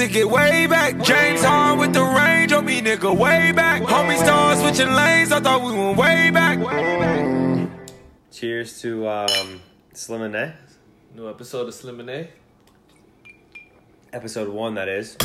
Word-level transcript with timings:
to 0.00 0.08
get 0.08 0.30
way 0.30 0.66
back. 0.66 0.98
James 1.02 1.44
Harden 1.44 1.78
with 1.78 1.92
the 1.92 2.02
range 2.02 2.52
on 2.52 2.64
me, 2.64 2.80
nigga, 2.80 3.14
way 3.14 3.52
back. 3.52 3.82
Homie 3.82 4.16
stars 4.16 4.58
switching 4.60 4.94
lanes, 4.94 5.30
I 5.30 5.40
thought 5.40 5.62
we 5.62 5.72
went 5.72 5.98
way 5.98 6.30
back. 6.30 7.68
Cheers 8.32 8.80
to 8.80 9.06
um, 9.06 9.60
Slim 9.92 10.22
and 10.22 10.32
Nay. 10.32 10.54
New 11.14 11.28
episode 11.28 11.68
of 11.68 11.74
Slim 11.74 12.00
and 12.00 12.08
A. 12.08 12.30
Episode 14.14 14.48
one, 14.48 14.74
that 14.76 14.88
is. 14.88 15.18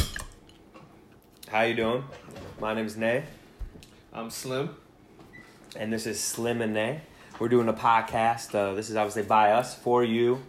How 1.48 1.62
you 1.62 1.74
doing? 1.74 2.04
My 2.60 2.74
name 2.74 2.86
is 2.86 2.98
Nay, 2.98 3.24
I'm 4.12 4.30
Slim. 4.30 4.76
and 5.78 5.94
this 5.94 6.06
is 6.06 6.20
Slim 6.20 6.62
and 6.62 6.74
Nay. 6.74 7.00
We're 7.40 7.48
doing 7.48 7.70
a 7.70 7.74
podcast. 7.74 8.54
Uh, 8.54 8.74
this 8.74 8.90
is 8.90 8.98
obviously 8.98 9.24
by 9.24 9.52
us, 9.52 9.74
for 9.74 10.04
you. 10.04 10.42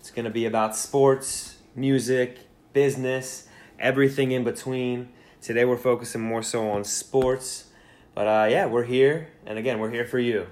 It's 0.00 0.10
going 0.10 0.24
to 0.24 0.30
be 0.30 0.46
about 0.46 0.74
sports, 0.74 1.58
music, 1.76 2.38
business, 2.72 3.48
everything 3.78 4.32
in 4.32 4.44
between. 4.44 5.08
Today 5.40 5.64
we're 5.64 5.76
focusing 5.76 6.20
more 6.20 6.42
so 6.42 6.70
on 6.70 6.84
sports. 6.84 7.70
But 8.14 8.26
uh, 8.26 8.46
yeah, 8.50 8.66
we're 8.66 8.84
here. 8.84 9.28
And 9.46 9.58
again, 9.58 9.78
we're 9.78 9.90
here 9.90 10.06
for 10.06 10.18
you. 10.18 10.46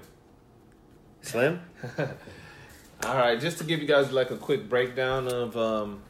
Slim? 1.21 1.61
All 3.05 3.17
right, 3.17 3.39
just 3.39 3.57
to 3.57 3.63
give 3.63 3.81
you 3.81 3.87
guys 3.87 4.11
like 4.11 4.31
a 4.31 4.37
quick 4.37 4.69
breakdown 4.69 5.27
of 5.27 5.57
um, 5.57 6.01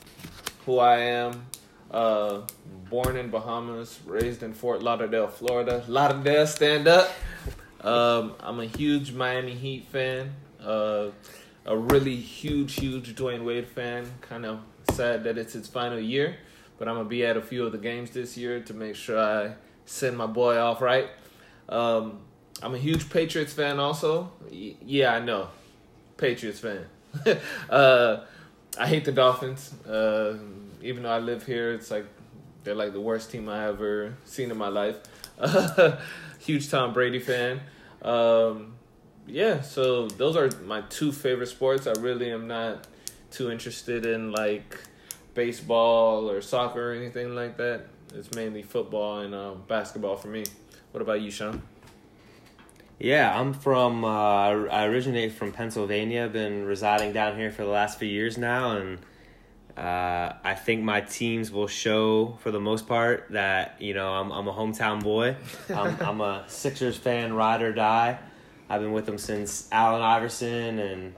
who 0.65 0.79
I 0.79 0.97
am. 0.97 1.45
Uh, 1.89 2.41
born 2.89 3.17
in 3.17 3.29
Bahamas, 3.29 3.99
raised 4.05 4.43
in 4.43 4.53
Fort 4.53 4.81
Lauderdale, 4.81 5.27
Florida. 5.27 5.83
Lauderdale, 5.87 6.47
stand 6.47 6.87
up. 6.87 7.11
Um, 7.81 8.33
I'm 8.39 8.59
a 8.59 8.65
huge 8.65 9.11
Miami 9.11 9.53
Heat 9.53 9.85
fan. 9.87 10.33
Uh, 10.63 11.09
a 11.65 11.77
really 11.77 12.15
huge, 12.15 12.75
huge 12.75 13.15
Dwyane 13.15 13.43
Wade 13.43 13.67
fan. 13.67 14.11
Kind 14.21 14.45
of 14.45 14.59
sad 14.91 15.23
that 15.23 15.37
it's 15.37 15.53
his 15.53 15.67
final 15.67 15.99
year, 15.99 16.37
but 16.77 16.87
I'm 16.87 16.95
gonna 16.95 17.09
be 17.09 17.25
at 17.25 17.37
a 17.37 17.41
few 17.41 17.65
of 17.65 17.71
the 17.71 17.77
games 17.77 18.11
this 18.11 18.37
year 18.37 18.59
to 18.61 18.73
make 18.73 18.95
sure 18.95 19.19
I 19.19 19.55
send 19.85 20.17
my 20.17 20.25
boy 20.27 20.57
off 20.57 20.81
right. 20.81 21.09
Um, 21.69 22.19
I'm 22.61 22.73
a 22.73 22.77
huge 22.77 23.09
Patriots 23.09 23.53
fan 23.53 23.79
also. 23.79 24.31
Y- 24.51 24.75
yeah, 24.85 25.13
I 25.13 25.19
know. 25.19 25.49
Patriots 26.17 26.59
fan. 26.59 26.85
uh, 27.69 28.21
I 28.77 28.87
hate 28.87 29.05
the 29.05 29.11
Dolphins. 29.11 29.73
Uh, 29.85 30.37
even 30.81 31.03
though 31.03 31.11
I 31.11 31.19
live 31.19 31.45
here, 31.45 31.73
it's 31.73 31.91
like 31.91 32.05
they're 32.63 32.75
like 32.75 32.93
the 32.93 33.01
worst 33.01 33.31
team 33.31 33.49
I 33.49 33.67
ever 33.67 34.15
seen 34.25 34.51
in 34.51 34.57
my 34.57 34.69
life. 34.69 34.97
huge 36.39 36.69
Tom 36.69 36.93
Brady 36.93 37.19
fan. 37.19 37.61
Um, 38.01 38.73
yeah, 39.27 39.61
so 39.61 40.07
those 40.07 40.35
are 40.35 40.49
my 40.65 40.81
two 40.81 41.11
favorite 41.11 41.47
sports. 41.47 41.87
I 41.87 41.93
really 41.99 42.31
am 42.31 42.47
not 42.47 42.87
too 43.31 43.51
interested 43.51 44.05
in 44.05 44.31
like 44.31 44.77
baseball 45.33 46.29
or 46.29 46.41
soccer 46.41 46.91
or 46.91 46.93
anything 46.93 47.35
like 47.35 47.57
that. 47.57 47.87
It's 48.13 48.33
mainly 48.35 48.61
football 48.61 49.19
and 49.19 49.33
uh, 49.33 49.53
basketball 49.67 50.15
for 50.15 50.27
me. 50.27 50.43
What 50.91 51.01
about 51.01 51.21
you, 51.21 51.31
Sean? 51.31 51.61
Yeah, 52.99 53.37
I'm 53.37 53.53
from. 53.53 54.05
Uh, 54.05 54.65
I 54.67 54.85
originate 54.85 55.33
from 55.33 55.51
Pennsylvania. 55.51 56.25
I've 56.25 56.33
been 56.33 56.65
residing 56.65 57.11
down 57.11 57.35
here 57.37 57.51
for 57.51 57.63
the 57.63 57.71
last 57.71 57.97
few 57.97 58.07
years 58.07 58.37
now, 58.37 58.77
and 58.77 58.99
uh, 59.75 60.33
I 60.43 60.53
think 60.53 60.83
my 60.83 61.01
teams 61.01 61.51
will 61.51 61.67
show 61.67 62.37
for 62.41 62.51
the 62.51 62.59
most 62.59 62.87
part 62.87 63.27
that 63.31 63.81
you 63.81 63.95
know 63.95 64.13
I'm 64.13 64.31
I'm 64.31 64.47
a 64.47 64.53
hometown 64.53 65.01
boy. 65.01 65.35
I'm 65.69 65.99
I'm 65.99 66.21
a 66.21 66.45
Sixers 66.47 66.95
fan, 66.95 67.33
ride 67.33 67.63
or 67.63 67.73
die. 67.73 68.19
I've 68.69 68.81
been 68.81 68.93
with 68.93 69.05
them 69.07 69.17
since 69.17 69.67
Allen 69.71 70.01
Iverson, 70.01 70.79
and 70.79 71.15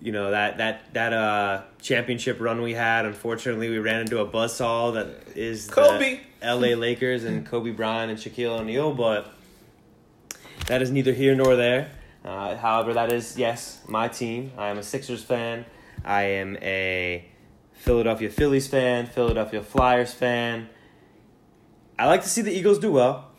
you 0.00 0.12
know 0.12 0.30
that 0.30 0.58
that 0.58 0.92
that 0.94 1.12
uh 1.12 1.62
championship 1.80 2.40
run 2.40 2.62
we 2.62 2.74
had. 2.74 3.04
Unfortunately, 3.06 3.68
we 3.68 3.78
ran 3.78 4.00
into 4.00 4.20
a 4.20 4.26
buzzsaw 4.26 4.94
that 4.94 5.36
is 5.36 5.66
the 5.66 5.72
Kobe. 5.72 6.20
L.A. 6.40 6.74
Lakers 6.74 7.24
and 7.24 7.44
Kobe 7.44 7.70
Bryant 7.70 8.10
and 8.10 8.18
Shaquille 8.18 8.60
O'Neal, 8.60 8.94
but 8.94 9.32
that 10.66 10.82
is 10.82 10.90
neither 10.90 11.12
here 11.12 11.34
nor 11.34 11.56
there. 11.56 11.90
Uh, 12.24 12.56
however, 12.56 12.94
that 12.94 13.12
is 13.12 13.36
yes, 13.36 13.82
my 13.88 14.08
team. 14.08 14.52
I 14.56 14.68
am 14.68 14.78
a 14.78 14.82
Sixers 14.82 15.24
fan. 15.24 15.64
I 16.04 16.22
am 16.22 16.56
a 16.62 17.24
Philadelphia 17.72 18.30
Phillies 18.30 18.68
fan. 18.68 19.06
Philadelphia 19.06 19.62
Flyers 19.62 20.12
fan. 20.12 20.68
I 21.98 22.06
like 22.06 22.22
to 22.22 22.28
see 22.28 22.42
the 22.42 22.52
Eagles 22.52 22.78
do 22.78 22.92
well. 22.92 23.30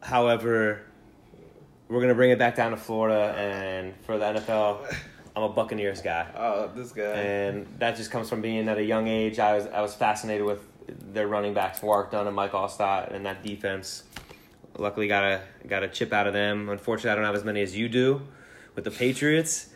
However, 0.00 0.82
we're 1.88 2.00
gonna 2.00 2.14
bring 2.14 2.30
it 2.30 2.38
back 2.38 2.56
down 2.56 2.70
to 2.70 2.76
Florida, 2.76 3.34
and 3.36 3.94
for 4.04 4.18
the 4.18 4.24
NFL, 4.24 4.96
I'm 5.36 5.42
a 5.44 5.48
Buccaneers 5.48 6.02
guy 6.02 6.26
Oh, 6.36 6.70
this 6.74 6.92
guy. 6.92 7.02
and 7.04 7.66
that 7.78 7.96
just 7.96 8.10
comes 8.10 8.28
from 8.28 8.40
being 8.42 8.68
at 8.68 8.78
a 8.78 8.82
young 8.84 9.06
age. 9.08 9.38
I 9.38 9.54
was 9.56 9.66
I 9.66 9.80
was 9.80 9.94
fascinated 9.94 10.44
with 10.46 10.60
their 11.12 11.28
running 11.28 11.54
backs, 11.54 11.82
Warrick 11.82 12.10
Dunn 12.10 12.26
and 12.26 12.34
Mike 12.34 12.52
Alstott, 12.52 13.14
and 13.14 13.24
that 13.26 13.42
defense. 13.42 14.02
Luckily, 14.78 15.08
got 15.08 15.24
a 15.24 15.40
got 15.68 15.82
a 15.82 15.88
chip 15.88 16.12
out 16.12 16.26
of 16.26 16.32
them. 16.32 16.68
Unfortunately, 16.68 17.10
I 17.10 17.14
don't 17.14 17.24
have 17.24 17.34
as 17.34 17.44
many 17.44 17.62
as 17.62 17.76
you 17.76 17.88
do 17.88 18.22
with 18.74 18.84
the 18.84 18.90
Patriots, 18.90 19.68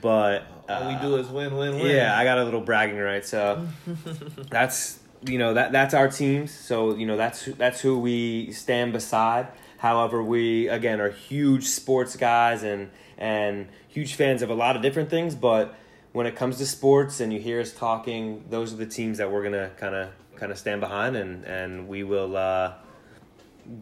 but 0.00 0.44
All 0.68 0.86
we 0.88 0.94
uh, 0.94 1.00
do 1.02 1.16
is 1.16 1.28
win, 1.28 1.56
win, 1.56 1.76
win. 1.80 1.94
yeah, 1.96 2.16
I 2.18 2.24
got 2.24 2.38
a 2.38 2.44
little 2.44 2.60
bragging 2.60 2.98
right. 2.98 3.24
So 3.24 3.66
that's 4.50 4.98
you 5.26 5.38
know 5.38 5.54
that 5.54 5.72
that's 5.72 5.94
our 5.94 6.08
teams. 6.08 6.50
So 6.52 6.94
you 6.94 7.06
know 7.06 7.16
that's 7.16 7.46
that's 7.56 7.80
who 7.80 7.98
we 7.98 8.52
stand 8.52 8.92
beside. 8.92 9.48
However, 9.82 10.22
we 10.22 10.68
again 10.68 11.00
are 11.00 11.10
huge 11.10 11.64
sports 11.64 12.14
guys 12.14 12.62
and 12.62 12.88
and 13.18 13.66
huge 13.88 14.14
fans 14.14 14.40
of 14.40 14.48
a 14.48 14.54
lot 14.54 14.76
of 14.76 14.82
different 14.82 15.10
things. 15.10 15.34
But 15.34 15.74
when 16.12 16.24
it 16.24 16.36
comes 16.36 16.58
to 16.58 16.66
sports 16.66 17.18
and 17.18 17.32
you 17.32 17.40
hear 17.40 17.60
us 17.60 17.72
talking, 17.72 18.44
those 18.48 18.72
are 18.72 18.76
the 18.76 18.86
teams 18.86 19.18
that 19.18 19.32
we're 19.32 19.42
gonna 19.42 19.72
kind 19.76 19.96
of 19.96 20.10
kind 20.36 20.52
of 20.52 20.58
stand 20.58 20.80
behind 20.80 21.16
and 21.16 21.44
and 21.44 21.88
we 21.88 22.04
will 22.04 22.36
uh, 22.36 22.74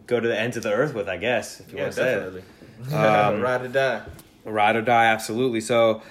go 0.07 0.19
to 0.19 0.27
the 0.27 0.35
ends 0.35 0.57
of 0.57 0.63
the 0.63 0.73
earth 0.73 0.95
with. 0.95 1.07
I 1.07 1.17
guess 1.17 1.59
if 1.59 1.71
you 1.71 1.77
yeah, 1.77 1.83
want 1.83 1.93
to 1.93 2.01
say 2.01 2.13
it. 2.13 2.43
Um, 2.91 3.41
Ride 3.41 3.61
or 3.61 3.67
die. 3.67 4.01
Ride 4.43 4.75
or 4.75 4.81
die, 4.81 5.05
absolutely. 5.05 5.61
So 5.61 6.01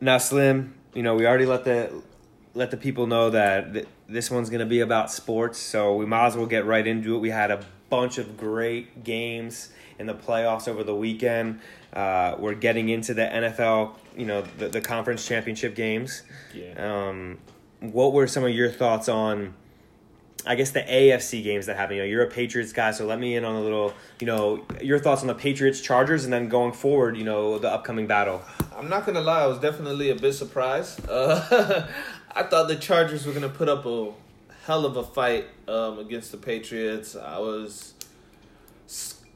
now, 0.00 0.16
Slim, 0.16 0.76
you 0.94 1.02
know 1.02 1.14
we 1.14 1.26
already 1.26 1.44
let 1.44 1.64
the 1.64 1.92
let 2.54 2.70
the 2.70 2.78
people 2.78 3.06
know 3.06 3.28
that 3.28 3.74
th- 3.74 3.86
this 4.08 4.30
one's 4.30 4.48
going 4.48 4.60
to 4.60 4.66
be 4.66 4.80
about 4.80 5.12
sports. 5.12 5.58
So 5.58 5.94
we 5.94 6.06
might 6.06 6.28
as 6.28 6.38
well 6.38 6.46
get 6.46 6.64
right 6.64 6.86
into 6.86 7.16
it. 7.16 7.18
We 7.18 7.28
had 7.28 7.50
a 7.50 7.66
bunch 8.00 8.18
of 8.18 8.36
great 8.36 9.04
games 9.04 9.70
in 10.00 10.06
the 10.06 10.14
playoffs 10.14 10.66
over 10.66 10.82
the 10.82 10.94
weekend. 10.94 11.60
Uh, 11.92 12.34
we're 12.38 12.54
getting 12.54 12.88
into 12.88 13.14
the 13.14 13.22
NFL, 13.22 13.94
you 14.16 14.26
know, 14.26 14.42
the, 14.58 14.68
the 14.68 14.80
conference 14.80 15.26
championship 15.26 15.76
games. 15.76 16.22
Yeah. 16.52 16.72
Um, 16.76 17.38
what 17.80 18.12
were 18.12 18.26
some 18.26 18.42
of 18.42 18.50
your 18.50 18.68
thoughts 18.68 19.08
on? 19.08 19.54
I 20.44 20.56
guess 20.56 20.72
the 20.72 20.82
AFC 20.82 21.42
games 21.44 21.66
that 21.66 21.76
happen. 21.76 21.96
You 21.96 22.02
know, 22.02 22.08
you're 22.08 22.24
a 22.24 22.30
Patriots 22.30 22.72
guy, 22.72 22.90
so 22.90 23.06
let 23.06 23.18
me 23.20 23.36
in 23.36 23.44
on 23.44 23.54
a 23.54 23.60
little. 23.60 23.94
You 24.20 24.26
know, 24.26 24.66
your 24.82 24.98
thoughts 24.98 25.22
on 25.22 25.28
the 25.28 25.34
Patriots 25.34 25.80
Chargers, 25.80 26.24
and 26.24 26.32
then 26.32 26.48
going 26.48 26.72
forward, 26.72 27.16
you 27.16 27.24
know, 27.24 27.58
the 27.58 27.70
upcoming 27.70 28.06
battle. 28.06 28.42
I'm 28.76 28.88
not 28.88 29.06
gonna 29.06 29.20
lie, 29.20 29.44
I 29.44 29.46
was 29.46 29.58
definitely 29.58 30.10
a 30.10 30.16
bit 30.16 30.32
surprised. 30.32 31.08
Uh, 31.08 31.86
I 32.36 32.42
thought 32.42 32.66
the 32.66 32.76
Chargers 32.76 33.24
were 33.24 33.32
gonna 33.32 33.48
put 33.48 33.68
up 33.68 33.86
a 33.86 34.12
hell 34.64 34.86
of 34.86 34.96
a 34.96 35.04
fight 35.04 35.46
um, 35.68 35.98
against 35.98 36.32
the 36.32 36.38
Patriots. 36.38 37.16
I 37.16 37.38
was 37.38 37.94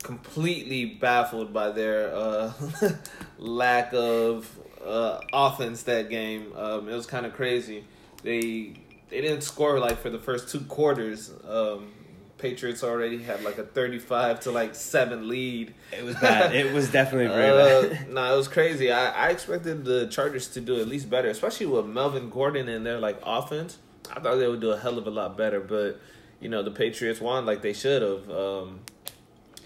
completely 0.03 0.85
baffled 0.87 1.53
by 1.53 1.71
their 1.71 2.15
uh, 2.15 2.53
lack 3.39 3.93
of 3.93 4.49
uh, 4.85 5.21
offense 5.33 5.83
that 5.85 6.09
game. 6.09 6.53
Um, 6.57 6.89
it 6.89 6.95
was 6.95 7.07
kind 7.07 7.27
of 7.27 7.35
crazy. 7.35 7.85
They 8.23 8.75
they 9.11 9.21
didn't 9.21 9.43
score 9.43 9.79
like 9.79 9.99
for 9.99 10.11
the 10.11 10.19
first 10.19 10.49
two 10.49 10.61
quarters. 10.61 11.31
Um, 11.49 11.93
Patriots 12.39 12.85
already 12.85 13.21
had 13.21 13.43
like 13.43 13.59
a 13.59 13.65
thirty-five 13.65 14.41
to 14.41 14.53
like 14.53 14.75
seven 14.77 15.29
lead. 15.29 15.75
It 15.93 16.05
was 16.05 16.15
bad. 16.17 16.55
it 16.63 16.73
was 16.73 16.91
definitely 16.91 17.27
very 17.35 17.51
Uh, 17.51 17.89
bad. 17.95 18.11
no, 18.15 18.33
it 18.33 18.37
was 18.37 18.47
crazy. 18.49 18.93
I, 18.93 19.27
I 19.27 19.31
expected 19.31 19.85
the 19.85 20.07
Chargers 20.07 20.47
to 20.51 20.61
do 20.61 20.81
at 20.81 20.87
least 20.87 21.11
better, 21.11 21.29
especially 21.29 21.67
with 21.67 21.87
Melvin 21.87 22.31
Gordon 22.31 22.69
in 22.69 22.85
their 22.85 22.99
like 23.01 23.21
offense. 23.25 23.79
I 24.11 24.21
thought 24.21 24.37
they 24.37 24.49
would 24.49 24.61
do 24.61 24.71
a 24.71 24.79
hell 24.79 24.99
of 24.99 25.07
a 25.07 25.11
lot 25.11 25.37
better, 25.37 25.61
but 25.61 26.01
you 26.41 26.49
know 26.49 26.63
the 26.63 26.71
Patriots 26.71 27.21
won 27.21 27.47
like 27.47 27.63
they 27.63 27.73
should 27.73 28.03
have. 28.03 28.31
Um, 28.31 28.81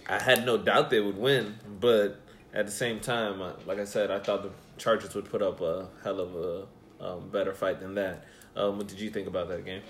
I 0.08 0.20
had 0.20 0.44
no 0.44 0.58
doubt 0.58 0.90
they 0.90 1.00
would 1.00 1.16
win, 1.16 1.56
but 1.80 2.20
at 2.52 2.66
the 2.66 2.72
same 2.72 3.00
time, 3.00 3.40
uh, 3.40 3.52
like 3.66 3.78
I 3.78 3.84
said, 3.84 4.10
I 4.10 4.18
thought 4.18 4.42
the 4.42 4.50
Chargers 4.78 5.14
would 5.14 5.26
put 5.26 5.42
up 5.42 5.60
a 5.60 5.88
hell 6.02 6.20
of 6.20 6.34
a 6.34 6.66
um, 7.04 7.28
better 7.30 7.52
fight 7.54 7.80
than 7.80 7.94
that. 7.94 8.24
Um, 8.56 8.78
what 8.78 8.88
did 8.88 9.00
you 9.00 9.10
think 9.10 9.26
about 9.26 9.48
that 9.48 9.64
game? 9.64 9.82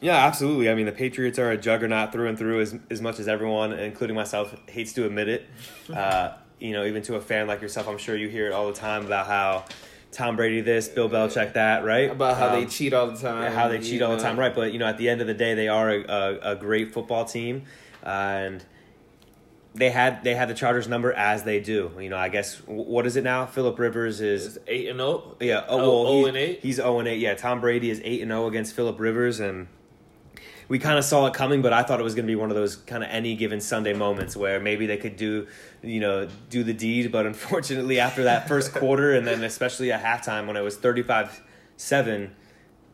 Yeah, 0.00 0.16
absolutely. 0.26 0.70
I 0.70 0.74
mean, 0.74 0.86
the 0.86 0.92
Patriots 0.92 1.38
are 1.38 1.50
a 1.50 1.58
juggernaut 1.58 2.12
through 2.12 2.28
and 2.28 2.38
through, 2.38 2.60
as 2.60 2.74
as 2.90 3.02
much 3.02 3.18
as 3.18 3.28
everyone, 3.28 3.72
including 3.72 4.16
myself, 4.16 4.54
hates 4.68 4.92
to 4.94 5.06
admit 5.06 5.28
it. 5.28 5.46
Uh, 5.90 6.36
you 6.60 6.72
know, 6.72 6.84
even 6.84 7.02
to 7.02 7.16
a 7.16 7.20
fan 7.20 7.48
like 7.48 7.60
yourself, 7.60 7.88
I'm 7.88 7.98
sure 7.98 8.14
you 8.16 8.28
hear 8.28 8.46
it 8.46 8.52
all 8.52 8.68
the 8.68 8.78
time 8.78 9.04
about 9.04 9.26
how 9.26 9.64
Tom 10.12 10.36
Brady 10.36 10.60
this, 10.60 10.88
Bill 10.88 11.08
Belichick 11.08 11.52
that, 11.54 11.84
right? 11.84 12.10
About 12.10 12.36
how 12.36 12.48
they 12.50 12.64
Um, 12.64 12.68
cheat 12.68 12.92
all 12.92 13.06
the 13.08 13.16
time, 13.16 13.52
how 13.52 13.68
they 13.68 13.78
cheat 13.78 14.00
you 14.00 14.04
all 14.04 14.16
the 14.16 14.22
time, 14.22 14.38
right? 14.38 14.54
But 14.54 14.72
you 14.72 14.78
know, 14.78 14.86
at 14.86 14.98
the 14.98 15.08
end 15.08 15.20
of 15.20 15.26
the 15.26 15.34
day, 15.34 15.54
they 15.54 15.68
are 15.68 15.88
a, 15.90 16.02
a, 16.02 16.52
a 16.52 16.56
great 16.56 16.92
football 16.92 17.24
team, 17.24 17.62
uh, 18.04 18.08
and 18.08 18.64
they 19.72 19.90
had 19.90 20.24
they 20.24 20.34
had 20.34 20.48
the 20.48 20.54
Chargers 20.54 20.88
number 20.88 21.12
as 21.12 21.44
they 21.44 21.60
do. 21.60 21.92
You 22.00 22.08
know, 22.08 22.16
I 22.16 22.28
guess 22.28 22.56
what 22.66 23.06
is 23.06 23.14
it 23.14 23.22
now? 23.22 23.46
Philip 23.46 23.78
Rivers 23.78 24.20
is 24.20 24.56
It's 24.56 24.58
eight 24.66 24.88
and 24.88 24.98
zero. 24.98 25.36
yeah. 25.40 25.64
Oh, 25.68 25.78
Oh, 25.78 25.78
well, 25.78 26.06
oh 26.12 26.18
he's, 26.18 26.26
and 26.28 26.36
eight? 26.36 26.58
He's 26.60 26.76
zero 26.76 26.98
and 26.98 27.06
eight. 27.08 27.20
Yeah, 27.20 27.34
Tom 27.34 27.60
Brady 27.60 27.88
is 27.90 28.00
eight 28.02 28.20
and 28.20 28.30
zero 28.32 28.48
against 28.48 28.74
Philip 28.74 28.98
Rivers, 28.98 29.38
and 29.38 29.68
we 30.70 30.78
kind 30.78 30.96
of 30.98 31.04
saw 31.04 31.26
it 31.26 31.34
coming, 31.34 31.62
but 31.62 31.72
I 31.72 31.82
thought 31.82 31.98
it 31.98 32.04
was 32.04 32.14
going 32.14 32.24
to 32.26 32.30
be 32.30 32.36
one 32.36 32.48
of 32.48 32.54
those 32.56 32.76
kind 32.76 33.02
of 33.02 33.10
any 33.10 33.34
given 33.34 33.60
Sunday 33.60 33.92
moments 33.92 34.36
where 34.36 34.60
maybe 34.60 34.86
they 34.86 34.96
could 34.96 35.16
do, 35.16 35.48
you 35.82 35.98
know, 35.98 36.28
do 36.48 36.62
the 36.62 36.72
deed. 36.72 37.10
But 37.10 37.26
unfortunately, 37.26 37.98
after 37.98 38.22
that 38.22 38.46
first 38.46 38.72
quarter, 38.80 39.12
and 39.12 39.26
then 39.26 39.42
especially 39.42 39.90
at 39.90 40.02
halftime 40.02 40.46
when 40.46 40.56
it 40.56 40.60
was 40.60 40.76
thirty 40.76 41.02
five 41.02 41.42
seven, 41.76 42.36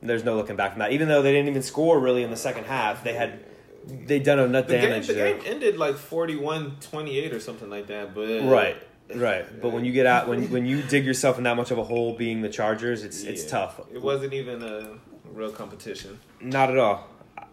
there's 0.01 0.25
no 0.25 0.37
looking 0.37 0.57
back 0.57 0.73
from 0.73 0.79
that. 0.79 0.93
Even 0.93 1.07
though 1.09 1.21
they 1.21 1.33
didn't 1.33 1.51
even 1.51 1.63
score 1.63 2.01
really 2.01 2.23
in 2.23 2.31
the 2.31 2.37
second 2.37 2.65
half, 2.65 3.05
they 3.05 3.13
had 3.13 3.45
they 3.87 4.21
done 4.21 4.39
enough 4.39 4.69
The 4.69 4.73
game, 4.79 4.89
damage. 4.91 5.07
the 5.07 5.13
there. 5.13 5.35
game 5.35 5.43
ended 5.47 5.77
like 5.77 5.97
41-28 5.97 7.33
or 7.35 7.41
something 7.41 7.69
like 7.69 7.89
that. 7.89 8.15
But 8.15 8.43
Right. 8.43 8.77
Right, 9.15 9.47
but 9.63 9.69
when 9.69 9.85
you 9.85 9.93
get 9.93 10.07
out, 10.07 10.27
when 10.27 10.51
when 10.51 10.65
you 10.67 10.83
dig 10.83 11.05
yourself 11.05 11.39
in 11.39 11.45
that 11.45 11.57
much 11.57 11.71
of 11.71 11.79
a 11.79 11.85
hole, 11.85 12.15
being 12.17 12.41
the 12.41 12.49
Chargers, 12.49 13.05
it's 13.05 13.23
it's 13.23 13.45
tough. 13.45 13.79
It 13.93 14.01
wasn't 14.03 14.33
even 14.33 14.63
a 14.63 14.99
real 15.31 15.53
competition. 15.53 16.19
Not 16.41 16.71
at 16.71 16.79
all. 16.79 17.07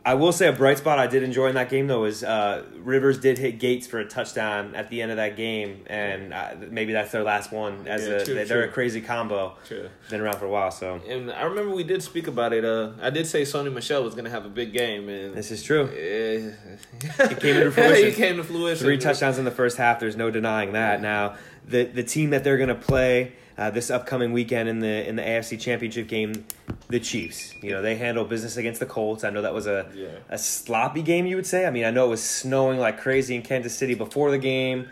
I 0.06 0.16
will 0.16 0.34
say 0.34 0.48
a 0.48 0.52
bright 0.52 0.78
spot 0.80 1.00
I 1.00 1.08
did 1.08 1.24
enjoy 1.24 1.48
in 1.48 1.56
that 1.56 1.70
game 1.70 1.88
though 1.88 2.04
is 2.04 2.26
uh, 2.26 2.66
Rivers 2.76 3.20
did 3.20 3.38
hit 3.38 3.58
Gates 3.58 3.88
for 3.88 4.00
a 4.00 4.06
touchdown 4.06 4.76
at 4.76 4.90
the 4.90 5.02
end 5.02 5.12
of 5.12 5.18
that 5.18 5.38
game, 5.38 5.86
and 5.88 6.34
uh, 6.34 6.56
maybe 6.70 6.92
that's 6.92 7.12
their 7.14 7.24
last 7.24 7.54
one. 7.54 7.88
As 7.88 8.06
Yeah, 8.06 8.16
a, 8.16 8.26
true, 8.26 8.34
they're 8.34 8.46
true. 8.46 8.64
a 8.64 8.68
crazy 8.68 9.00
combo. 9.00 9.56
True. 9.66 9.90
Been 10.10 10.20
around 10.20 10.40
for 10.40 10.46
a 10.46 10.50
while, 10.50 10.72
so 10.72 11.00
And 11.08 11.32
I 11.32 11.44
remember 11.44 11.74
we 11.74 11.86
did 11.86 12.04
speak 12.04 12.28
about 12.28 12.52
it. 12.52 12.66
Uh, 12.66 12.92
I 13.02 13.12
did 13.12 13.28
say 13.28 13.44
Sony 13.44 13.72
Michel 13.72 14.04
was 14.04 14.14
going 14.14 14.26
to 14.26 14.32
have 14.32 14.46
a 14.46 14.50
big 14.50 14.74
game, 14.74 15.08
and 15.08 15.36
this 15.36 15.52
is 15.52 15.64
true. 15.64 15.86
it 15.86 17.40
came 17.40 17.56
into 17.56 17.72
fruition. 17.72 18.08
it 18.08 18.16
came 18.16 18.36
to 18.38 18.44
fruition. 18.44 18.86
Three 18.86 18.98
touchdowns 18.98 19.38
in 19.38 19.46
the 19.46 19.52
first 19.52 19.78
half. 19.78 20.02
There's 20.02 20.18
no 20.18 20.30
denying 20.30 20.74
that. 20.74 21.02
Now 21.02 21.36
the 21.66 21.86
the 21.86 22.04
team 22.04 22.32
that 22.32 22.44
they're 22.44 22.58
going 22.58 22.70
to 22.70 22.76
play 22.76 23.34
uh, 23.58 23.70
this 23.70 23.90
upcoming 23.92 24.32
weekend 24.34 24.68
in 24.70 24.80
the 24.80 25.08
in 25.08 25.16
the 25.16 25.22
AFC 25.22 25.60
Championship 25.60 26.08
game, 26.08 26.46
the 26.88 27.00
Chiefs. 27.00 27.54
You 27.62 27.72
know 27.72 27.82
they 27.82 27.96
handle 27.96 28.26
business 28.26 28.58
against 28.58 28.80
the 28.80 28.86
Colts. 28.86 29.24
I 29.24 29.30
know 29.30 29.42
that 29.42 29.54
was 29.54 29.68
a 29.68 29.90
Yeah. 29.96 30.08
a 30.30 30.38
sloppy 30.38 31.02
game. 31.02 31.26
You 31.26 31.36
would 31.36 31.46
say. 31.48 31.66
I 31.66 31.70
mean, 31.70 31.86
I 31.86 31.92
know 31.92 32.06
it 32.06 32.10
was 32.10 32.24
snowing 32.24 32.80
like 32.80 33.00
crazy 33.00 33.36
in 33.36 33.42
Kansas 33.42 33.76
City 33.76 33.94
before 33.94 34.32
the 34.32 34.38
game. 34.40 34.90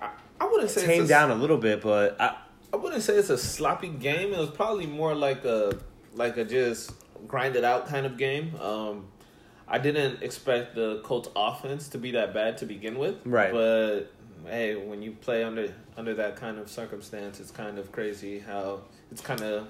I, 0.00 0.10
I 0.40 0.44
wouldn't 0.46 0.70
say 0.70 0.98
a, 0.98 1.06
down 1.06 1.30
a 1.30 1.34
little 1.34 1.58
bit, 1.58 1.82
but 1.82 2.20
I, 2.20 2.36
I 2.72 2.76
wouldn't 2.76 3.02
say 3.02 3.14
it's 3.14 3.30
a 3.30 3.38
sloppy 3.38 3.88
game. 3.88 4.32
It 4.32 4.38
was 4.38 4.50
probably 4.50 4.86
more 4.86 5.14
like 5.14 5.44
a 5.44 5.78
like 6.14 6.36
a 6.36 6.44
just 6.44 6.92
grinded 7.26 7.64
out 7.64 7.86
kind 7.88 8.06
of 8.06 8.16
game. 8.16 8.54
Um, 8.60 9.06
I 9.68 9.78
didn't 9.78 10.22
expect 10.22 10.74
the 10.74 11.00
Colts 11.02 11.30
offense 11.34 11.88
to 11.90 11.98
be 11.98 12.10
that 12.12 12.34
bad 12.34 12.58
to 12.58 12.66
begin 12.66 12.98
with. 12.98 13.16
Right. 13.24 13.50
But 13.52 14.12
hey, 14.46 14.74
when 14.76 15.02
you 15.02 15.12
play 15.12 15.44
under 15.44 15.72
under 15.96 16.14
that 16.14 16.36
kind 16.36 16.58
of 16.58 16.70
circumstance, 16.70 17.40
it's 17.40 17.50
kind 17.50 17.78
of 17.78 17.92
crazy 17.92 18.38
how 18.38 18.80
it's 19.10 19.20
kind 19.22 19.40
of 19.42 19.66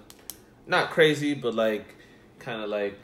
not 0.66 0.90
crazy, 0.90 1.34
but 1.34 1.54
like 1.54 1.94
kind 2.38 2.60
of 2.62 2.68
like 2.70 2.98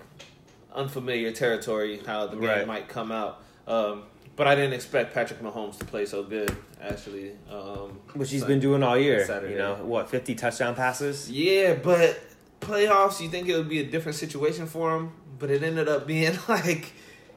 unfamiliar 0.74 1.32
territory 1.32 2.00
how 2.06 2.26
the 2.26 2.36
game 2.36 2.44
Right. 2.48 2.66
might 2.66 2.88
come 2.88 3.10
out. 3.12 3.42
Um, 3.66 4.04
but 4.36 4.46
I 4.46 4.54
didn't 4.54 4.74
expect 4.74 5.14
Patrick 5.14 5.40
Mahomes 5.40 5.78
to 5.78 5.84
play 5.84 6.06
so 6.06 6.22
good. 6.22 6.54
Actually, 6.80 7.32
um, 7.50 7.98
which 8.14 8.30
he's 8.30 8.40
Sun- 8.40 8.48
been 8.48 8.60
doing 8.60 8.82
all 8.84 8.96
year. 8.96 9.24
Saturday. 9.26 9.52
You 9.54 9.58
know 9.58 9.74
what? 9.82 10.08
Fifty 10.08 10.34
touchdown 10.36 10.76
passes. 10.76 11.28
Yeah, 11.30 11.74
but 11.74 12.20
playoffs, 12.60 13.20
you 13.20 13.28
think 13.28 13.48
it 13.48 13.56
would 13.56 13.68
be 13.68 13.80
a 13.80 13.84
different 13.86 14.16
situation 14.16 14.66
for 14.66 14.94
him, 14.96 15.10
but 15.40 15.50
it 15.50 15.62
ended 15.64 15.88
up 15.88 16.06
being 16.06 16.38
like 16.48 16.92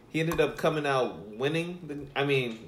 he 0.09 0.19
ended 0.19 0.39
up 0.39 0.57
coming 0.57 0.85
out 0.85 1.27
winning. 1.37 1.79
The, 1.87 2.19
I 2.19 2.23
mean, 2.23 2.59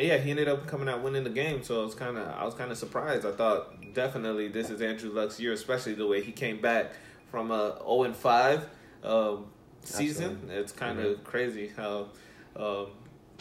yeah, 0.00 0.18
he 0.18 0.30
ended 0.30 0.48
up 0.48 0.66
coming 0.66 0.88
out 0.88 1.02
winning 1.02 1.24
the 1.24 1.30
game. 1.30 1.62
So 1.62 1.82
I 1.82 1.84
was 1.84 1.94
kind 1.94 2.16
of 2.18 2.26
I 2.28 2.44
was 2.44 2.54
kind 2.54 2.70
of 2.70 2.78
surprised. 2.78 3.26
I 3.26 3.32
thought 3.32 3.92
definitely 3.94 4.48
this 4.48 4.70
is 4.70 4.80
Andrew 4.82 5.10
Luck's 5.10 5.38
year, 5.40 5.52
especially 5.52 5.94
the 5.94 6.06
way 6.06 6.22
he 6.22 6.32
came 6.32 6.60
back 6.60 6.92
from 7.30 7.50
a 7.50 7.76
zero 7.78 8.02
and 8.04 8.16
five 8.16 8.68
um, 9.04 9.46
season. 9.82 10.32
Absolutely. 10.32 10.56
It's 10.56 10.72
kind 10.72 11.00
of 11.00 11.24
crazy 11.24 11.70
how. 11.76 12.08
Um, 12.56 12.86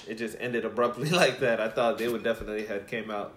it 0.08 0.16
just 0.16 0.38
ended 0.40 0.64
abruptly 0.64 1.10
like 1.24 1.40
that. 1.40 1.60
I 1.60 1.70
thought 1.70 1.98
they 1.98 2.08
would 2.08 2.24
definitely 2.24 2.68
have 2.68 2.86
came 2.88 3.10
out 3.10 3.34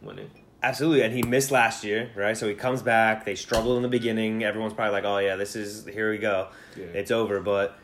winning. 0.00 0.30
Absolutely, 0.62 1.02
and 1.02 1.14
he 1.14 1.22
missed 1.22 1.50
last 1.50 1.84
year, 1.84 2.10
right? 2.14 2.36
So 2.36 2.48
he 2.48 2.54
comes 2.54 2.82
back. 2.82 3.24
They 3.24 3.34
struggled 3.34 3.76
in 3.76 3.82
the 3.82 3.88
beginning. 3.88 4.44
Everyone's 4.44 4.74
probably 4.74 4.92
like, 4.92 5.04
"Oh 5.04 5.18
yeah, 5.18 5.36
this 5.36 5.56
is 5.56 5.86
here 5.86 6.10
we 6.10 6.18
go, 6.18 6.48
Yeah. 6.76 6.84
it's 6.86 7.10
over." 7.10 7.40
But 7.40 7.78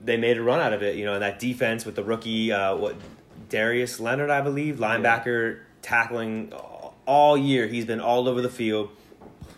they 0.00 0.16
made 0.16 0.36
a 0.36 0.42
run 0.42 0.60
out 0.60 0.72
of 0.72 0.82
it, 0.82 0.96
you 0.96 1.04
know. 1.04 1.14
And 1.14 1.22
that 1.22 1.38
defense 1.38 1.84
with 1.84 1.94
the 1.94 2.04
rookie, 2.04 2.50
uh, 2.52 2.76
what 2.76 2.96
Darius 3.48 4.00
Leonard, 4.00 4.30
I 4.30 4.40
believe, 4.40 4.76
linebacker, 4.76 5.60
tackling 5.82 6.52
all 7.06 7.36
year. 7.36 7.66
He's 7.66 7.84
been 7.84 8.00
all 8.00 8.28
over 8.28 8.40
the 8.42 8.48
field, 8.48 8.90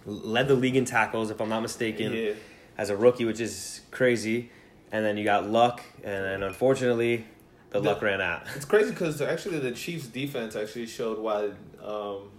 led 0.06 0.48
the 0.48 0.54
league 0.54 0.76
in 0.76 0.84
tackles, 0.84 1.30
if 1.30 1.40
I'm 1.40 1.48
not 1.48 1.60
mistaken, 1.62 2.12
Yeah. 2.12 2.32
as 2.76 2.90
a 2.90 2.96
rookie, 2.96 3.24
which 3.24 3.40
is 3.40 3.80
crazy. 3.90 4.50
And 4.92 5.04
then 5.04 5.16
you 5.16 5.24
got 5.24 5.48
luck, 5.48 5.82
and 6.02 6.24
then 6.24 6.42
unfortunately, 6.42 7.26
the, 7.70 7.80
The- 7.80 7.88
luck 7.90 8.02
ran 8.02 8.20
out. 8.20 8.42
It's 8.56 8.64
crazy 8.64 8.90
because 8.90 9.20
actually 9.20 9.58
the 9.58 9.72
Chiefs' 9.72 10.06
defense 10.06 10.56
actually 10.56 10.86
showed 10.86 11.18
why 11.18 11.50
um, 11.84 12.30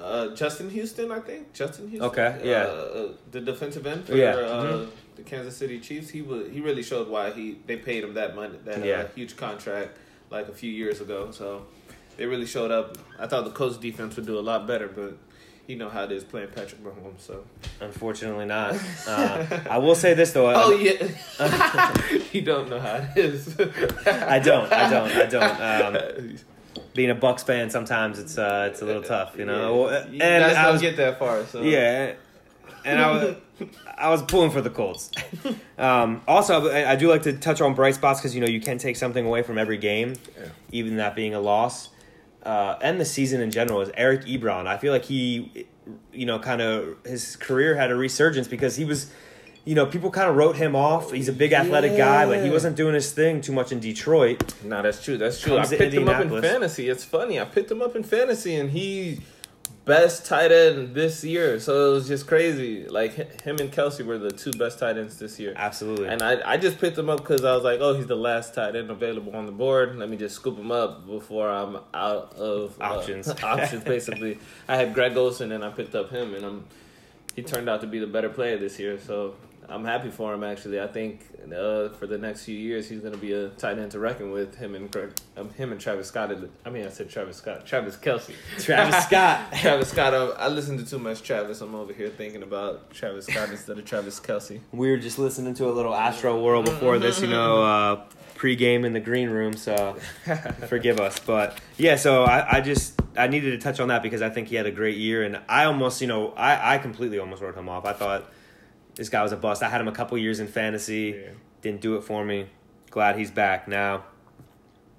uh, 0.00 0.34
Justin 0.34 0.70
Houston, 0.70 1.12
I 1.12 1.20
think 1.20 1.52
Justin 1.52 1.88
Houston, 1.88 2.08
Okay, 2.10 2.40
yeah. 2.44 2.62
uh, 2.64 2.66
uh, 2.66 3.08
the 3.30 3.40
defensive 3.40 3.86
end 3.86 4.06
for 4.06 4.16
Yeah, 4.16 4.30
uh, 4.34 4.64
mhm. 4.64 4.88
the 5.16 5.22
Kansas 5.22 5.56
City 5.56 5.78
Chiefs. 5.78 6.08
He 6.10 6.20
was 6.22 6.50
he 6.50 6.60
really 6.60 6.82
showed 6.82 7.08
why 7.08 7.30
he 7.30 7.58
they 7.66 7.76
paid 7.76 8.02
him 8.02 8.14
that 8.14 8.34
money 8.34 8.58
that 8.64 8.82
uh, 8.82 8.84
Yeah. 8.84 9.06
huge 9.14 9.36
contract 9.36 9.96
like 10.34 10.48
a 10.48 10.52
few 10.54 10.70
years 10.70 11.00
ago. 11.00 11.30
So 11.30 11.66
they 12.16 12.26
really 12.26 12.46
showed 12.46 12.70
up. 12.70 12.98
I 13.18 13.26
thought 13.26 13.44
the 13.44 13.50
Colts 13.50 13.76
defense 13.76 14.16
would 14.16 14.26
do 14.26 14.38
a 14.38 14.40
lot 14.40 14.66
better, 14.66 14.88
but 14.88 15.16
you 15.66 15.76
know 15.76 15.88
how 15.88 16.04
it 16.04 16.12
is 16.12 16.24
playing 16.24 16.48
Patrick 16.48 16.82
Mahomes. 16.84 17.20
So 17.20 17.44
Unfortunately, 17.80 18.44
not. 18.46 18.76
Uh, 19.06 19.46
I 19.70 19.78
will 19.78 19.94
say 19.94 20.14
this 20.14 20.32
though. 20.32 20.52
oh 20.54 20.72
yeah, 20.72 21.08
you 22.32 22.42
don't 22.42 22.68
know 22.68 22.80
how 22.80 22.96
it 22.96 23.16
is. 23.16 23.58
I 24.06 24.38
don't. 24.38 24.70
I 24.72 24.90
don't. 24.90 25.10
I 25.10 25.26
don't. 25.26 25.54
Um, 26.34 26.36
being 26.92 27.10
a 27.10 27.14
Bucks 27.14 27.42
fan, 27.42 27.70
sometimes 27.70 28.18
it's 28.18 28.38
uh, 28.38 28.68
it's 28.70 28.82
a 28.82 28.84
little 28.84 29.02
tough, 29.02 29.36
you 29.36 29.44
know. 29.44 29.90
Yeah. 29.90 29.96
And 29.98 30.12
You 30.14 30.18
guys 30.20 30.56
I 30.56 30.62
don't 30.64 30.72
was, 30.72 30.80
get 30.82 30.96
that 30.96 31.18
far. 31.18 31.44
So 31.46 31.62
yeah, 31.62 32.14
and 32.84 33.00
I 33.00 33.10
was 33.12 33.36
I 33.96 34.10
was 34.10 34.22
pulling 34.22 34.50
for 34.50 34.60
the 34.60 34.70
Colts. 34.70 35.10
Um, 35.78 36.22
also, 36.28 36.68
I, 36.70 36.92
I 36.92 36.96
do 36.96 37.08
like 37.08 37.22
to 37.22 37.32
touch 37.32 37.60
on 37.60 37.74
bright 37.74 37.94
spots 37.94 38.20
because 38.20 38.34
you 38.34 38.40
know 38.40 38.46
you 38.46 38.60
can 38.60 38.78
take 38.78 38.96
something 38.96 39.24
away 39.24 39.42
from 39.42 39.58
every 39.58 39.78
game, 39.78 40.14
Yeah. 40.38 40.46
even 40.72 40.96
that 40.96 41.14
being 41.16 41.34
a 41.34 41.40
loss. 41.40 41.90
Uh, 42.42 42.76
and 42.82 43.00
the 43.00 43.04
season 43.04 43.40
in 43.40 43.50
general 43.50 43.80
is 43.80 43.90
Eric 43.94 44.22
Ebron. 44.26 44.66
I 44.66 44.76
feel 44.76 44.92
like 44.92 45.04
he, 45.04 45.66
you 46.12 46.26
know, 46.26 46.38
kind 46.38 46.60
of 46.60 46.96
his 47.06 47.36
career 47.36 47.74
had 47.74 47.90
a 47.90 47.94
resurgence 47.96 48.46
because 48.48 48.76
he 48.76 48.84
was, 48.84 49.10
you 49.64 49.74
know, 49.74 49.86
people 49.86 50.10
kind 50.10 50.28
of 50.28 50.36
wrote 50.36 50.56
him 50.56 50.76
off. 50.76 51.10
He's 51.10 51.28
a 51.30 51.32
big 51.32 51.54
athletic 51.54 51.96
guy, 51.96 52.26
but 52.26 52.44
he 52.44 52.50
wasn't 52.50 52.76
doing 52.76 52.92
his 52.94 53.12
thing 53.12 53.40
too 53.40 53.52
much 53.52 53.72
in 53.72 53.80
Detroit. 53.80 54.54
No, 54.62 54.82
that's 54.82 55.02
true. 55.02 55.16
That's 55.16 55.40
true. 55.40 55.56
Comes 55.56 55.72
I 55.72 55.78
picked 55.78 55.94
him 55.94 56.06
up 56.06 56.20
in 56.20 56.28
fantasy. 56.42 56.90
It's 56.90 57.02
funny. 57.04 57.40
I 57.40 57.46
picked 57.46 57.70
him 57.70 57.80
up 57.80 57.96
in 57.96 58.02
fantasy, 58.02 58.54
and 58.56 58.70
he 58.70 59.20
best 59.84 60.26
tight 60.26 60.50
end 60.50 60.94
this 60.94 61.22
year. 61.24 61.60
So 61.60 61.90
it 61.90 61.94
was 61.94 62.08
just 62.08 62.26
crazy. 62.26 62.86
Like 62.86 63.42
him 63.42 63.56
and 63.58 63.70
Kelce 63.70 64.04
were 64.04 64.18
the 64.18 64.30
two 64.30 64.52
best 64.52 64.78
tight 64.78 64.96
ends 64.96 65.18
this 65.18 65.38
year. 65.38 65.52
Absolutely. 65.56 66.08
And 66.08 66.22
I, 66.22 66.52
I 66.52 66.56
just 66.56 66.78
picked 66.78 66.96
him 66.96 67.10
up 67.10 67.18
because 67.18 67.44
I 67.44 67.54
was 67.54 67.64
like, 67.64 67.80
oh, 67.80 67.94
he's 67.94 68.06
the 68.06 68.16
last 68.16 68.54
tight 68.54 68.76
end 68.76 68.90
available 68.90 69.34
on 69.36 69.46
the 69.46 69.52
board. 69.52 69.96
Let 69.96 70.08
me 70.08 70.16
just 70.16 70.36
scoop 70.36 70.58
him 70.58 70.72
up 70.72 71.06
before 71.06 71.50
I'm 71.50 71.76
out 71.92 72.34
of 72.34 72.80
uh, 72.80 72.84
Options. 72.84 73.28
options, 73.42 73.84
basically. 73.84 74.38
I 74.68 74.76
had 74.76 74.94
Greg 74.94 75.16
Olsen, 75.16 75.52
and 75.52 75.64
I 75.64 75.70
picked 75.70 75.94
up 75.94 76.10
him, 76.10 76.34
and 76.34 76.44
I'm 76.44 76.64
he 77.34 77.42
turned 77.42 77.68
out 77.68 77.80
to 77.80 77.86
be 77.86 77.98
the 77.98 78.06
better 78.06 78.28
player 78.28 78.56
this 78.58 78.78
year. 78.78 78.98
So 78.98 79.34
I'm 79.68 79.84
happy 79.84 80.10
for 80.10 80.32
him. 80.32 80.44
Actually, 80.44 80.80
I 80.80 80.86
think 80.86 81.20
uh, 81.52 81.90
for 81.90 82.06
the 82.06 82.18
next 82.18 82.44
few 82.44 82.56
years 82.56 82.88
he's 82.88 83.00
going 83.00 83.12
to 83.12 83.18
be 83.18 83.32
a 83.32 83.48
tight 83.50 83.78
end 83.78 83.90
to 83.92 83.98
reckon 83.98 84.30
with. 84.30 84.54
Him 84.56 84.74
and 84.74 84.90
Greg, 84.90 85.10
um, 85.36 85.50
him 85.50 85.72
and 85.72 85.80
Travis 85.80 86.08
Scott. 86.08 86.32
I 86.64 86.70
mean, 86.70 86.86
I 86.86 86.90
said 86.90 87.10
Travis 87.10 87.36
Scott, 87.36 87.66
Travis 87.66 87.96
Kelce. 87.96 88.32
Travis 88.58 89.04
Scott. 89.04 89.52
Travis 89.60 89.90
Scott. 89.90 90.14
uh, 90.14 90.34
I 90.38 90.48
listened 90.48 90.78
to 90.78 90.86
too 90.86 90.98
much 90.98 91.22
Travis. 91.22 91.60
I'm 91.60 91.74
over 91.74 91.92
here 91.92 92.08
thinking 92.08 92.42
about 92.42 92.90
Travis 92.90 93.26
Scott 93.26 93.50
instead 93.50 93.78
of 93.78 93.84
Travis 93.84 94.20
Kelce. 94.20 94.60
we 94.72 94.90
were 94.90 94.96
just 94.96 95.18
listening 95.18 95.54
to 95.54 95.68
a 95.68 95.72
little 95.72 95.92
Astroworld 95.92 96.64
before 96.66 96.98
this, 96.98 97.20
you 97.20 97.28
know, 97.28 97.62
uh, 97.62 98.04
pre-game 98.34 98.84
in 98.84 98.92
the 98.92 99.00
green 99.00 99.30
room. 99.30 99.54
So 99.54 99.96
forgive 100.68 101.00
us, 101.00 101.18
but 101.18 101.58
yeah. 101.76 101.96
So 101.96 102.24
I, 102.24 102.58
I 102.58 102.60
just 102.60 103.00
I 103.16 103.26
needed 103.26 103.50
to 103.52 103.58
touch 103.58 103.80
on 103.80 103.88
that 103.88 104.02
because 104.02 104.22
I 104.22 104.30
think 104.30 104.48
he 104.48 104.56
had 104.56 104.66
a 104.66 104.72
great 104.72 104.96
year, 104.96 105.22
and 105.22 105.40
I 105.48 105.64
almost, 105.64 106.00
you 106.00 106.06
know, 106.06 106.32
I 106.32 106.74
I 106.74 106.78
completely 106.78 107.18
almost 107.18 107.42
wrote 107.42 107.56
him 107.56 107.68
off. 107.68 107.84
I 107.84 107.92
thought 107.92 108.30
this 108.96 109.08
guy 109.08 109.22
was 109.22 109.32
a 109.32 109.36
bust. 109.36 109.62
I 109.62 109.68
had 109.68 109.80
him 109.80 109.88
a 109.88 109.92
couple 109.92 110.16
years 110.18 110.40
in 110.40 110.46
fantasy, 110.46 111.14
Yeah. 111.20 111.30
didn't 111.62 111.80
do 111.80 111.96
it 111.96 112.02
for 112.04 112.24
me. 112.24 112.46
Glad 112.90 113.16
he's 113.16 113.30
back 113.30 113.66
now. 113.68 114.04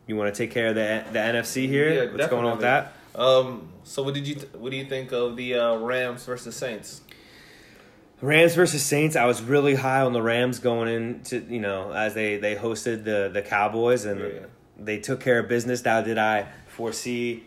You 0.08 0.16
want 0.16 0.34
to 0.34 0.38
take 0.38 0.52
care 0.52 0.68
of 0.68 0.76
the 0.76 1.04
the 1.12 1.20
NFC 1.20 1.68
here? 1.68 1.90
Yeah, 2.06 2.12
What's 2.12 2.28
going 2.28 2.46
on 2.46 2.52
with 2.52 2.62
that? 2.62 2.94
Um. 3.16 3.70
So 3.84 4.04
what 4.04 4.14
did 4.14 4.28
you 4.28 4.36
th- 4.36 4.54
what 4.54 4.72
do 4.72 4.78
you 4.78 4.86
think 4.86 5.12
of 5.12 5.36
the 5.38 5.56
uh, 5.56 5.76
Rams 5.78 6.26
versus 6.26 6.56
Saints? 6.56 7.02
Rams 8.22 8.56
versus 8.56 8.84
Saints. 8.84 9.16
I 9.16 9.26
was 9.26 9.42
really 9.42 9.76
high 9.76 10.02
on 10.02 10.14
the 10.14 10.22
Rams 10.22 10.60
going 10.60 10.88
into 10.88 11.40
you 11.50 11.60
know 11.60 11.92
as 11.92 12.14
they 12.14 12.38
they 12.38 12.56
hosted 12.56 13.04
the 13.04 13.30
the 13.34 13.42
Cowboys 13.42 14.06
and 14.06 14.20
Yeah. 14.20 14.28
they 14.78 15.00
took 15.00 15.20
care 15.22 15.40
of 15.40 15.48
business. 15.48 15.84
Now, 15.86 16.02
did 16.02 16.18
I 16.18 16.48
foresee 16.68 17.44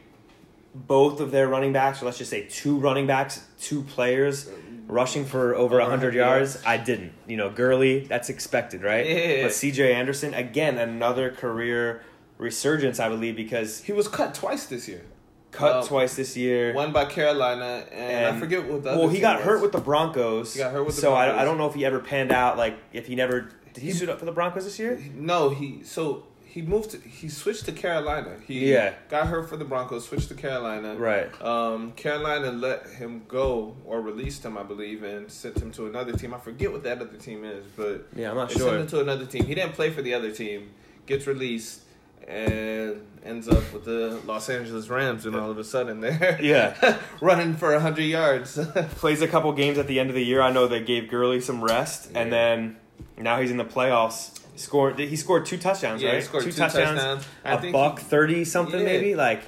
both 0.74 1.20
of 1.20 1.30
their 1.30 1.48
running 1.48 1.72
backs, 1.72 2.02
or 2.02 2.06
let's 2.06 2.18
just 2.18 2.30
say 2.30 2.46
two 2.48 2.78
running 2.78 3.06
backs, 3.06 3.44
two 3.60 3.82
players, 3.82 4.48
rushing 4.88 5.24
for 5.24 5.54
over 5.54 5.76
Over 5.76 5.78
100 5.80 6.14
100 6.14 6.14
yards. 6.14 6.62
I 6.66 6.76
didn't. 6.78 7.12
You 7.26 7.36
know, 7.36 7.50
Gurley, 7.50 8.00
that's 8.00 8.28
expected, 8.28 8.82
right? 8.82 9.06
Yeah. 9.06 9.42
But 9.44 9.52
CJ 9.52 9.94
Anderson, 9.94 10.34
again, 10.34 10.78
another 10.78 11.30
career 11.30 12.02
resurgence, 12.38 12.98
I 12.98 13.08
believe, 13.08 13.36
because 13.36 13.82
He 13.84 13.92
was 13.92 14.08
cut 14.08 14.34
twice 14.34 14.66
this 14.66 14.88
year. 14.88 15.02
cut 15.50 15.76
Um, 15.82 15.86
twice 15.86 16.16
this 16.16 16.36
year. 16.36 16.72
One 16.74 16.92
by 16.92 17.04
Carolina, 17.04 17.84
and, 17.92 18.36
I 18.36 18.38
forget 18.40 18.66
what 18.68 18.82
the 18.82 18.90
other 18.90 19.00
Well, 19.00 19.08
he 19.08 19.20
got 19.20 19.36
was. 19.36 19.44
hurt 19.46 19.62
with 19.62 19.72
the 19.72 19.80
Broncos. 19.80 20.54
He 20.54 20.58
got 20.60 20.72
hurt 20.72 20.84
with 20.84 20.96
the 20.96 21.00
so 21.02 21.14
I, 21.14 21.42
I 21.42 21.44
don't 21.44 21.58
know 21.58 21.66
if 21.68 21.74
he 21.74 21.84
ever 21.84 22.00
panned 22.00 22.32
out. 22.32 22.56
Like 22.56 22.76
if 22.92 23.06
he 23.06 23.14
never 23.14 23.50
did 23.74 23.82
he 23.82 23.92
suit 23.92 24.08
up 24.08 24.18
for 24.18 24.24
the 24.24 24.32
Broncos 24.32 24.64
this 24.64 24.78
year? 24.78 24.98
No, 25.14 25.50
he 25.50 25.82
so 25.84 26.24
he 26.60 26.66
moved. 26.66 26.90
To, 26.90 26.98
he 26.98 27.28
switched 27.28 27.66
to 27.66 27.72
Carolina. 27.72 28.34
He 28.46 28.72
Yeah. 28.72 28.94
got 29.08 29.28
hurt 29.28 29.48
for 29.48 29.56
the 29.56 29.64
Broncos. 29.64 30.06
Switched 30.08 30.28
to 30.28 30.34
Carolina. 30.34 30.96
Right. 30.96 31.28
Um, 31.40 31.92
Carolina 31.92 32.50
let 32.50 32.86
him 32.88 33.22
go 33.28 33.76
or 33.84 34.00
released 34.00 34.44
him, 34.44 34.58
I 34.58 34.64
believe, 34.64 35.02
and 35.04 35.30
sent 35.30 35.58
him 35.58 35.70
to 35.72 35.86
another 35.86 36.12
team. 36.12 36.34
I 36.34 36.38
forget 36.38 36.72
what 36.72 36.82
that 36.82 37.00
other 37.00 37.16
team 37.16 37.44
is, 37.44 37.64
but 37.76 38.06
Yeah, 38.16 38.30
I'm 38.30 38.36
not 38.36 38.50
sure. 38.50 38.62
sent 38.70 38.80
him 38.80 38.86
to 38.88 39.00
another 39.00 39.24
team. 39.26 39.44
He 39.44 39.54
didn't 39.54 39.74
play 39.74 39.90
for 39.90 40.02
the 40.02 40.14
other 40.14 40.32
team. 40.32 40.70
Gets 41.06 41.26
released 41.28 41.82
and 42.26 43.00
ends 43.24 43.48
up 43.48 43.72
with 43.72 43.84
the 43.84 44.20
Los 44.26 44.48
Angeles 44.50 44.88
Rams, 44.88 45.26
and 45.26 45.34
all 45.36 45.50
of 45.50 45.58
a 45.58 45.64
sudden 45.64 46.00
they're 46.00 46.38
Yeah. 46.42 46.98
running 47.20 47.54
for 47.54 47.78
hundred 47.78 48.02
yards. 48.02 48.58
Plays 48.96 49.22
a 49.22 49.28
couple 49.28 49.52
games 49.52 49.78
at 49.78 49.86
the 49.86 49.98
end 50.00 50.10
of 50.10 50.14
the 50.16 50.24
year. 50.24 50.40
I 50.42 50.50
know 50.50 50.66
they 50.66 50.82
gave 50.82 51.08
Gurley 51.08 51.40
some 51.40 51.62
rest, 51.62 52.10
and 52.14 52.32
then 52.32 52.76
now 53.16 53.40
he's 53.40 53.50
in 53.50 53.56
the 53.58 53.64
playoffs. 53.64 54.34
Scored. 54.58 54.98
He 54.98 55.16
scored 55.16 55.46
two 55.46 55.56
touchdowns, 55.58 56.02
Yeah, 56.02 56.10
he 56.10 56.14
right? 56.16 56.24
scored 56.24 56.44
two 56.44 56.52
touchdowns. 56.52 57.24
I 57.44 57.54
A 57.54 57.60
think 57.60 57.72
buck 57.72 57.98
he- 58.00 58.04
thirty 58.04 58.44
something, 58.44 58.80
Yeah. 58.80 58.86
maybe. 58.86 59.14
Like 59.14 59.42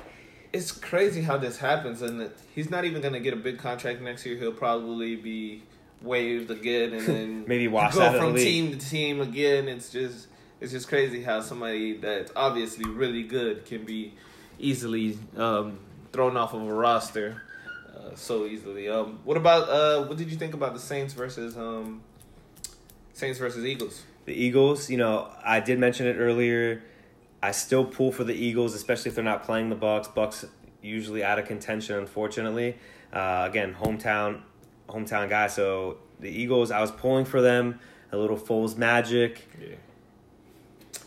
it's 0.52 0.73
crazy 0.73 1.23
how 1.23 1.37
this 1.37 1.59
happens, 1.59 2.00
and 2.02 2.31
he's 2.55 2.71
not 2.71 2.85
even 2.85 3.00
going 3.02 3.14
to 3.14 3.21
get 3.21 3.33
a 3.33 3.37
big 3.37 3.59
contract 3.59 4.00
next 4.00 4.25
year. 4.26 4.37
He'll 4.37 4.52
probably 4.52 5.17
be 5.17 5.62
waived 6.02 6.50
again, 6.50 6.93
and 6.93 7.07
then 7.07 7.45
Maybe 7.49 7.69
washed 7.69 7.97
go 7.97 8.02
out 8.02 8.14
of 8.17 8.21
the 8.21 8.26
from 8.29 8.37
team 8.37 8.79
to 8.79 8.88
team 8.90 9.21
again. 9.21 9.69
It's 9.69 9.90
just 9.90 10.29
it's 10.61 10.73
just 10.73 10.88
crazy 10.88 11.23
how 11.23 11.40
somebody 11.40 11.97
that's 11.97 12.31
obviously 12.37 12.88
really 12.88 13.23
good 13.23 13.64
can 13.64 13.85
be 13.85 14.14
easily 14.59 15.19
um, 15.37 15.79
thrown 16.12 16.37
off 16.37 16.52
of 16.55 16.62
a 16.62 16.73
roster 16.73 17.43
uh, 17.97 18.14
so 18.14 18.45
easily. 18.47 18.88
Um, 18.88 19.19
what 19.25 19.37
about 19.37 19.69
uh, 19.69 20.05
what 20.07 20.17
did 20.19 20.31
you 20.31 20.37
think 20.37 20.55
about 20.55 20.75
the 20.75 20.81
Saints 20.81 21.14
versus 21.14 21.57
um, 21.57 22.02
Saints 23.21 23.39
versus 23.39 23.65
Eagles? 23.65 24.03
the 24.27 24.33
Eagles, 24.35 24.91
you 24.91 24.97
know, 24.97 25.29
I 25.45 25.61
did 25.61 25.79
mention 25.79 26.07
it 26.07 26.15
earlier. 26.15 26.83
I 27.43 27.53
still 27.53 27.85
pull 27.85 28.12
for 28.12 28.23
the 28.25 28.35
Eagles, 28.35 28.75
especially 28.75 29.09
if 29.11 29.15
they're 29.15 29.25
not 29.25 29.45
playing 29.45 29.71
the 29.71 29.75
Bucks. 29.77 30.09
Bucks 30.09 30.45
usually 30.83 31.25
out 31.25 31.39
of 31.39 31.47
contention, 31.47 31.97
unfortunately. 31.97 32.77
Uh, 33.12 33.47
again, 33.49 33.75
hometown, 33.75 34.41
hometown 34.89 35.29
guy. 35.29 35.47
So 35.49 35.97
the 36.21 36.29
Eagles, 36.29 36.71
I 36.71 36.81
was 36.81 36.91
pulling 36.91 37.25
for 37.25 37.41
them. 37.41 37.81
A 38.12 38.17
little 38.17 38.37
Foles 38.37 38.77
magic. 38.77 39.49
Yeah. 39.61 39.69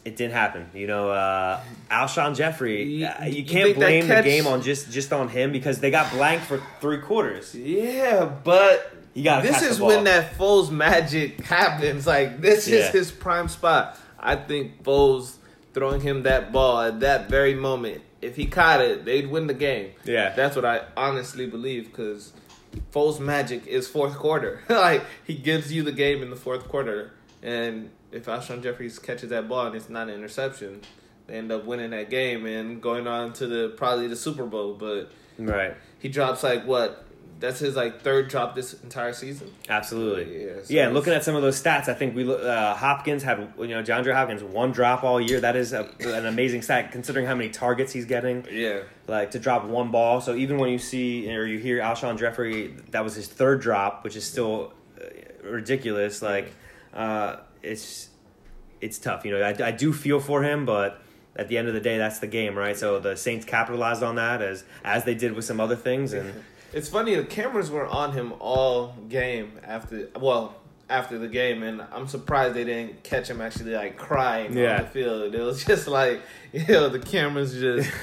It 0.06 0.16
didn't 0.18 0.34
happen. 0.34 0.70
You 0.74 0.88
know, 0.88 1.12
uh, 1.12 1.62
Alshon 1.92 2.36
Jeffery. 2.36 2.84
You- 2.84 3.06
uh, 3.06 3.24
you 3.26 3.32
you 3.38 3.46
can't 3.46 3.70
that 3.70 3.76
blame 3.76 4.06
catch- 4.08 4.24
the 4.26 4.30
game 4.30 4.48
on 4.48 4.62
just 4.62 4.92
just 4.92 5.14
on 5.14 5.30
him 5.30 5.52
because 5.52 5.80
they 5.80 5.92
got 5.92 6.12
blanked 6.12 6.46
for 6.46 6.62
three 6.82 6.98
quarters. 7.00 7.54
Yeah, 7.56 8.26
but 8.26 8.94
You 9.14 9.24
gotta 9.24 9.48
this 9.48 9.62
is 9.62 9.80
when 9.80 10.06
that 10.06 10.34
Foles 10.38 10.72
magic 10.72 11.42
happens. 11.42 12.08
Like 12.08 12.42
this 12.42 12.68
Yeah. 12.68 12.80
is 12.80 12.90
his 12.90 13.12
prime 13.12 13.48
spot. 13.48 14.00
I 14.20 14.36
think 14.36 14.84
Foles 14.84 15.36
throwing 15.74 16.02
him 16.02 16.24
that 16.24 16.52
ball 16.52 16.82
at 16.82 17.00
that 17.02 17.30
very 17.30 17.54
moment. 17.54 18.02
If 18.22 18.36
he 18.38 18.46
caught 18.46 18.80
it, 18.82 19.06
they'd 19.06 19.30
win 19.30 19.48
the 19.48 19.54
game. 19.54 19.92
Yeah. 20.06 20.34
that's 20.36 20.56
what 20.56 20.66
I 20.66 20.82
honestly 20.96 21.46
believe 21.46 21.86
because 21.92 22.32
Foles 22.94 23.20
magic 23.20 23.68
is 23.68 23.88
fourth 23.88 24.16
quarter. 24.16 24.62
like 24.70 25.04
he 25.26 25.36
gives 25.36 25.72
you 25.72 25.84
the 25.84 25.92
game 25.92 26.24
in 26.24 26.30
the 26.30 26.36
fourth 26.36 26.68
quarter, 26.68 27.12
and 27.44 27.90
if 28.12 28.26
Alshon 28.26 28.64
Jeffries 28.64 28.98
catches 29.00 29.30
that 29.30 29.48
ball 29.50 29.68
and 29.68 29.76
it's 29.76 29.90
not 29.90 30.08
an 30.08 30.16
interception, 30.16 30.82
they 31.28 31.36
end 31.36 31.52
up 31.52 31.66
winning 31.66 31.92
that 31.92 32.10
game 32.10 32.46
and 32.46 32.82
going 32.82 33.06
on 33.08 33.34
to 33.34 33.46
the 33.48 33.70
probably 33.78 34.08
the 34.08 34.16
Super 34.16 34.46
Bowl. 34.46 34.74
But 34.74 35.12
Right. 35.38 35.76
he 36.00 36.10
drops 36.10 36.44
like 36.44 36.66
what? 36.66 37.04
That's 37.44 37.60
his 37.60 37.76
like 37.76 38.00
third 38.00 38.30
drop 38.30 38.56
this 38.56 38.74
entire 38.84 39.12
season. 39.12 39.52
Absolutely. 39.68 40.46
Yeah, 40.46 40.52
Yeah, 40.70 40.84
so 40.84 40.86
and 40.86 40.94
looking 40.94 41.12
at 41.12 41.26
some 41.26 41.36
of 41.36 41.42
those 41.42 41.62
stats, 41.62 41.90
I 41.90 41.94
think 41.94 42.16
we 42.16 42.34
uh, 42.34 42.74
Hopkins 42.74 43.22
had 43.22 43.38
you 43.60 43.68
know 43.68 43.84
DeAndre 43.84 44.14
Hopkins 44.14 44.42
one 44.42 44.72
drop 44.72 45.04
all 45.04 45.20
year. 45.20 45.42
That 45.42 45.58
is 45.58 45.74
a, 45.74 45.90
an 46.00 46.26
amazing 46.26 46.62
stat 46.62 46.94
considering 46.94 47.26
how 47.26 47.36
many 47.36 47.50
targets 47.50 47.92
he's 47.92 48.06
getting. 48.06 48.48
Yeah, 48.50 48.84
Like 49.08 49.32
to 49.32 49.40
drop 49.40 49.66
one 49.66 49.92
ball. 49.92 50.22
So 50.22 50.36
even 50.36 50.58
when 50.58 50.70
you 50.70 50.80
see 50.80 51.30
or 51.36 51.46
you 51.46 51.60
hear 51.60 51.82
Alshon 51.82 52.18
Jeffery, 52.18 52.76
that 52.92 53.04
was 53.04 53.14
his 53.14 53.28
third 53.28 53.60
drop, 53.60 54.06
which 54.06 54.16
is 54.16 54.24
still 54.24 54.72
uh, 54.98 55.04
ridiculous. 55.46 56.22
Like 56.22 56.54
uh, 56.94 57.42
it's 57.62 58.08
it's 58.80 59.00
tough. 59.00 59.26
You 59.26 59.32
know, 59.38 59.42
I, 59.42 59.68
I 59.68 59.72
do 59.72 59.92
feel 59.92 60.22
for 60.22 60.44
him, 60.44 60.66
but. 60.66 61.02
At 61.36 61.48
the 61.48 61.58
end 61.58 61.68
of 61.68 61.74
the 61.74 61.80
day, 61.80 61.98
that's 61.98 62.20
the 62.20 62.28
game, 62.28 62.56
right? 62.56 62.78
So 62.78 63.00
the 63.00 63.18
Saints 63.18 63.44
capitalized 63.44 64.04
on 64.04 64.18
that 64.18 64.44
as 64.44 64.64
as 64.84 65.04
they 65.04 65.16
did 65.16 65.34
with 65.34 65.46
some 65.46 65.60
other 65.60 65.76
things, 65.76 66.14
and 66.14 66.32
it's 66.74 66.90
funny. 66.90 67.16
The 67.16 67.24
cameras 67.24 67.70
were 67.72 67.86
on 67.88 68.14
him 68.14 68.34
all 68.40 68.96
game 69.10 69.54
after. 69.64 70.10
Well, 70.20 70.56
after 70.90 71.18
the 71.18 71.28
game, 71.30 71.64
and 71.64 71.82
I'm 71.94 72.08
surprised 72.08 72.56
they 72.56 72.66
didn't 72.66 73.04
catch 73.04 73.30
him 73.30 73.42
actually 73.42 73.74
like 73.74 73.98
crying 73.98 74.56
Yeah. 74.56 74.78
on 74.78 74.84
the 74.84 74.90
field. 74.90 75.34
It 75.34 75.42
was 75.42 75.64
just 75.66 75.88
like 75.88 76.22
you 76.52 76.66
know 76.68 76.90
the 76.90 77.00
cameras 77.00 77.54
just. 77.54 77.90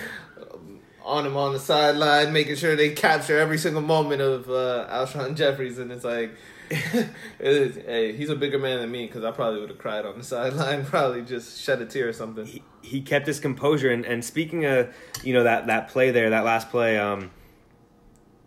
On 1.02 1.24
him 1.26 1.34
on 1.36 1.54
the 1.54 1.58
sideline, 1.58 2.30
making 2.32 2.56
sure 2.56 2.76
they 2.76 2.90
capture 2.90 3.36
every 3.38 3.56
single 3.56 3.80
moment 3.82 4.20
of 4.20 4.48
uh, 4.50 4.86
Alshon 4.90 5.34
Jeffries, 5.34 5.78
and 5.78 5.90
it's 5.90 6.04
like, 6.04 6.30
it 6.70 7.84
hey, 7.86 8.12
he's 8.14 8.28
a 8.28 8.36
bigger 8.36 8.58
man 8.58 8.80
than 8.80 8.90
me 8.92 9.06
because 9.06 9.24
I 9.24 9.30
probably 9.30 9.60
would 9.60 9.70
have 9.70 9.78
cried 9.78 10.04
on 10.04 10.18
the 10.18 10.22
sideline, 10.24 10.84
probably 10.84 11.22
just 11.22 11.60
shed 11.62 11.80
a 11.80 11.86
tear 11.86 12.08
or 12.08 12.12
something. 12.12 12.44
he, 12.44 12.62
he 12.82 13.00
kept 13.00 13.26
his 13.26 13.40
composure. 13.40 13.90
And, 13.90 14.04
and 14.04 14.24
speaking 14.24 14.66
of, 14.66 14.94
you 15.24 15.32
know, 15.32 15.42
that, 15.44 15.66
that 15.68 15.88
play 15.88 16.10
there, 16.10 16.30
that 16.30 16.44
last 16.44 16.70
play, 16.70 16.98
um, 16.98 17.30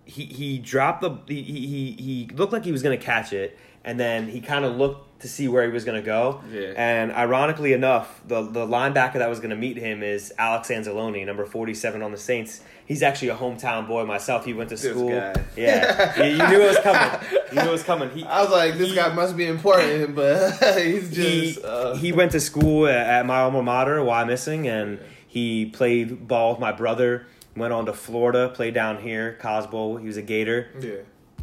he, 0.05 0.25
he 0.25 0.57
dropped 0.57 1.01
the, 1.01 1.17
he, 1.27 1.41
he, 1.43 1.91
he 1.99 2.29
looked 2.33 2.53
like 2.53 2.65
he 2.65 2.71
was 2.71 2.83
going 2.83 2.97
to 2.97 3.03
catch 3.03 3.33
it. 3.33 3.57
And 3.85 3.99
then 3.99 4.29
he 4.29 4.39
kind 4.39 4.63
of 4.63 4.77
looked 4.77 5.21
to 5.23 5.27
see 5.27 5.49
where 5.49 5.65
he 5.65 5.69
was 5.71 5.83
going 5.83 6.01
to 6.01 6.05
go. 6.05 6.41
Yeah. 6.49 6.71
And 6.77 7.11
ironically 7.11 7.73
enough, 7.73 8.21
the, 8.25 8.41
the 8.41 8.65
linebacker 8.65 9.15
that 9.15 9.27
was 9.29 9.39
going 9.39 9.49
to 9.49 9.57
meet 9.57 9.75
him 9.75 10.01
is 10.03 10.33
Alex 10.37 10.69
Anzalone, 10.69 11.25
number 11.25 11.45
47 11.45 12.01
on 12.01 12.11
the 12.11 12.17
Saints. 12.17 12.61
He's 12.85 13.03
actually 13.03 13.29
a 13.29 13.35
hometown 13.35 13.85
boy 13.85 14.05
myself. 14.05 14.45
He 14.45 14.53
went 14.53 14.69
to 14.69 14.75
This 14.77 14.89
school. 14.89 15.09
guy. 15.09 15.33
Yeah. 15.57 16.23
you, 16.23 16.31
you 16.31 16.47
knew 16.47 16.61
it 16.61 16.67
was 16.67 16.79
coming. 16.79 17.19
You 17.51 17.61
knew 17.61 17.67
it 17.67 17.71
was 17.71 17.83
coming. 17.83 18.09
He, 18.11 18.23
I 18.29 18.41
was 18.41 18.51
like, 18.51 18.77
this 18.77 18.89
he- 18.89 18.95
guy 18.95 19.13
must 19.13 19.35
be 19.35 19.47
important, 19.47 20.15
but 20.15 20.51
he's 20.81 21.09
just. 21.13 21.19
he, 21.19 21.57
uh, 21.61 21.95
he 21.95 22.13
went 22.13 22.31
to 22.33 22.39
school 22.39 22.87
at, 22.87 22.95
at 23.07 23.25
my 23.25 23.39
alma 23.41 23.61
mater, 23.63 23.97
Wyomissing, 23.97 24.65
and 24.67 24.97
he 25.27 25.65
played 25.65 26.25
ball 26.25 26.51
with 26.51 26.59
my 26.61 26.71
brother. 26.71 27.27
Went 27.55 27.71
on 27.73 27.85
to 27.85 27.93
Florida, 27.93 28.49
played 28.49 28.73
down 28.73 29.01
here, 29.01 29.37
Cosbo. 29.39 29.99
He 29.99 30.07
was 30.07 30.17
a 30.17 30.21
Gator, 30.23 30.69
yeah. 30.79 30.89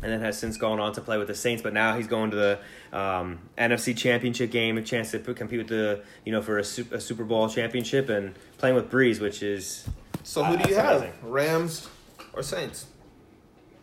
and 0.02 0.12
then 0.12 0.21
has 0.23 0.37
since 0.38 0.57
gone 0.57 0.81
on 0.81 0.93
to 0.95 1.00
play 1.00 1.19
with 1.19 1.29
the 1.29 1.35
Saints. 1.37 1.62
But 1.62 1.73
now 1.73 1.97
he's 1.97 2.09
going 2.09 2.31
to 2.33 2.37
the 2.37 2.99
um, 2.99 3.38
NFC 3.57 3.97
Championship 3.97 4.50
game, 4.50 4.76
a 4.76 4.83
chance 4.83 5.12
to 5.12 5.19
compete 5.21 5.59
with 5.59 5.69
the 5.69 6.02
you 6.25 6.33
know 6.33 6.43
for 6.43 6.59
a, 6.59 6.64
Su- 6.64 6.87
a 6.90 7.00
Super 7.00 7.25
Bowl 7.25 7.49
championship, 7.49 8.09
and 8.09 8.35
playing 8.59 8.75
with 8.75 8.90
Brees, 8.90 9.21
which 9.21 9.43
is 9.43 9.87
So 10.25 10.43
who 10.43 10.55
Ah, 10.55 10.57
do 10.62 10.69
you 10.69 10.75
have? 10.75 10.97
amazing. 11.02 11.12
Rams 11.23 11.88
or 12.33 12.43
Saints? 12.43 12.87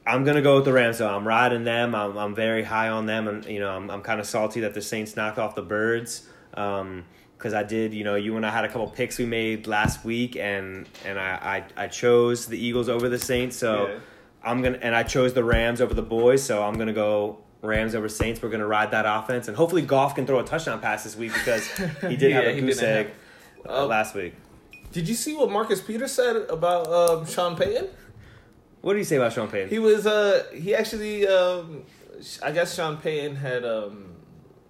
I'm 0.05 0.23
gonna 0.25 0.41
go 0.41 0.55
with 0.57 0.65
the 0.65 0.73
Rams. 0.73 0.97
Though 0.97 1.07
I'm 1.13 1.25
riding 1.27 1.63
them. 1.63 1.95
I'm 1.95 2.17
I'm 2.17 2.35
very 2.35 2.63
high 2.63 2.89
on 2.89 3.05
them, 3.05 3.27
and 3.29 3.45
you 3.45 3.59
know 3.61 3.71
I'm 3.71 3.89
I'm 3.89 4.01
kind 4.01 4.19
of 4.19 4.25
salty 4.25 4.59
that 4.61 4.73
the 4.73 4.81
Saints 4.81 5.15
knocked 5.15 5.37
off 5.39 5.55
the 5.55 5.61
Birds. 5.61 6.27
Um, 6.55 7.05
because 7.37 7.53
I 7.53 7.63
did, 7.63 7.93
you 7.93 8.03
know, 8.03 8.15
you 8.15 8.35
and 8.35 8.45
I 8.45 8.49
had 8.49 8.65
a 8.65 8.67
couple 8.67 8.87
picks 8.87 9.17
we 9.17 9.25
made 9.25 9.67
last 9.67 10.03
week, 10.03 10.35
and 10.35 10.87
and 11.05 11.19
I 11.19 11.63
I, 11.77 11.83
I 11.83 11.87
chose 11.87 12.45
the 12.47 12.57
Eagles 12.57 12.89
over 12.89 13.09
the 13.09 13.19
Saints. 13.19 13.55
So 13.55 13.87
Yeah. 13.87 13.99
I'm 14.43 14.61
gonna 14.61 14.79
and 14.81 14.95
I 14.95 15.03
chose 15.03 15.33
the 15.33 15.43
Rams 15.43 15.81
over 15.81 15.93
the 15.93 16.01
boys. 16.01 16.43
So 16.43 16.63
I'm 16.63 16.77
gonna 16.77 16.93
go 16.93 17.39
Rams 17.61 17.95
over 17.95 18.07
Saints. 18.09 18.41
We're 18.41 18.49
gonna 18.49 18.67
ride 18.67 18.91
that 18.91 19.05
offense, 19.07 19.47
and 19.47 19.57
hopefully 19.57 19.81
Goff 19.81 20.15
can 20.15 20.25
throw 20.25 20.39
a 20.39 20.43
touchdown 20.43 20.79
pass 20.79 21.03
this 21.03 21.15
week 21.15 21.33
because 21.33 21.67
he 22.07 22.15
did 22.15 22.31
have 22.33 22.45
a 22.45 22.59
goose 22.59 22.81
egg 22.81 23.11
uh, 23.67 23.83
Uh, 23.83 23.85
last 23.87 24.15
week. 24.15 24.33
Did 24.91 25.07
you 25.07 25.15
see 25.15 25.35
what 25.35 25.51
Marcus 25.51 25.81
Peters 25.81 26.13
said 26.13 26.35
about 26.49 26.87
um, 26.87 27.25
Sean 27.25 27.55
Payton? 27.55 27.87
What 28.81 28.93
did 28.93 28.99
he 28.99 29.03
say 29.05 29.17
about 29.17 29.33
Sean 29.33 29.47
Payton? 29.49 29.69
He 29.69 29.79
was 29.79 30.07
uh 30.07 30.45
he 30.53 30.73
actually 30.73 31.27
um 31.27 31.83
I 32.41 32.51
guess 32.51 32.73
Sean 32.75 32.97
Payton 32.97 33.35
had 33.35 33.65
um 33.65 34.05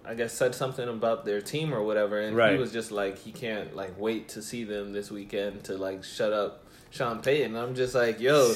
I 0.08 0.14
guess 0.14 0.32
said 0.32 0.54
something 0.54 0.88
about 0.88 1.24
their 1.26 1.40
team 1.42 1.74
or 1.74 1.82
whatever 1.82 2.18
and 2.18 2.34
Right. 2.36 2.52
he 2.52 2.58
was 2.58 2.72
just 2.72 2.90
like 2.90 3.18
he 3.18 3.30
can't 3.30 3.76
like 3.76 3.98
wait 4.00 4.30
to 4.30 4.42
see 4.42 4.64
them 4.64 4.92
this 4.92 5.10
weekend 5.10 5.64
to 5.64 5.76
like 5.76 6.02
shut 6.02 6.32
up 6.32 6.64
Sean 6.90 7.20
Payton. 7.20 7.54
I'm 7.54 7.74
just 7.74 7.94
like, 7.94 8.18
yo 8.18 8.54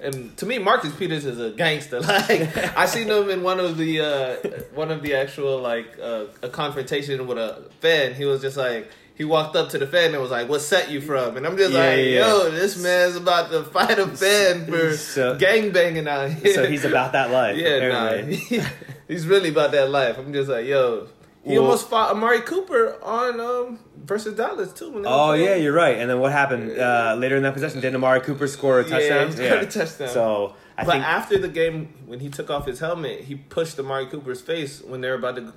and 0.00 0.36
to 0.38 0.46
me 0.46 0.58
Marcus 0.58 0.94
Peters 0.94 1.24
is 1.26 1.38
a 1.38 1.50
gangster. 1.50 2.00
Like 2.02 2.76
I 2.76 2.86
seen 2.86 3.08
him 3.08 3.28
in 3.30 3.42
one 3.42 3.60
of 3.60 3.76
the 3.76 4.00
uh 4.00 4.36
one 4.74 4.90
of 4.90 5.02
the 5.02 5.14
actual 5.14 5.58
like 5.60 5.98
uh 6.02 6.24
a 6.42 6.48
confrontation 6.48 7.26
with 7.26 7.38
a 7.38 7.62
fan. 7.80 8.14
He 8.14 8.24
was 8.24 8.40
just 8.40 8.56
like 8.56 8.90
he 9.14 9.24
walked 9.24 9.56
up 9.56 9.70
to 9.70 9.78
the 9.78 9.86
fan 9.86 10.12
and 10.12 10.20
was 10.20 10.30
like, 10.30 10.46
"What 10.46 10.60
set 10.60 10.90
you 10.90 11.00
from?" 11.00 11.38
And 11.38 11.46
I'm 11.46 11.56
just 11.56 11.72
Yeah, 11.72 11.78
like, 11.80 11.98
yeah. 11.98 12.26
"Yo, 12.26 12.50
this 12.50 12.76
man's 12.82 13.16
about 13.16 13.50
to 13.50 13.62
fight 13.64 13.98
a 13.98 14.06
fan 14.08 14.66
for 14.66 14.94
So- 14.94 15.36
gang 15.38 15.70
banging 15.72 16.06
out 16.06 16.30
here." 16.32 16.52
So 16.52 16.66
he's 16.66 16.84
about 16.84 17.12
that 17.12 17.30
life. 17.30 17.56
yeah, 17.64 17.88
nah, 17.88 18.06
apparently. 18.08 18.60
he's 19.08 19.26
really 19.26 19.48
about 19.50 19.72
that 19.72 19.90
life. 19.90 20.18
I'm 20.18 20.32
just 20.32 20.48
like, 20.48 20.66
yo, 20.66 21.08
he 21.44 21.52
Well- 21.52 21.62
almost 21.62 21.88
fought 21.88 22.10
Amari 22.10 22.40
Cooper 22.40 22.96
on 23.02 23.40
um 23.40 23.78
versus 24.04 24.36
Dallas 24.36 24.72
too. 24.72 25.02
Oh 25.06 25.32
yeah, 25.32 25.54
you're 25.54 25.72
right. 25.72 25.98
And 25.98 26.08
then 26.10 26.20
what 26.20 26.32
happened 26.32 26.78
uh, 26.78 27.16
later 27.18 27.36
in 27.36 27.42
that 27.42 27.54
possession? 27.54 27.80
Did 27.80 27.94
Amari 27.94 28.20
Cooper 28.20 28.46
score 28.46 28.80
a 28.80 28.84
Yeah, 28.84 28.90
touchdown? 28.90 29.26
he 29.28 29.32
scored 29.34 29.62
a 29.62 29.66
touchdown. 29.66 30.08
So 30.08 30.54
I 30.78 30.84
but 30.84 30.92
think 30.92 31.04
after 31.04 31.38
the 31.38 31.48
game, 31.48 31.88
when 32.06 32.20
he 32.20 32.28
took 32.28 32.50
off 32.50 32.66
his 32.66 32.80
helmet, 32.80 33.22
he 33.22 33.34
pushed 33.34 33.78
Amari 33.78 34.06
Cooper's 34.06 34.42
face 34.42 34.82
when 34.82 35.00
they 35.00 35.08
were 35.08 35.14
about 35.14 35.36
to, 35.36 35.52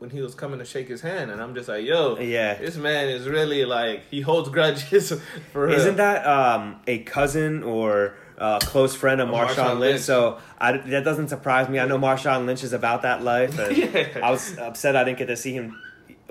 when 0.00 0.10
he 0.10 0.20
was 0.20 0.34
coming 0.34 0.58
to 0.58 0.64
shake 0.64 0.88
his 0.88 1.00
hand, 1.00 1.30
and 1.30 1.40
I'm 1.40 1.54
just 1.54 1.68
like, 1.68 1.84
yo, 1.84 2.18
Yeah. 2.18 2.54
this 2.54 2.76
man 2.76 3.08
is 3.08 3.28
really 3.28 3.64
like 3.64 4.02
he 4.10 4.20
holds 4.22 4.48
grudges 4.48 5.12
for 5.52 5.66
real. 5.66 5.76
isn't 5.78 5.96
that 5.96 6.26
um, 6.26 6.80
a 6.88 6.98
cousin 7.04 7.62
or 7.62 8.14
uh, 8.38 8.58
close 8.60 8.94
friend 8.94 9.20
of 9.20 9.28
Marshawn, 9.28 9.48
Marshawn 9.54 9.78
Lynch? 9.78 9.80
Lynch. 9.80 10.00
So 10.02 10.38
I, 10.58 10.76
that 10.76 11.04
doesn't 11.04 11.28
surprise 11.28 11.68
me. 11.68 11.78
I 11.78 11.86
know 11.86 11.98
Marshawn 11.98 12.46
Lynch 12.46 12.62
is 12.64 12.72
about 12.72 13.02
that 13.02 13.22
life. 13.22 13.58
And 13.58 13.76
Yeah. 13.76 14.08
I 14.22 14.30
was 14.30 14.56
upset 14.58 14.96
I 14.96 15.04
didn't 15.04 15.18
get 15.18 15.26
to 15.26 15.36
see 15.36 15.52
him 15.52 15.80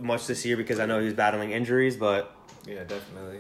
much 0.02 0.28
this 0.28 0.46
year 0.46 0.58
because 0.58 0.80
I 0.80 0.86
know 0.86 1.00
he 1.00 1.06
was 1.06 1.14
battling 1.14 1.52
injuries. 1.52 1.96
But 1.98 2.36
Yeah, 2.68 2.84
definitely. 2.84 3.40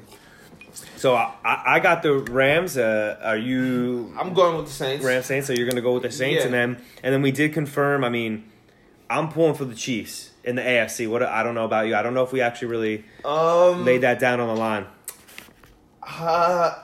so 0.98 1.14
I, 1.16 1.34
I 1.44 1.62
I 1.76 1.80
got 1.80 2.04
the 2.04 2.14
Rams. 2.20 2.78
Uh, 2.78 3.18
are 3.24 3.38
you 3.38 4.14
I'm 4.18 4.34
going 4.34 4.56
with 4.58 4.68
the 4.68 4.72
Saints. 4.74 5.04
Rams 5.06 5.26
Saints? 5.26 5.48
So 5.48 5.54
you're 5.54 5.66
going 5.68 5.76
to 5.76 5.82
go 5.82 5.94
with 5.94 6.04
the 6.04 6.12
Saints, 6.12 6.40
Yeah. 6.40 6.46
and 6.46 6.54
then 6.54 6.82
and 7.04 7.14
then 7.14 7.22
we 7.22 7.32
did 7.32 7.54
confirm. 7.54 8.04
I 8.04 8.10
mean, 8.10 8.46
I'm 9.10 9.30
pulling 9.30 9.56
for 9.56 9.66
the 9.66 9.76
Chiefs 9.76 10.32
in 10.44 10.56
the 10.56 10.62
AFC. 10.62 11.10
What 11.10 11.22
I 11.24 11.44
don't 11.44 11.54
know 11.56 11.66
about 11.66 11.88
you. 11.88 11.96
I 11.96 12.02
don't 12.02 12.14
know 12.14 12.24
if 12.24 12.32
we 12.32 12.42
actually 12.42 12.70
really 12.70 13.06
Um, 13.26 13.84
laid 13.86 14.02
that 14.02 14.20
down 14.20 14.40
on 14.40 14.48
the 14.48 14.56
line. 14.60 14.86
uh, 16.02 16.80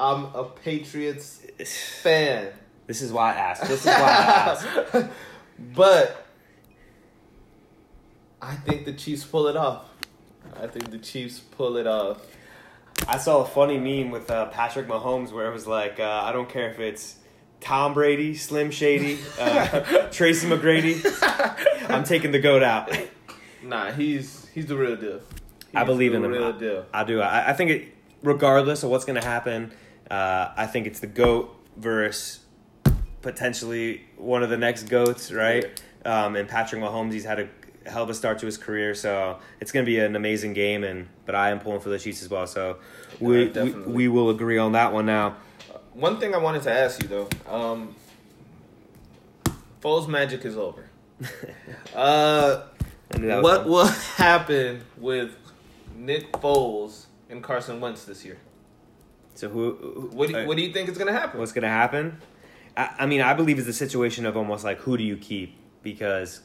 I'm 0.00 0.34
a 0.34 0.44
Patriots 0.44 1.42
fan. 2.02 2.48
This 2.86 3.02
is 3.02 3.12
why 3.12 3.34
I 3.34 3.36
asked. 3.36 3.62
This 3.68 3.80
is 3.80 3.86
why 3.86 3.92
I 3.92 4.96
asked. 4.96 5.08
but 5.74 6.26
I 8.40 8.54
think 8.54 8.86
the 8.86 8.94
Chiefs 8.94 9.24
pull 9.24 9.46
it 9.46 9.56
off. 9.56 9.84
I 10.60 10.66
think 10.66 10.90
the 10.90 10.98
Chiefs 10.98 11.38
pull 11.38 11.76
it 11.76 11.86
off. 11.86 12.26
I 13.06 13.18
saw 13.18 13.42
a 13.42 13.46
funny 13.46 13.78
meme 13.78 14.10
with 14.10 14.30
uh, 14.30 14.46
Patrick 14.46 14.88
Mahomes 14.88 15.32
where 15.32 15.48
it 15.48 15.52
was 15.52 15.66
like, 15.66 16.00
uh, 16.00 16.22
I 16.24 16.32
don't 16.32 16.48
care 16.48 16.70
if 16.70 16.80
it's 16.80 17.16
Tom 17.60 17.94
Brady, 17.94 18.34
Slim 18.34 18.70
Shady, 18.70 19.18
uh, 19.38 20.08
Tracy 20.10 20.48
McGrady. 20.48 21.00
I'm 21.90 22.04
taking 22.04 22.32
the 22.32 22.38
goat 22.38 22.62
out. 22.62 22.90
Nah, 23.62 23.92
he's 23.92 24.48
he's 24.54 24.66
the 24.66 24.76
real 24.76 24.96
deal. 24.96 25.20
I 25.74 25.84
believe 25.84 26.14
in 26.14 26.22
them. 26.22 26.32
Real 26.32 26.52
deal. 26.52 26.86
I 26.92 27.04
do. 27.04 27.20
I, 27.20 27.50
I 27.50 27.52
think 27.52 27.70
it, 27.70 27.94
regardless 28.22 28.82
of 28.82 28.90
what's 28.90 29.04
going 29.04 29.20
to 29.20 29.26
happen, 29.26 29.72
uh, 30.10 30.52
I 30.56 30.66
think 30.66 30.86
it's 30.86 31.00
the 31.00 31.06
goat 31.06 31.56
versus 31.76 32.40
potentially 33.22 34.02
one 34.16 34.42
of 34.42 34.50
the 34.50 34.56
next 34.56 34.84
goats, 34.84 35.30
right? 35.30 35.82
Um, 36.04 36.36
and 36.36 36.48
Patrick 36.48 36.82
Mahomes, 36.82 37.12
he's 37.12 37.24
had 37.24 37.40
a 37.40 37.48
hell 37.88 38.02
of 38.02 38.10
a 38.10 38.14
start 38.14 38.38
to 38.40 38.46
his 38.46 38.58
career, 38.58 38.94
so 38.94 39.38
it's 39.60 39.72
going 39.72 39.84
to 39.84 39.90
be 39.90 39.98
an 39.98 40.16
amazing 40.16 40.52
game. 40.52 40.84
And 40.84 41.08
but 41.26 41.34
I 41.34 41.50
am 41.50 41.60
pulling 41.60 41.80
for 41.80 41.90
the 41.90 41.98
Chiefs 41.98 42.22
as 42.22 42.28
well, 42.28 42.46
so 42.46 42.78
we 43.20 43.50
Yeah, 43.50 43.62
we, 43.62 43.72
we 43.72 44.08
will 44.08 44.30
agree 44.30 44.58
on 44.58 44.72
that 44.72 44.92
one 44.92 45.06
now. 45.06 45.36
One 45.92 46.18
thing 46.18 46.34
I 46.34 46.38
wanted 46.38 46.62
to 46.62 46.72
ask 46.72 47.02
you 47.02 47.08
though, 47.08 47.28
um, 47.48 47.94
Foles 49.80 50.08
magic 50.08 50.44
is 50.44 50.56
over. 50.56 50.88
uh, 51.94 52.62
I 53.12 53.18
knew 53.18 53.26
that 53.28 53.42
was 53.42 53.58
what 53.58 53.68
will 53.68 53.86
happen 54.16 54.82
with 54.96 55.32
Nick 55.96 56.32
Foles 56.32 57.06
and 57.28 57.42
Carson 57.42 57.80
Wentz 57.80 58.04
this 58.04 58.24
year? 58.24 58.38
So 59.40 59.48
who? 59.48 59.74
who 59.74 60.10
What 60.12 60.28
do 60.28 60.34
you, 60.34 60.40
uh, 60.40 60.44
what 60.44 60.58
do 60.58 60.62
you 60.62 60.70
think 60.70 60.90
is 60.90 60.98
going 60.98 61.12
to 61.12 61.18
happen? 61.18 61.40
what's 61.40 61.52
going 61.52 61.62
to 61.62 61.68
happen? 61.68 62.18
I, 62.76 62.90
I 63.00 63.06
mean, 63.06 63.22
I 63.22 63.32
believe 63.32 63.58
it's 63.58 63.68
a 63.68 63.72
situation 63.72 64.26
of 64.26 64.36
almost 64.36 64.64
like 64.64 64.80
who 64.80 64.98
do 64.98 65.02
you 65.02 65.16
keep 65.16 65.56
because 65.82 66.42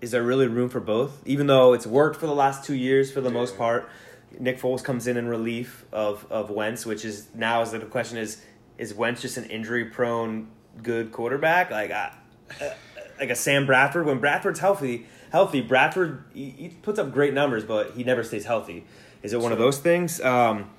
is 0.00 0.12
there 0.12 0.22
really 0.22 0.46
room 0.46 0.70
for 0.70 0.80
both? 0.80 1.22
Even 1.26 1.46
though 1.46 1.74
it's 1.74 1.86
worked 1.86 2.16
for 2.18 2.26
the 2.26 2.34
last 2.34 2.64
two 2.64 2.74
years 2.74 3.12
for 3.12 3.20
the 3.20 3.30
most 3.30 3.58
part, 3.58 3.90
Nick 4.38 4.58
Foles 4.58 4.82
comes 4.82 5.06
in 5.06 5.18
in 5.18 5.28
relief 5.28 5.84
of 5.92 6.26
of 6.30 6.48
Wentz, 6.48 6.86
which 6.86 7.04
is 7.04 7.28
now 7.34 7.60
is 7.60 7.72
the 7.72 7.80
question 7.80 8.16
is 8.16 8.42
is 8.78 8.94
Wentz 8.94 9.20
just 9.20 9.36
an 9.36 9.44
injury 9.44 9.84
prone 9.84 10.48
good 10.82 11.12
quarterback 11.12 11.70
like 11.70 11.90
I, 11.90 12.14
uh, 12.62 12.70
like 13.18 13.28
a 13.28 13.36
Sam 13.36 13.66
Bradford 13.66 14.06
when 14.06 14.20
Bradford's 14.20 14.60
healthy 14.60 15.06
healthy 15.32 15.60
Bradford 15.60 16.24
he, 16.32 16.48
he 16.48 16.68
puts 16.70 16.98
up 16.98 17.12
great 17.12 17.34
numbers 17.34 17.62
but 17.62 17.90
he 17.90 18.04
never 18.04 18.24
stays 18.24 18.46
healthy. 18.46 18.86
Is 19.22 19.34
it 19.34 19.40
one 19.40 19.52
of 19.52 19.58
those 19.58 19.78
things? 19.78 20.18
Um, 20.22 20.70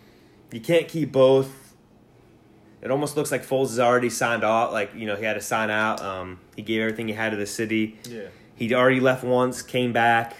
you 0.51 0.59
can't 0.59 0.87
keep 0.87 1.11
both. 1.11 1.75
It 2.81 2.89
almost 2.89 3.15
looks 3.15 3.31
like 3.31 3.45
Foles 3.45 3.69
has 3.69 3.79
already 3.79 4.09
signed 4.09 4.43
off. 4.43 4.71
Like 4.73 4.93
you 4.95 5.05
know, 5.05 5.15
he 5.15 5.23
had 5.23 5.33
to 5.35 5.41
sign 5.41 5.69
out. 5.69 6.01
Um, 6.01 6.39
he 6.55 6.61
gave 6.61 6.81
everything 6.81 7.07
he 7.07 7.13
had 7.13 7.29
to 7.31 7.37
the 7.37 7.45
city. 7.45 7.97
Yeah. 8.09 8.23
He'd 8.55 8.73
already 8.73 8.99
left 8.99 9.23
once, 9.23 9.61
came 9.61 9.93
back. 9.93 10.35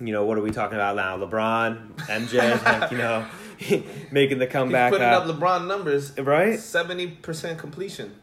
You 0.00 0.12
know, 0.12 0.24
what 0.24 0.38
are 0.38 0.42
we 0.42 0.50
talking 0.50 0.76
about 0.76 0.96
now? 0.96 1.18
LeBron, 1.18 1.94
MJ, 2.06 2.64
like, 2.80 2.90
you 2.90 2.96
know, 2.98 3.26
making 4.10 4.38
the 4.38 4.46
He's 4.46 4.52
comeback. 4.52 4.90
putting 4.92 5.06
uh, 5.06 5.10
up 5.18 5.24
LeBron 5.26 5.66
numbers, 5.66 6.16
right? 6.18 6.58
Seventy 6.58 7.06
percent 7.08 7.58
completion. 7.58 8.14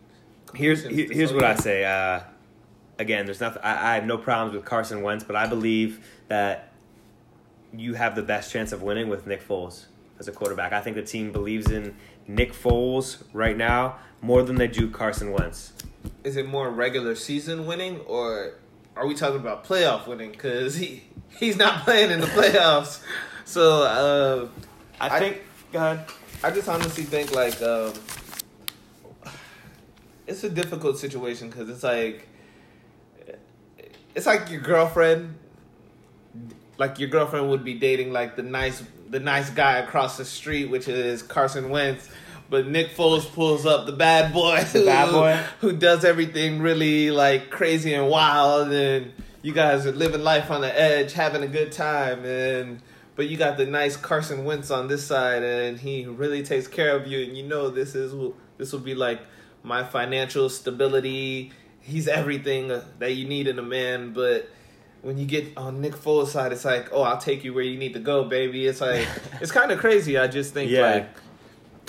Here's 0.55 0.83
here- 0.83 1.11
here's 1.11 1.33
what 1.33 1.43
I 1.43 1.55
say. 1.55 1.85
Uh, 1.85 2.21
again, 2.99 3.25
there's 3.25 3.41
nothing. 3.41 3.61
I, 3.63 3.91
I 3.91 3.95
have 3.95 4.05
no 4.05 4.17
problems 4.17 4.55
with 4.55 4.65
Carson 4.65 5.01
Wentz, 5.01 5.23
but 5.23 5.35
I 5.35 5.45
believe 5.47 6.05
that 6.29 6.71
you 7.75 7.95
have 7.95 8.15
the 8.15 8.23
best 8.23 8.51
chance 8.51 8.71
of 8.71 8.81
winning 8.81 9.09
with 9.09 9.27
Nick 9.27 9.45
Foles 9.47 9.85
as 10.19 10.27
a 10.27 10.31
quarterback. 10.31 10.73
I 10.73 10.81
think 10.81 10.95
the 10.95 11.03
team 11.03 11.31
believes 11.31 11.69
in 11.71 11.95
Nick 12.27 12.53
Foles 12.53 13.23
right 13.33 13.55
now 13.57 13.97
more 14.21 14.43
than 14.43 14.55
they 14.55 14.67
do 14.67 14.89
Carson 14.89 15.31
Wentz. 15.31 15.73
Is 16.23 16.37
it 16.37 16.47
more 16.47 16.69
regular 16.69 17.15
season 17.15 17.65
winning, 17.67 17.99
or 18.01 18.53
are 18.95 19.05
we 19.05 19.13
talking 19.13 19.37
about 19.39 19.63
playoff 19.65 20.07
winning? 20.07 20.31
Because 20.31 20.75
he 20.75 21.03
he's 21.39 21.57
not 21.57 21.83
playing 21.83 22.11
in 22.11 22.19
the 22.21 22.27
playoffs. 22.27 23.01
So 23.45 23.83
uh, 23.83 24.47
I, 24.99 25.15
I- 25.15 25.19
think. 25.19 25.41
Go 25.71 25.79
ahead. 25.79 26.05
I 26.43 26.51
just 26.51 26.69
honestly 26.69 27.03
think 27.03 27.33
like 27.33 27.61
um, 27.61 27.91
it's 30.27 30.43
a 30.43 30.49
difficult 30.49 30.97
situation 30.97 31.49
because 31.49 31.69
it's 31.69 31.83
like 31.83 32.27
it's 34.15 34.25
like 34.25 34.49
your 34.49 34.61
girlfriend, 34.61 35.35
like 36.77 36.99
your 36.99 37.09
girlfriend 37.09 37.49
would 37.49 37.63
be 37.63 37.73
dating 37.73 38.11
like 38.13 38.35
the 38.35 38.43
nice 38.43 38.83
the 39.09 39.19
nice 39.19 39.49
guy 39.49 39.77
across 39.77 40.17
the 40.17 40.25
street, 40.25 40.65
which 40.65 40.87
is 40.87 41.23
Carson 41.23 41.69
Wentz. 41.69 42.09
But 42.49 42.67
Nick 42.67 42.95
Foles 42.95 43.29
pulls 43.33 43.65
up 43.65 43.85
the 43.85 43.91
bad 43.91 44.33
boy, 44.33 44.63
The 44.71 44.85
bad 44.85 45.11
boy? 45.11 45.37
who 45.59 45.73
does 45.73 46.05
everything 46.05 46.61
really 46.61 47.11
like 47.11 47.49
crazy 47.49 47.93
and 47.93 48.07
wild, 48.09 48.71
and 48.71 49.11
you 49.41 49.51
guys 49.53 49.85
are 49.85 49.91
living 49.91 50.21
life 50.23 50.49
on 50.49 50.61
the 50.61 50.79
edge, 50.79 51.13
having 51.13 51.43
a 51.43 51.47
good 51.47 51.71
time, 51.71 52.23
and 52.25 52.81
but 53.15 53.27
you 53.27 53.35
got 53.35 53.57
the 53.57 53.65
nice 53.65 53.97
Carson 53.97 54.45
Wentz 54.45 54.71
on 54.71 54.87
this 54.87 55.05
side, 55.05 55.43
and 55.43 55.79
he 55.79 56.05
really 56.05 56.43
takes 56.43 56.67
care 56.67 56.95
of 56.95 57.07
you, 57.07 57.19
and 57.25 57.35
you 57.35 57.43
know 57.43 57.69
this 57.69 57.95
is 57.95 58.13
this 58.57 58.71
will 58.71 58.79
be 58.79 58.95
like 58.95 59.19
my 59.63 59.83
financial 59.83 60.49
stability. 60.49 61.51
He's 61.81 62.07
everything 62.07 62.67
that 62.99 63.15
you 63.15 63.27
need 63.27 63.47
in 63.47 63.59
a 63.59 63.63
man, 63.63 64.13
but 64.13 64.49
when 65.07 65.17
you 65.17 65.25
get 65.25 65.55
on 65.55 65.79
Nick 65.79 65.93
Foles' 65.93 66.27
side, 66.27 66.51
it's 66.51 66.65
like, 66.65 66.89
oh, 66.91 67.01
I'll 67.01 67.17
take 67.17 67.45
you 67.45 67.53
where 67.53 67.63
you 67.63 67.77
need 67.77 67.93
to 67.93 67.99
go, 67.99 68.25
baby. 68.25 68.67
It's 68.67 68.81
like 68.81 69.07
it's 69.41 69.53
kind 69.53 69.71
of 69.71 69.79
crazy. 69.79 70.17
I 70.17 70.27
just 70.27 70.53
think 70.53 70.69
Yeah. 70.69 70.81
like 70.81 71.09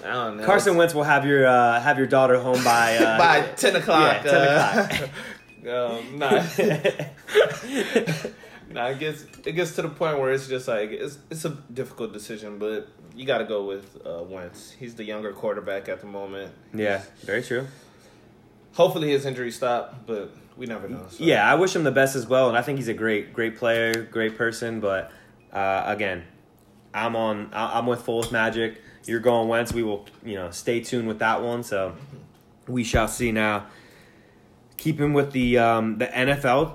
I 0.04 0.12
don't 0.12 0.36
know. 0.36 0.46
Carson 0.46 0.76
Wentz 0.76 0.94
will 0.94 1.02
have 1.02 1.26
your 1.26 1.44
uh, 1.44 1.80
have 1.80 1.98
your 1.98 2.06
daughter 2.06 2.38
home 2.38 2.62
by 2.62 2.96
uh, 2.98 3.18
by 3.18 3.40
ten 3.56 3.74
o'clock. 3.74 4.24
Yeah, 4.24 4.86
10 5.62 5.68
uh, 5.68 5.88
um, 5.98 6.18
nah, 6.18 6.30
nah. 8.70 8.86
It 8.90 8.98
gets 9.00 9.26
it 9.44 9.52
gets 9.52 9.74
to 9.74 9.82
the 9.82 9.88
point 9.88 10.20
where 10.20 10.30
it's 10.30 10.46
just 10.46 10.68
like 10.68 10.90
it's 10.90 11.18
it's 11.30 11.44
a 11.44 11.50
difficult 11.72 12.12
decision, 12.12 12.58
but 12.60 12.86
you 13.16 13.26
got 13.26 13.38
to 13.38 13.44
go 13.44 13.64
with 13.64 13.98
uh, 14.06 14.22
Wentz. 14.22 14.70
He's 14.78 14.94
the 14.94 15.02
younger 15.04 15.32
quarterback 15.32 15.88
at 15.88 16.00
the 16.00 16.06
moment. 16.06 16.52
yeah, 16.72 17.02
very 17.24 17.42
true. 17.42 17.66
Hopefully 18.74 19.10
his 19.10 19.26
injury 19.26 19.50
stop, 19.50 20.06
but 20.06 20.32
we 20.58 20.66
never 20.66 20.88
know. 20.88 21.06
so. 21.08 21.22
Yeah, 21.22 21.50
I 21.50 21.54
wish 21.54 21.74
him 21.74 21.84
the 21.84 21.92
best 21.92 22.16
as 22.16 22.26
well, 22.26 22.48
and 22.48 22.58
I 22.58 22.62
think 22.62 22.78
he's 22.78 22.88
a 22.88 22.94
great, 22.94 23.32
great 23.32 23.56
player, 23.56 24.02
great 24.02 24.36
person. 24.36 24.80
But 24.80 25.12
uh, 25.52 25.84
again, 25.86 26.24
I'm 26.92 27.16
on. 27.16 27.50
I'm 27.52 27.86
with 27.86 28.04
Foles 28.04 28.32
Magic. 28.32 28.82
You're 29.04 29.20
going 29.20 29.48
Wentz. 29.48 29.72
We 29.72 29.84
will, 29.84 30.06
you 30.24 30.34
know, 30.34 30.50
stay 30.50 30.80
tuned 30.80 31.06
with 31.06 31.20
that 31.20 31.42
one. 31.42 31.62
So 31.62 31.94
we 32.66 32.82
shall 32.82 33.08
see. 33.08 33.30
Now, 33.30 33.66
keeping 34.76 35.12
with 35.12 35.32
the 35.32 35.58
um, 35.58 35.98
the 35.98 36.06
NFL, 36.06 36.74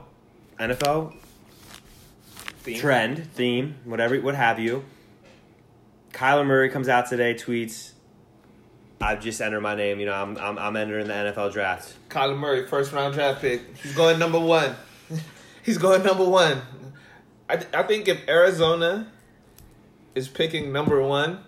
NFL 0.60 1.14
Theme. 2.62 2.80
trend 2.80 3.34
theme, 3.34 3.76
whatever, 3.84 4.20
what 4.22 4.36
have 4.36 4.60
you. 4.60 4.86
Kyler 6.14 6.46
Murray 6.46 6.70
comes 6.70 6.88
out 6.88 7.10
today, 7.10 7.34
tweets. 7.34 7.93
I've 9.04 9.22
just 9.22 9.42
entered 9.42 9.62
my 9.62 9.76
name. 9.76 10.00
You 10.00 10.06
know, 10.08 10.14
I'm 10.14 10.38
I'm, 10.38 10.58
I'm 10.58 10.76
entering 10.76 11.08
the 11.08 11.14
NFL 11.14 11.54
draft. 11.54 11.94
Kyler 12.10 12.38
Murray, 12.38 12.66
first 12.68 12.92
round 12.94 13.14
draft 13.14 13.42
pick. 13.42 13.78
He's 13.78 13.96
going 13.96 14.18
number 14.18 14.40
one. 14.40 14.76
He's 15.64 15.78
going 15.78 16.04
number 16.04 16.26
one. 16.26 16.62
I, 17.50 17.58
th- 17.58 17.74
I 17.74 17.84
think 17.84 18.08
if 18.08 18.28
Arizona 18.28 19.12
is 20.16 20.28
picking 20.28 20.72
number 20.72 21.02
one, 21.02 21.40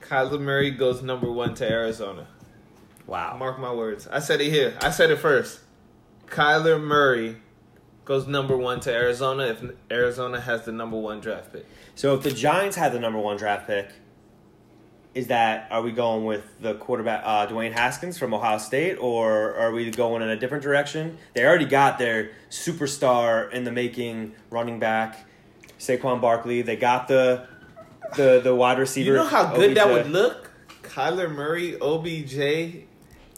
Kyler 0.00 0.40
Murray 0.40 0.70
goes 0.70 1.02
number 1.02 1.30
one 1.30 1.54
to 1.54 1.70
Arizona. 1.70 2.26
Wow. 3.06 3.36
Mark 3.38 3.58
my 3.58 3.72
words. 3.72 4.06
I 4.08 4.18
said 4.18 4.40
it 4.40 4.50
here. 4.50 4.74
I 4.80 4.90
said 4.90 5.10
it 5.10 5.16
first. 5.16 5.60
Kyler 6.26 6.82
Murray 6.82 7.36
goes 8.04 8.26
number 8.26 8.56
one 8.56 8.80
to 8.80 8.92
Arizona 8.92 9.44
if 9.44 9.62
Arizona 9.90 10.40
has 10.40 10.64
the 10.64 10.72
number 10.72 10.98
one 10.98 11.20
draft 11.20 11.52
pick. 11.52 11.66
So 11.94 12.14
if 12.14 12.22
the 12.22 12.30
Giants 12.30 12.76
had 12.76 12.92
the 12.92 12.98
number 12.98 13.18
one 13.18 13.36
draft 13.36 13.66
pick, 13.66 13.90
is 15.14 15.26
that 15.26 15.68
are 15.70 15.82
we 15.82 15.92
going 15.92 16.24
with 16.24 16.44
the 16.60 16.74
quarterback 16.74 17.22
uh, 17.24 17.46
Dwayne 17.46 17.72
Haskins 17.72 18.18
from 18.18 18.32
Ohio 18.32 18.58
State, 18.58 18.96
or 18.96 19.54
are 19.56 19.72
we 19.72 19.90
going 19.90 20.22
in 20.22 20.28
a 20.28 20.36
different 20.36 20.62
direction? 20.62 21.18
They 21.34 21.44
already 21.44 21.66
got 21.66 21.98
their 21.98 22.30
superstar 22.50 23.50
in 23.52 23.64
the 23.64 23.72
making 23.72 24.34
running 24.50 24.78
back, 24.78 25.26
Saquon 25.78 26.20
Barkley. 26.20 26.62
They 26.62 26.76
got 26.76 27.08
the 27.08 27.46
the 28.16 28.40
the 28.42 28.54
wide 28.54 28.78
receiver. 28.78 29.10
You 29.10 29.16
know 29.16 29.24
how 29.26 29.54
good 29.54 29.76
that 29.76 29.88
would 29.88 30.08
look? 30.08 30.50
Kyler 30.82 31.32
Murray, 31.32 31.78
OBJ. 31.80 32.86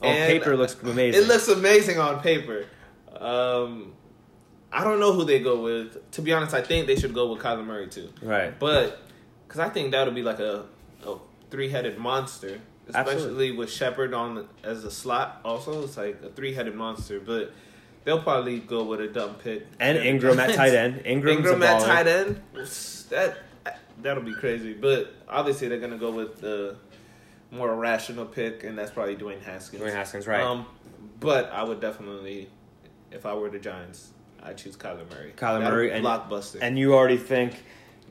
On 0.02 0.10
and- 0.10 0.32
paper, 0.32 0.56
looks 0.56 0.76
amazing. 0.82 1.22
It 1.22 1.26
looks 1.26 1.48
amazing 1.48 1.98
on 1.98 2.20
paper. 2.20 2.66
Um, 3.18 3.92
I 4.72 4.82
don't 4.84 4.98
know 5.00 5.12
who 5.12 5.24
they 5.24 5.40
go 5.40 5.60
with. 5.60 6.10
To 6.12 6.22
be 6.22 6.32
honest, 6.32 6.52
I 6.54 6.62
think 6.62 6.87
they 6.87 6.96
should 6.96 7.14
go 7.14 7.32
with 7.32 7.42
Kyler 7.42 7.64
Murray 7.64 7.88
too. 7.88 8.10
right. 8.22 8.58
But 8.58 9.00
because 9.46 9.60
I 9.60 9.68
think 9.68 9.92
that 9.92 10.04
would 10.04 10.14
be 10.14 10.22
like 10.22 10.40
a 10.40 10.66
three 11.54 11.68
headed 11.68 11.96
monster, 11.96 12.60
especially 12.88 13.12
Absolutely. 13.12 13.50
with 13.52 13.70
Shepard 13.70 14.12
on 14.12 14.48
as 14.64 14.84
a 14.84 14.90
slot. 14.90 15.40
Also, 15.44 15.84
it's 15.84 15.96
like 15.96 16.20
a 16.20 16.30
three 16.30 16.52
headed 16.52 16.74
monster. 16.74 17.20
But 17.20 17.52
they'll 18.02 18.20
probably 18.22 18.58
go 18.58 18.82
with 18.82 19.00
a 19.00 19.06
dumb 19.06 19.36
pick 19.36 19.64
And 19.78 19.96
Engram 19.96 20.36
at 20.38 20.54
tight 20.56 20.74
end. 20.74 21.04
Engram's 21.04 21.46
Engram 21.46 21.62
a 21.62 21.68
at 21.68 21.80
tight 21.82 22.06
end. 22.08 22.42
That 23.10 23.38
that'll 24.02 24.24
be 24.24 24.34
crazy. 24.34 24.72
But 24.74 25.14
obviously, 25.28 25.68
they're 25.68 25.78
gonna 25.78 25.96
go 25.96 26.10
with 26.10 26.40
the 26.40 26.74
more 27.52 27.72
rational 27.76 28.26
pick, 28.26 28.64
and 28.64 28.76
that's 28.76 28.90
probably 28.90 29.14
Dwayne 29.14 29.40
Haskins. 29.42 29.80
Dwayne 29.80 29.92
Haskins, 29.92 30.26
right? 30.26 30.42
Um, 30.42 30.66
but 31.20 31.52
I 31.52 31.62
would 31.62 31.80
definitely, 31.80 32.50
if 33.12 33.26
I 33.26 33.34
were 33.34 33.48
the 33.48 33.60
Giants, 33.60 34.10
I'd 34.42 34.58
choose 34.58 34.76
Kyler 34.76 35.08
Murray. 35.08 35.32
Kyler 35.36 35.62
Murray 35.62 35.92
and- 35.92 36.04
blockbuster. 36.04 36.58
And 36.60 36.76
you 36.76 36.94
already 36.94 37.16
think, 37.16 37.62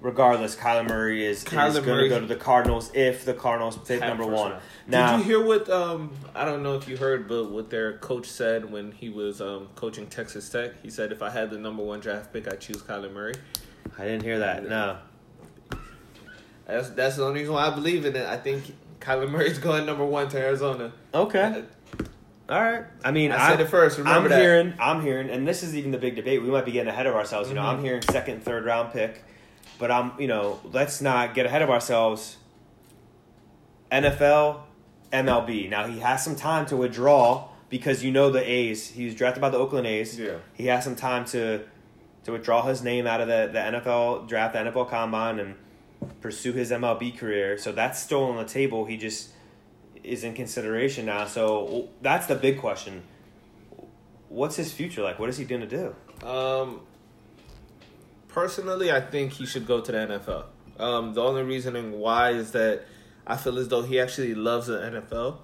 regardless, 0.04 0.56
Kyler 0.56 0.88
Murray 0.88 1.26
is, 1.26 1.44
Kyler 1.44 1.70
is 1.70 1.80
going 1.80 2.04
to 2.04 2.10
go 2.10 2.20
to 2.20 2.28
the 2.28 2.36
Cardinals 2.36 2.92
if 2.94 3.26
the 3.26 3.34
Cardinals 3.34 3.78
pick 3.78 4.02
number 4.02 4.26
one. 4.28 4.52
round. 4.52 4.64
Now, 4.86 5.18
Did 5.18 5.26
you 5.26 5.32
hear 5.40 5.44
what 5.46 5.68
um 5.70 6.12
I 6.36 6.46
don't 6.46 6.62
know 6.62 6.76
if 6.76 6.88
you 6.88 6.98
heard, 6.98 7.28
but 7.28 7.46
what 7.50 7.70
their 7.72 7.98
coach 7.98 8.28
said 8.28 8.70
when 8.72 8.92
he 8.92 9.10
was 9.10 9.42
um 9.42 9.70
coaching 9.76 10.06
Texas 10.08 10.48
Tech? 10.50 10.74
He 10.84 10.90
said 10.92 11.12
if 11.12 11.22
I 11.24 11.30
had 11.32 11.50
the 11.50 11.58
number 11.58 11.82
one 11.82 12.00
draft 12.02 12.32
pick, 12.32 12.48
I'd 12.48 12.62
choose 12.62 12.84
Kyler 12.84 13.12
Murray. 13.12 13.34
I 13.98 14.04
didn't 14.04 14.24
hear 14.24 14.40
that. 14.40 14.68
No. 14.70 14.98
That's 16.68 16.90
that's 16.92 17.16
the 17.18 17.26
only 17.26 17.40
reason 17.42 17.54
why 17.56 17.68
I 17.68 17.76
believe 17.76 18.06
in 18.06 18.16
it. 18.16 18.26
I 18.26 18.38
think 18.38 18.76
Kyler 19.00 19.30
Murray's 19.30 19.58
going 19.58 19.86
number 19.86 20.06
one 20.06 20.30
to 20.30 20.38
Arizona. 20.40 20.92
Okay. 21.14 21.64
All 22.50 22.62
right. 22.62 22.84
I 23.06 23.12
mean, 23.12 23.32
I 23.32 23.50
said 23.50 23.62
it 23.62 23.68
first. 23.70 23.98
Remember 23.98 24.20
I'm 24.26 24.30
that. 24.30 24.42
hearing, 24.42 24.74
I'm 24.80 25.02
hearing, 25.02 25.30
and 25.30 25.48
this 25.48 25.64
is 25.64 25.76
even 25.78 25.92
the 25.92 25.98
big 25.98 26.16
debate. 26.18 26.42
We 26.42 26.50
might 26.50 26.66
be 26.66 26.72
getting 26.74 26.90
ahead 26.90 27.06
of 27.08 27.16
ourselves. 27.16 27.48
You 27.50 27.56
know, 27.56 27.62
Mhm. 27.62 27.78
I'm 27.78 27.84
hearing 27.84 28.02
second, 28.02 28.44
third 28.44 28.66
round 28.66 28.92
pick, 28.92 29.24
but 29.80 29.92
I'm, 29.92 30.12
you 30.20 30.28
know, 30.28 30.60
let's 30.72 31.02
not 31.02 31.34
get 31.34 31.46
ahead 31.46 31.62
of 31.62 31.70
ourselves. 31.70 32.38
NFL, 33.92 34.62
MLB. 35.12 35.70
Now 35.70 35.88
he 35.88 36.00
has 36.00 36.24
some 36.24 36.36
time 36.36 36.66
to 36.68 36.78
withdraw 36.78 37.50
because 37.70 38.04
you 38.04 38.12
know 38.12 38.30
the 38.30 38.48
A's. 38.50 38.90
He 38.90 39.06
was 39.06 39.16
drafted 39.16 39.42
by 39.42 39.50
the 39.50 39.58
Oakland 39.58 39.88
A's. 39.88 40.20
Yeah. 40.20 40.38
He 40.54 40.68
has 40.68 40.84
some 40.84 40.96
time 40.96 41.26
to 41.26 41.64
to 42.24 42.32
withdraw 42.32 42.66
his 42.66 42.82
name 42.82 43.06
out 43.06 43.20
of 43.20 43.28
the, 43.28 43.50
the 43.52 43.60
NFL 43.60 44.28
draft, 44.28 44.54
the 44.54 44.60
NFL 44.60 44.90
combine, 44.90 45.40
and 45.40 45.56
pursue 46.22 46.54
his 46.54 46.72
MLB 46.72 47.18
career. 47.18 47.58
So 47.58 47.72
that's 47.72 48.00
still 48.00 48.24
on 48.24 48.38
the 48.38 48.46
table. 48.46 48.86
He 48.86 48.98
just 48.98 49.30
is 50.04 50.24
in 50.24 50.34
consideration 50.34 51.06
now. 51.06 51.26
So 51.26 51.90
that's 52.02 52.28
the 52.28 52.36
big 52.36 52.60
question. 52.60 53.04
What's 54.30 54.56
his 54.56 54.72
future 54.72 55.04
like? 55.04 55.20
What 55.20 55.30
is 55.30 55.38
he 55.38 55.46
going 55.46 55.62
to 55.62 55.68
do? 55.68 56.28
Um, 56.28 56.82
personally, 58.34 58.92
I 58.92 59.00
think 59.00 59.32
he 59.34 59.46
should 59.46 59.66
go 59.66 59.80
to 59.80 59.92
the 59.92 59.98
NFL. 59.98 60.46
Um, 60.82 61.14
the 61.14 61.22
only 61.22 61.44
reasoning 61.44 62.00
why 62.00 62.32
is 62.32 62.52
that 62.52 62.82
I 63.26 63.38
feel 63.38 63.58
as 63.60 63.68
though 63.70 63.84
he 63.84 64.00
actually 64.00 64.34
loves 64.36 64.68
the 64.68 64.78
NFL 64.80 65.38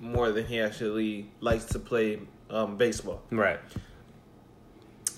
more 0.00 0.30
than 0.32 0.46
he 0.46 0.60
actually 0.60 1.28
likes 1.40 1.64
to 1.66 1.78
play 1.78 2.20
um, 2.48 2.76
baseball. 2.76 3.20
Right. 3.30 3.58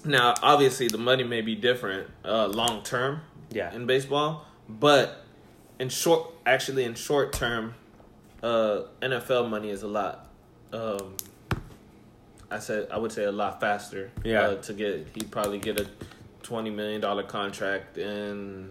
Now, 0.05 0.35
obviously, 0.43 0.89
the 0.89 0.99
money 0.99 1.25
may 1.25 1.41
be 1.43 1.55
different 1.55 2.09
uh, 2.25 2.47
long 2.47 2.83
term 2.83 3.21
Yeah. 3.51 3.75
in 3.75 3.87
baseball, 3.87 4.47
but 4.69 5.25
in 5.79 5.89
short, 5.91 6.33
actually, 6.47 6.85
in 6.85 6.95
short 6.95 7.33
term, 7.33 7.75
uh, 8.43 8.83
NFL 9.03 9.51
money 9.51 9.71
is 9.71 9.83
a 9.83 9.89
lot. 9.89 10.27
Um, 10.73 11.15
I 12.51 12.59
said 12.61 12.89
I 12.91 12.99
would 12.99 13.13
say 13.13 13.25
a 13.25 13.33
lot 13.33 13.61
faster. 13.61 14.11
Yeah. 14.25 14.41
Uh, 14.43 14.55
to 14.63 14.73
get 14.73 15.09
he'd 15.15 15.31
probably 15.31 15.59
get 15.59 15.79
a 15.81 15.87
twenty 16.49 16.71
million 16.71 17.01
dollar 17.01 17.23
contract 17.23 17.99
in 17.99 18.71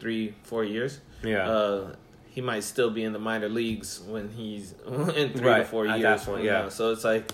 three 0.00 0.34
four 0.44 0.64
years. 0.64 1.00
Yeah. 1.22 1.48
Uh, 1.48 1.94
he 2.30 2.40
might 2.40 2.64
still 2.64 2.90
be 2.90 3.02
in 3.04 3.12
the 3.12 3.18
minor 3.18 3.48
leagues 3.48 4.00
when 4.06 4.28
he's 4.30 4.72
in 5.16 5.32
three 5.32 5.46
Right, 5.48 5.58
to 5.58 5.64
four 5.64 5.86
at 5.86 5.98
years. 5.98 6.24
point, 6.24 6.44
yeah. 6.44 6.62
now. 6.62 6.68
So 6.68 6.92
it's 6.92 7.04
like 7.04 7.24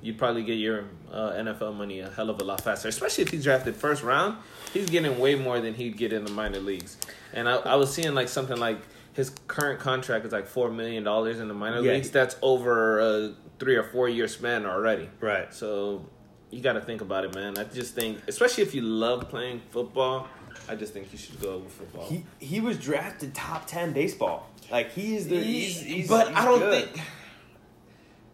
you'd 0.00 0.16
probably 0.18 0.44
get 0.44 0.54
your 0.54 0.84
uh, 1.12 1.32
NFL 1.32 1.74
money 1.76 2.00
a 2.00 2.10
hell 2.10 2.30
of 2.30 2.40
a 2.40 2.44
lot 2.44 2.60
faster, 2.60 2.88
especially 2.88 3.24
if 3.24 3.30
he's 3.30 3.44
drafted 3.44 3.74
first 3.76 4.02
round. 4.02 4.36
He's 4.72 4.88
getting 4.90 5.18
way 5.18 5.34
more 5.34 5.60
than 5.60 5.74
he'd 5.74 5.96
get 5.96 6.12
in 6.12 6.24
the 6.24 6.30
minor 6.32 6.60
leagues. 6.60 6.96
And 7.32 7.48
I, 7.48 7.56
I 7.56 7.74
was 7.76 7.92
seeing 7.92 8.14
like 8.14 8.28
something 8.28 8.56
like 8.58 8.78
his 9.14 9.30
current 9.48 9.78
contract 9.80 10.24
is 10.26 10.32
like 10.32 10.46
four 10.46 10.70
million 10.70 11.04
dollars 11.04 11.38
in 11.40 11.48
the 11.48 11.54
minor 11.54 11.80
Yeah. 11.82 11.92
leagues. 11.92 12.10
That's 12.10 12.36
over 12.42 13.00
a 13.00 13.34
three 13.58 13.76
or 13.76 13.82
four 13.84 14.08
year 14.08 14.28
span 14.28 14.66
already. 14.66 15.08
right. 15.20 15.52
So 15.52 16.04
you 16.50 16.60
got 16.60 16.74
to 16.74 16.80
think 16.80 17.00
about 17.00 17.24
it, 17.24 17.34
man. 17.34 17.58
I 17.58 17.64
just 17.64 17.94
think, 17.94 18.18
especially 18.28 18.62
if 18.62 18.74
you 18.74 18.82
love 18.82 19.28
playing 19.28 19.60
football, 19.70 20.28
I 20.68 20.74
just 20.76 20.92
think 20.92 21.12
you 21.12 21.18
should 21.18 21.40
go 21.40 21.58
with 21.58 21.72
football. 21.72 22.06
He 22.06 22.24
he 22.38 22.60
was 22.60 22.78
drafted 22.78 23.34
top 23.34 23.66
ten 23.66 23.92
baseball. 23.92 24.48
Like 24.70 24.92
he 24.92 25.16
is 25.16 25.28
the. 25.28 25.42
He's, 25.42 25.80
he's, 25.80 26.08
but 26.08 26.28
he's 26.28 26.36
I 26.36 26.44
don't 26.44 26.58
good. 26.60 26.88
think. 26.90 27.04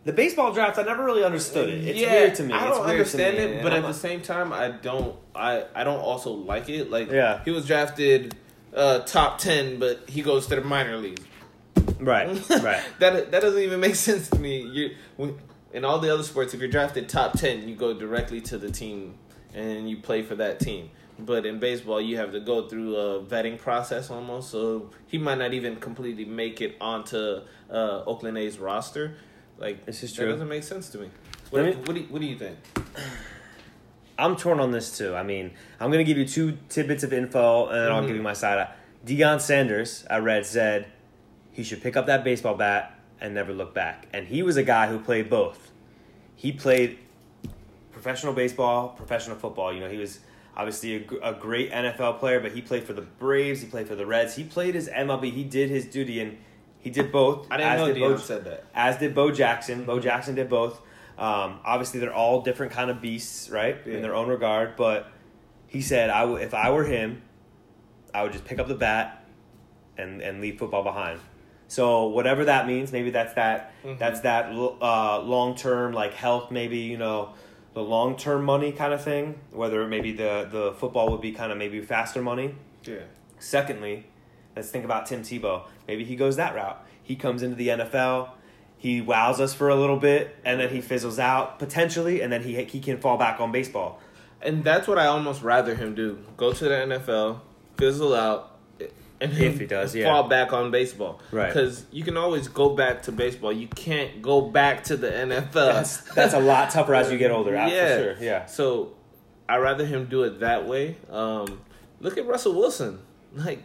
the 0.05 0.13
baseball 0.13 0.53
draft. 0.53 0.79
I 0.79 0.83
never 0.83 1.05
really 1.05 1.25
understood 1.25 1.69
it. 1.69 1.85
It's 1.89 1.99
yeah, 1.99 2.13
weird 2.13 2.35
to 2.37 2.43
me. 2.45 2.55
I 2.55 2.65
don't 2.69 2.79
weird 2.81 2.91
understand 2.91 3.37
to 3.37 3.47
me. 3.49 3.53
it, 3.55 3.63
but 3.63 3.73
I'm 3.73 3.85
at 3.85 3.89
the 3.89 3.95
same 3.95 4.21
time, 4.21 4.53
I 4.53 4.69
don't. 4.71 5.17
I 5.35 5.65
I 5.75 5.85
don't 5.85 5.99
also 6.01 6.31
like 6.33 6.69
it. 6.69 6.91
Like, 6.91 7.11
Yeah. 7.11 7.43
he 7.45 7.51
was 7.51 7.67
drafted 7.67 8.37
uh, 8.75 9.01
top 9.01 9.39
ten, 9.39 9.79
but 9.79 10.09
he 10.09 10.23
goes 10.23 10.47
to 10.49 10.57
the 10.57 10.61
minor 10.63 10.97
league. 10.99 11.21
right, 11.99 12.29
right. 12.63 12.83
that 13.01 13.31
that 13.33 13.41
doesn't 13.43 13.61
even 13.63 13.81
make 13.81 13.95
sense 13.97 14.29
to 14.31 14.39
me. 14.39 14.61
You 14.63 14.95
when, 15.17 15.37
in 15.73 15.85
all 15.85 15.99
the 15.99 16.13
other 16.13 16.23
sports, 16.23 16.55
if 16.55 16.61
you're 16.61 16.69
drafted 16.71 17.09
top 17.09 17.33
ten, 17.39 17.69
you 17.69 17.75
go 17.75 17.93
directly 17.95 18.41
to 18.43 18.59
the 18.59 18.71
team 18.71 19.15
and 19.55 19.89
you 19.89 19.97
play 19.99 20.23
for 20.23 20.35
that 20.37 20.61
team. 20.61 20.91
But 21.19 21.45
in 21.45 21.59
baseball, 21.59 22.01
you 22.01 22.17
have 22.17 22.33
to 22.33 22.41
go 22.41 22.67
through 22.69 22.97
a 22.97 23.23
vetting 23.23 23.59
process 23.59 24.11
almost. 24.11 24.51
So 24.51 24.91
he 25.07 25.19
might 25.19 25.37
not 25.39 25.53
even 25.53 25.77
completely 25.77 26.25
make 26.25 26.61
it 26.63 26.77
onto 26.81 27.41
uh, 27.71 28.03
Oakland 28.07 28.39
A's 28.39 28.59
roster. 28.59 29.17
Like 29.59 29.85
This 29.85 30.03
is 30.03 30.15
true. 30.15 30.25
that 30.27 30.33
doesn't 30.33 30.49
make 30.49 30.63
sense 30.63 30.89
to 30.91 30.99
me. 30.99 31.11
What, 31.51 31.65
me- 31.65 31.73
what 31.75 31.95
do 31.95 32.01
you, 32.01 32.07
what 32.09 32.21
do 32.23 32.27
you 32.27 32.39
think? 32.39 32.57
I'm 34.19 34.37
torn 34.37 34.61
on 34.61 34.71
this 34.71 34.97
too. 34.97 35.15
I 35.15 35.23
mean, 35.23 35.53
I'm 35.79 35.91
gonna 35.91 36.05
give 36.05 36.19
you 36.19 36.27
two 36.27 36.59
tidbits 36.69 37.03
of 37.05 37.13
info, 37.13 37.67
and 37.67 37.75
then 37.77 37.93
I'll 37.93 38.03
Mhm. 38.03 38.07
give 38.09 38.17
you 38.17 38.23
my 38.23 38.35
side. 38.35 38.69
Deion 39.07 39.41
Sanders, 39.41 40.05
I 40.11 40.19
read, 40.19 40.45
said 40.45 40.87
he 41.53 41.63
should 41.63 41.83
pick 41.83 41.97
up 41.97 42.07
that 42.07 42.23
baseball 42.23 42.55
bat 42.55 42.99
and 43.21 43.35
never 43.35 43.53
look 43.53 43.75
back. 43.75 44.07
And 44.13 44.27
he 44.27 44.43
was 44.43 44.57
a 44.57 44.63
guy 44.63 44.87
who 44.89 44.99
played 44.99 45.29
both. 45.31 45.71
He 46.37 46.53
played 46.53 46.99
professional 47.93 48.33
baseball, 48.33 48.89
professional 48.91 49.37
football. 49.37 49.73
You 49.73 49.81
know, 49.81 49.89
he 49.89 49.99
was 49.99 50.21
obviously 50.57 51.07
a, 51.23 51.31
a 51.31 51.35
great 51.35 51.71
NFL 51.71 52.19
player, 52.19 52.41
but 52.41 52.53
he 52.53 52.61
played 52.63 52.85
for 52.85 52.93
the 52.93 53.03
Braves. 53.03 53.61
He 53.61 53.69
played 53.69 53.89
for 53.89 53.95
the 53.95 54.07
Reds. 54.07 54.35
He 54.37 54.45
played 54.45 54.75
his 54.75 54.89
MLB. 54.89 55.33
He 55.33 55.45
did 55.45 55.71
his 55.71 55.85
duty, 55.87 56.21
and 56.21 56.39
he 56.79 56.91
did 56.91 57.13
both. 57.13 57.47
I 57.51 57.59
didn't 57.59 57.73
as 57.73 57.79
know 57.81 57.87
did 57.89 57.97
Deion 57.97 58.09
Bo- 58.13 58.17
said 58.19 58.45
that. 58.45 58.65
as 58.75 58.97
did 58.99 59.15
Bo 59.15 59.31
Jackson. 59.31 59.85
Bo 59.85 60.01
Jackson 60.01 60.35
did 60.35 60.49
both. 60.49 60.81
Um, 61.19 61.61
obviously, 61.65 62.01
they're 62.01 62.15
all 62.15 62.41
different 62.41 62.73
kind 62.73 62.91
of 62.91 63.03
beasts, 63.03 63.51
right, 63.51 63.77
Yeah. 63.85 63.95
in 63.97 64.03
their 64.03 64.15
own 64.15 64.29
regard. 64.29 64.77
But 64.77 65.07
he 65.67 65.83
said, 65.83 66.09
"I 66.09 66.21
w- 66.21 66.39
if 66.43 66.55
I 66.55 66.71
were 66.71 66.85
him, 66.85 67.21
I 68.15 68.23
would 68.23 68.33
just 68.33 68.47
pick 68.47 68.59
up 68.59 68.69
the 68.69 68.75
bat 68.75 69.23
and 69.99 70.23
and 70.23 70.41
leave 70.41 70.59
football 70.59 70.83
behind." 70.83 71.21
So 71.71 72.09
whatever 72.09 72.45
that 72.47 72.67
means, 72.67 72.91
maybe 72.91 73.11
that's 73.11 73.35
that 73.35 73.73
Mhm. 73.85 73.97
that's 73.99 74.21
that 74.21 74.47
uh, 74.53 75.21
long 75.21 75.55
term 75.55 75.93
like 75.93 76.15
health, 76.15 76.51
maybe 76.51 76.79
you 76.79 76.99
know 76.99 77.29
the 77.75 77.81
long 77.83 78.17
term 78.17 78.45
money 78.45 78.73
kind 78.73 78.93
of 78.93 79.03
thing. 79.05 79.39
Whether 79.53 79.87
maybe 79.87 80.13
the 80.13 80.49
the 80.51 80.73
football 80.73 81.09
would 81.11 81.21
be 81.21 81.31
kind 81.33 81.53
of 81.53 81.59
maybe 81.59 81.81
faster 81.81 82.21
money. 82.23 82.57
Yeah. 82.85 83.05
Secondly, 83.39 84.07
let's 84.57 84.69
think 84.71 84.85
about 84.85 85.07
Tim 85.07 85.23
Tebow. 85.23 85.63
Maybe 85.87 86.03
he 86.05 86.17
goes 86.17 86.35
that 86.37 86.55
route. 86.57 86.85
He 87.03 87.15
comes 87.15 87.41
into 87.43 87.55
the 87.57 87.69
NFL, 87.69 88.31
he 88.77 89.01
wows 89.01 89.41
us 89.41 89.55
for 89.55 89.69
a 89.69 89.77
little 89.77 89.97
bit, 89.97 90.35
and 90.45 90.61
then 90.61 90.71
he 90.71 90.81
fizzles 90.81 91.19
out 91.21 91.59
potentially, 91.61 92.21
and 92.21 92.33
then 92.33 92.43
he 92.43 92.63
he 92.65 92.81
can 92.81 92.99
fall 92.99 93.17
back 93.17 93.39
on 93.41 93.53
baseball. 93.53 94.01
And 94.43 94.65
that's 94.65 94.89
what 94.89 94.99
I 94.99 95.07
almost 95.07 95.43
rather 95.43 95.75
him 95.77 95.95
do. 95.95 96.19
Go 96.37 96.53
to 96.53 96.65
the 96.65 96.75
NFL, 96.75 97.41
fizzle 97.77 98.15
out, 98.15 98.50
If 99.21 99.61
he 99.61 99.67
does, 99.67 99.95
yeah. 99.95 100.07
fall 100.07 100.29
back 100.29 100.53
on 100.53 100.71
baseball. 100.71 101.21
Right. 101.31 101.49
Because 101.49 101.85
you 101.93 102.03
can 102.05 102.17
always 102.17 102.49
go 102.49 102.71
back 102.71 103.03
to 103.03 103.13
baseball. 103.13 103.53
You 103.53 103.69
can't 103.69 104.23
go 104.23 104.41
back 104.41 104.85
to 104.85 104.97
the 104.97 105.09
NFL. 105.11 105.53
That's 105.53 105.97
that's 106.15 106.35
a 106.35 106.41
lot 106.41 106.71
tougher 106.71 106.95
as 106.95 107.13
you 107.13 107.19
get 107.19 107.31
older. 107.31 107.53
Yeah, 107.53 107.69
sure. 107.99 108.17
Yeah. 108.19 108.47
So 108.47 108.95
I'd 109.49 109.59
rather 109.59 109.85
him 109.85 110.07
do 110.07 110.23
it 110.23 110.41
that 110.41 110.67
way. 110.67 110.97
Um, 111.11 111.61
look 112.01 112.17
at 112.17 112.27
Russell 112.27 112.55
Wilson. 112.55 113.01
Like 113.35 113.63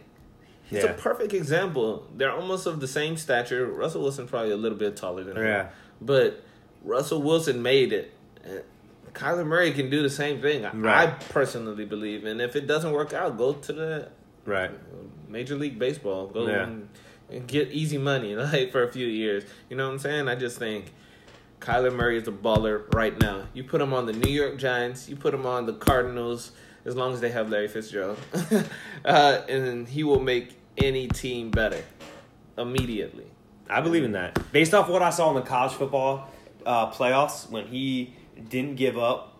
he's 0.64 0.82
Yeah. 0.84 0.90
a 0.90 0.94
perfect 0.94 1.32
example. 1.32 2.06
They're 2.14 2.32
almost 2.32 2.66
of 2.66 2.80
the 2.80 2.88
same 2.88 3.16
stature. 3.16 3.64
Russell 3.66 4.02
Wilson 4.02 4.28
probably 4.28 4.50
a 4.52 4.56
little 4.56 4.78
bit 4.78 4.96
taller 4.96 5.24
than 5.24 5.36
him. 5.38 5.42
Yeah. 5.44 5.68
But 6.02 6.42
Russell 6.84 7.22
Wilson 7.22 7.62
made 7.62 7.92
it. 7.94 8.12
Kyler 9.14 9.46
Murray 9.46 9.72
can 9.72 9.88
do 9.88 10.02
the 10.02 10.10
same 10.10 10.42
thing. 10.42 10.66
I- 10.66 11.04
I 11.04 11.06
personally 11.30 11.86
believe. 11.86 12.26
And 12.26 12.40
if 12.42 12.54
it 12.54 12.66
doesn't 12.66 12.92
work 12.92 13.14
out, 13.14 13.38
go 13.38 13.54
to 13.54 13.72
the 13.72 14.08
Right. 14.44 14.70
Major 15.28 15.56
League 15.56 15.78
Baseball. 15.78 16.26
Go 16.28 16.46
Yeah. 16.46 16.64
and, 16.64 16.88
and 17.30 17.46
get 17.46 17.70
easy 17.70 17.98
money 17.98 18.34
like 18.36 18.72
for 18.72 18.82
a 18.82 18.92
few 18.92 19.06
years. 19.06 19.44
You 19.68 19.76
know 19.76 19.86
what 19.86 19.92
I'm 19.94 19.98
saying? 19.98 20.28
I 20.28 20.34
just 20.34 20.58
think 20.58 20.92
Kyler 21.60 21.94
Murray 21.94 22.18
is 22.18 22.28
a 22.28 22.32
baller 22.32 22.92
right 22.94 23.18
now. 23.20 23.46
You 23.54 23.64
put 23.64 23.80
him 23.80 23.92
on 23.92 24.06
the 24.06 24.12
New 24.12 24.30
York 24.30 24.58
Giants, 24.58 25.08
you 25.08 25.16
put 25.16 25.32
him 25.34 25.46
on 25.46 25.66
the 25.66 25.72
Cardinals, 25.72 26.52
as 26.84 26.94
long 26.94 27.12
as 27.12 27.20
they 27.20 27.30
have 27.30 27.50
Larry 27.50 27.66
Fitzgerald, 27.68 28.18
uh, 29.04 29.40
and 29.48 29.88
he 29.88 30.04
will 30.04 30.20
make 30.20 30.56
any 30.78 31.08
team 31.08 31.50
better 31.50 31.82
immediately. 32.56 33.26
I 33.68 33.80
believe 33.80 34.04
in 34.04 34.12
that. 34.12 34.38
Based 34.52 34.72
off 34.74 34.88
what 34.88 35.02
I 35.02 35.10
saw 35.10 35.30
in 35.30 35.34
the 35.34 35.42
college 35.42 35.72
football 35.72 36.28
uh, 36.64 36.90
playoffs, 36.92 37.50
when 37.50 37.66
he 37.66 38.14
didn't 38.48 38.76
give 38.76 38.96
up, 38.96 39.35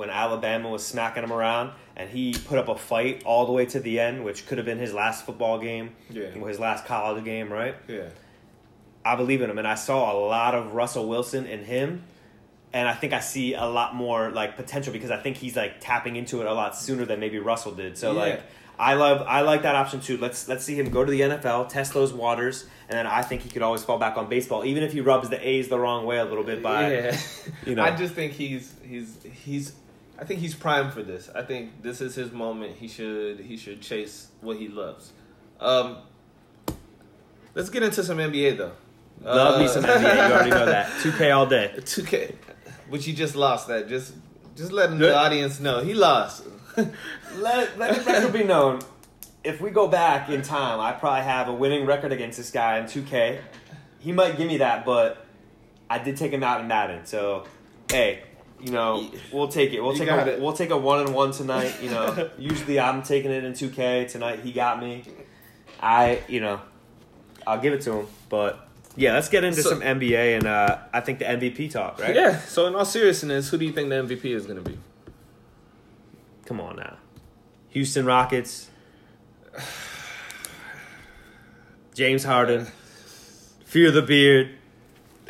when 0.00 0.10
Alabama 0.10 0.68
was 0.70 0.84
smacking 0.84 1.22
him 1.22 1.32
around, 1.32 1.70
and 1.96 2.08
he 2.10 2.34
put 2.46 2.58
up 2.58 2.68
a 2.68 2.76
fight 2.76 3.22
all 3.24 3.44
the 3.46 3.52
way 3.52 3.66
to 3.66 3.78
the 3.80 4.00
end, 4.00 4.24
which 4.24 4.46
could 4.46 4.58
have 4.58 4.64
been 4.64 4.78
his 4.78 4.92
last 4.94 5.26
football 5.26 5.58
game, 5.58 5.90
Yeah. 6.10 6.30
his 6.30 6.58
last 6.58 6.86
college 6.86 7.22
game, 7.24 7.52
right? 7.52 7.74
Yeah. 7.86 8.08
I 9.04 9.16
believe 9.16 9.40
in 9.42 9.50
him, 9.50 9.58
and 9.58 9.68
I 9.68 9.74
saw 9.76 10.12
a 10.12 10.16
lot 10.18 10.54
of 10.54 10.72
Russell 10.74 11.08
Wilson 11.08 11.46
in 11.46 11.64
him, 11.64 12.02
and 12.72 12.88
I 12.88 12.94
think 12.94 13.12
I 13.12 13.20
see 13.20 13.54
a 13.54 13.64
lot 13.66 13.94
more 13.94 14.30
like 14.30 14.56
potential 14.56 14.92
because 14.92 15.10
I 15.10 15.16
think 15.18 15.36
he's 15.36 15.56
like 15.56 15.80
tapping 15.80 16.16
into 16.16 16.40
it 16.40 16.46
a 16.46 16.52
lot 16.54 16.76
sooner 16.76 17.04
than 17.04 17.20
maybe 17.20 17.38
Russell 17.38 17.72
did. 17.72 17.96
So 17.98 18.12
Yeah. 18.12 18.20
like. 18.20 18.42
I 18.82 18.94
love 18.94 19.22
I 19.28 19.42
like 19.42 19.60
that 19.64 19.74
option 19.74 20.00
too. 20.00 20.16
Let's 20.16 20.48
let's 20.48 20.64
see 20.64 20.74
him 20.74 20.88
go 20.88 21.04
to 21.04 21.10
the 21.10 21.20
NFL, 21.20 21.68
test 21.68 21.92
those 21.92 22.14
waters, 22.14 22.64
and 22.88 22.96
then 22.96 23.06
I 23.06 23.20
think 23.20 23.42
he 23.42 23.50
could 23.50 23.60
always 23.60 23.84
fall 23.84 23.98
back 23.98 24.16
on 24.16 24.30
baseball, 24.30 24.64
even 24.64 24.82
if 24.82 24.94
he 24.94 25.02
rubs 25.02 25.28
the 25.28 25.36
A's 25.46 25.68
the 25.68 25.78
wrong 25.78 26.06
way 26.06 26.16
a 26.16 26.24
little 26.24 26.44
bit 26.44 26.62
by 26.62 26.90
yeah. 26.90 27.18
you 27.66 27.74
know. 27.74 27.82
I 27.88 27.94
just 27.94 28.14
think 28.14 28.32
he's 28.32 28.72
he's 28.82 29.18
he's 29.44 29.72
I 30.20 30.24
think 30.24 30.40
he's 30.40 30.54
primed 30.54 30.92
for 30.92 31.02
this. 31.02 31.30
I 31.34 31.42
think 31.42 31.82
this 31.82 32.02
is 32.02 32.14
his 32.14 32.30
moment. 32.30 32.76
He 32.76 32.88
should 32.88 33.40
he 33.40 33.56
should 33.56 33.80
chase 33.80 34.28
what 34.42 34.58
he 34.58 34.68
loves. 34.68 35.12
Um 35.58 35.98
Let's 37.54 37.70
get 37.70 37.82
into 37.82 38.04
some 38.04 38.18
NBA 38.18 38.58
though. 38.58 38.72
love 39.22 39.60
me 39.60 39.66
some 39.66 39.82
NBA. 39.82 40.02
You 40.02 40.32
already 40.34 40.50
know 40.50 40.66
that. 40.66 40.90
Two 41.02 41.12
K 41.12 41.30
all 41.30 41.46
day. 41.46 41.72
2K, 41.76 42.34
which 42.90 43.04
he 43.06 43.14
just 43.14 43.34
lost 43.34 43.68
that. 43.68 43.88
Just 43.88 44.14
just 44.54 44.72
letting 44.72 44.98
the 44.98 45.16
audience 45.16 45.58
know 45.58 45.80
he 45.80 45.94
lost. 45.94 46.44
Let 47.36 47.78
let 47.78 47.96
the 47.96 48.04
record 48.04 48.32
be 48.32 48.44
known. 48.44 48.80
If 49.42 49.60
we 49.60 49.70
go 49.70 49.88
back 49.88 50.28
in 50.28 50.42
time, 50.42 50.80
I 50.80 50.92
probably 50.92 51.22
have 51.22 51.48
a 51.48 51.54
winning 51.54 51.86
record 51.86 52.12
against 52.12 52.36
this 52.36 52.50
guy 52.50 52.78
in 52.78 52.84
2K. 52.84 53.40
He 53.98 54.12
might 54.12 54.36
give 54.36 54.46
me 54.46 54.58
that, 54.58 54.84
but 54.84 55.24
I 55.88 55.98
did 55.98 56.16
take 56.16 56.30
him 56.30 56.42
out 56.42 56.60
in 56.60 56.68
Madden. 56.68 57.06
So, 57.06 57.46
hey, 57.90 58.22
you 58.62 58.72
know, 58.72 59.10
we'll 59.32 59.48
take 59.48 59.72
it. 59.72 59.80
We'll 59.80 59.92
You 59.92 59.98
take 60.00 60.08
a, 60.10 60.34
it. 60.34 60.40
we'll 60.40 60.52
take 60.52 60.70
a 60.70 60.76
one 60.76 61.00
and 61.00 61.14
one 61.14 61.32
tonight. 61.32 61.74
You 61.82 61.90
know, 61.90 62.30
usually 62.38 62.78
I'm 62.80 63.02
taking 63.02 63.30
it 63.30 63.44
in 63.44 63.52
2K. 63.52 64.10
Tonight 64.10 64.40
he 64.40 64.52
got 64.52 64.80
me. 64.80 65.04
I, 65.80 66.20
you 66.28 66.40
know, 66.40 66.60
I'll 67.46 67.60
give 67.60 67.72
it 67.72 67.80
to 67.82 67.92
him. 67.92 68.06
But 68.28 68.68
yeah, 68.96 69.14
let's 69.14 69.28
get 69.28 69.44
into 69.44 69.62
So- 69.62 69.70
some 69.70 69.80
NBA 69.80 70.36
and 70.36 70.46
uh, 70.46 70.78
I 70.92 71.00
think 71.00 71.18
the 71.20 71.24
MVP 71.26 71.70
talk, 71.70 71.98
right? 72.00 72.14
Yeah. 72.14 72.38
So 72.40 72.66
in 72.66 72.74
all 72.74 72.84
seriousness, 72.84 73.48
who 73.50 73.56
do 73.58 73.64
you 73.64 73.72
think 73.72 73.88
the 73.88 73.96
MVP 73.96 74.26
is 74.26 74.46
going 74.46 74.62
to 74.62 74.70
be? 74.70 74.78
Come 76.44 76.60
on 76.60 76.76
now. 76.76 76.96
Houston 77.70 78.04
Rockets. 78.04 78.68
James 81.94 82.24
Harden. 82.24 82.66
Fear 83.64 83.90
the 83.90 84.02
beard. 84.02 84.50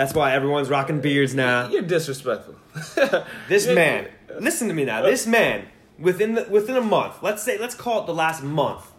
That's 0.00 0.14
why 0.14 0.32
everyone's 0.32 0.70
rocking 0.70 1.02
beards 1.02 1.34
now. 1.34 1.68
You're 1.68 1.82
disrespectful. 1.82 2.54
This 3.50 3.66
man, 3.66 4.08
listen 4.38 4.66
to 4.68 4.72
me 4.72 4.86
now. 4.86 5.02
This 5.02 5.26
man, 5.26 5.66
within 5.98 6.36
the, 6.36 6.46
within 6.48 6.74
a 6.78 6.80
month, 6.80 7.22
let's 7.22 7.42
say, 7.42 7.58
let's 7.58 7.74
call 7.74 8.04
it 8.04 8.06
the 8.06 8.14
last 8.14 8.42
month, 8.42 8.90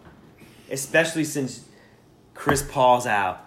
especially 0.69 1.23
since 1.23 1.65
Chris 2.35 2.61
Paul's 2.61 3.07
out, 3.07 3.43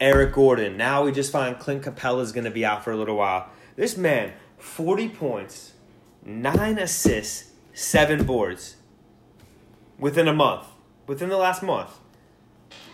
Eric 0.00 0.34
Gordon. 0.34 0.76
Now 0.76 1.04
we 1.04 1.12
just 1.12 1.30
find 1.30 1.56
Clint 1.56 1.84
Capela's 1.84 2.32
going 2.32 2.42
to 2.42 2.50
be 2.50 2.64
out 2.64 2.82
for 2.82 2.90
a 2.90 2.96
little 2.96 3.16
while. 3.16 3.50
This 3.76 3.96
man, 3.96 4.32
forty 4.58 5.08
points, 5.08 5.74
nine 6.24 6.76
assists, 6.76 7.52
seven 7.72 8.24
boards, 8.24 8.78
within 9.96 10.26
a 10.26 10.34
month, 10.34 10.66
within 11.06 11.28
the 11.28 11.38
last 11.38 11.62
month. 11.62 12.00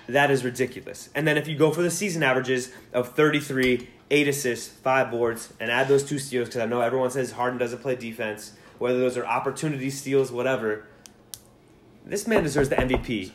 That 0.07 0.31
is 0.31 0.45
ridiculous. 0.45 1.09
And 1.15 1.27
then 1.27 1.39
if 1.39 1.49
you 1.49 1.57
go 1.57 1.71
for 1.71 1.81
the 1.81 1.91
season 1.91 2.23
averages 2.23 2.73
of 2.93 3.15
33, 3.15 3.89
8 4.13 4.29
assists, 4.29 4.69
5 4.69 5.11
boards, 5.11 5.53
and 5.59 5.71
add 5.71 5.89
those 5.89 6.05
two 6.05 6.19
steals, 6.19 6.49
because 6.49 6.61
I 6.61 6.67
know 6.67 6.81
everyone 6.83 7.11
says 7.11 7.33
Harden 7.33 7.59
doesn't 7.59 7.81
play 7.81 7.97
defense, 7.97 8.53
whether 8.79 8.99
those 9.01 9.17
are 9.17 9.25
opportunity 9.27 9.91
steals, 9.91 10.31
whatever, 10.31 10.87
this 12.05 12.27
man 12.29 12.43
deserves 12.43 12.69
the 12.69 12.77
MVP. 12.77 13.31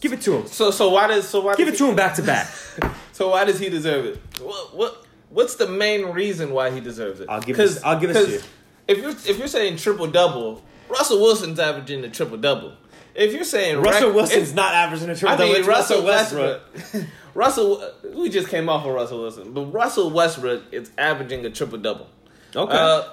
Give 0.00 0.12
it 0.12 0.20
to 0.22 0.36
him. 0.38 0.46
So 0.46 0.70
so 0.70 0.88
why 0.90 1.08
does 1.08 1.28
so 1.28 1.40
why 1.42 1.56
Give 1.56 1.68
it 1.68 1.76
to 1.76 1.86
him 1.88 1.96
back 1.96 2.14
to 2.14 2.22
back. 2.22 2.48
So 3.12 3.28
why 3.28 3.44
does 3.44 3.58
he 3.58 3.68
deserve 3.68 4.06
it? 4.06 4.18
What 4.40 4.74
what 4.74 5.04
what's 5.28 5.56
the 5.56 5.66
main 5.68 6.06
reason 6.06 6.52
why 6.52 6.70
he 6.70 6.80
deserves 6.80 7.20
it? 7.20 7.28
I'll 7.28 7.42
give 7.42 7.60
it- 7.60 7.78
I'll 7.84 8.00
give 8.00 8.08
it 8.10 8.14
to 8.14 8.30
you. 8.30 8.40
If 8.88 8.96
you're 8.98 9.10
if 9.10 9.36
you're 9.36 9.46
saying 9.46 9.76
triple 9.76 10.06
double, 10.06 10.62
Russell 10.88 11.20
Wilson's 11.20 11.58
averaging 11.58 12.02
a 12.04 12.08
triple 12.08 12.38
double. 12.38 12.72
If 13.14 13.34
you're 13.34 13.44
saying 13.44 13.82
Russell 13.82 14.08
rec- 14.08 14.16
Wilson's 14.16 14.54
not 14.54 14.72
averaging 14.74 15.10
a 15.10 15.16
triple 15.16 15.36
double, 15.36 15.50
I 15.50 15.52
mean 15.52 15.62
double. 15.66 15.74
Russell 15.74 16.02
Westbrook. 16.04 16.62
Russell, 17.34 17.88
we 18.14 18.28
just 18.28 18.48
came 18.48 18.68
off 18.68 18.84
of 18.84 18.94
Russell 18.94 19.20
Wilson, 19.22 19.52
but 19.52 19.66
Russell 19.66 20.10
Westbrook 20.10 20.64
is 20.72 20.90
averaging 20.98 21.44
a 21.46 21.50
triple 21.50 21.78
double. 21.78 22.08
Okay. 22.54 22.76
Uh, 22.76 23.04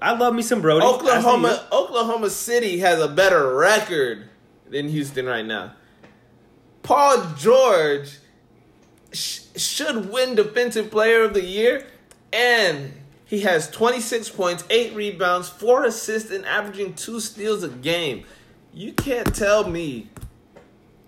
I 0.00 0.12
love 0.12 0.34
me 0.34 0.42
some 0.42 0.60
Brodie. 0.60 0.84
Oklahoma 0.84 1.64
Oklahoma 1.72 2.30
City 2.30 2.78
has 2.78 3.00
a 3.00 3.08
better 3.08 3.54
record 3.56 4.28
than 4.68 4.88
Houston 4.88 5.26
right 5.26 5.44
now. 5.46 5.74
Paul 6.82 7.24
George 7.36 8.18
sh- 9.12 9.40
should 9.56 10.12
win 10.12 10.34
Defensive 10.34 10.90
Player 10.90 11.22
of 11.22 11.34
the 11.34 11.44
Year, 11.44 11.86
and 12.32 12.92
he 13.24 13.40
has 13.40 13.70
26 13.70 14.30
points, 14.30 14.64
8 14.68 14.94
rebounds, 14.94 15.48
4 15.48 15.84
assists, 15.84 16.30
and 16.30 16.44
averaging 16.44 16.94
2 16.94 17.20
steals 17.20 17.62
a 17.62 17.68
game. 17.68 18.24
You 18.74 18.92
can't 18.92 19.32
tell 19.34 19.68
me 19.68 20.08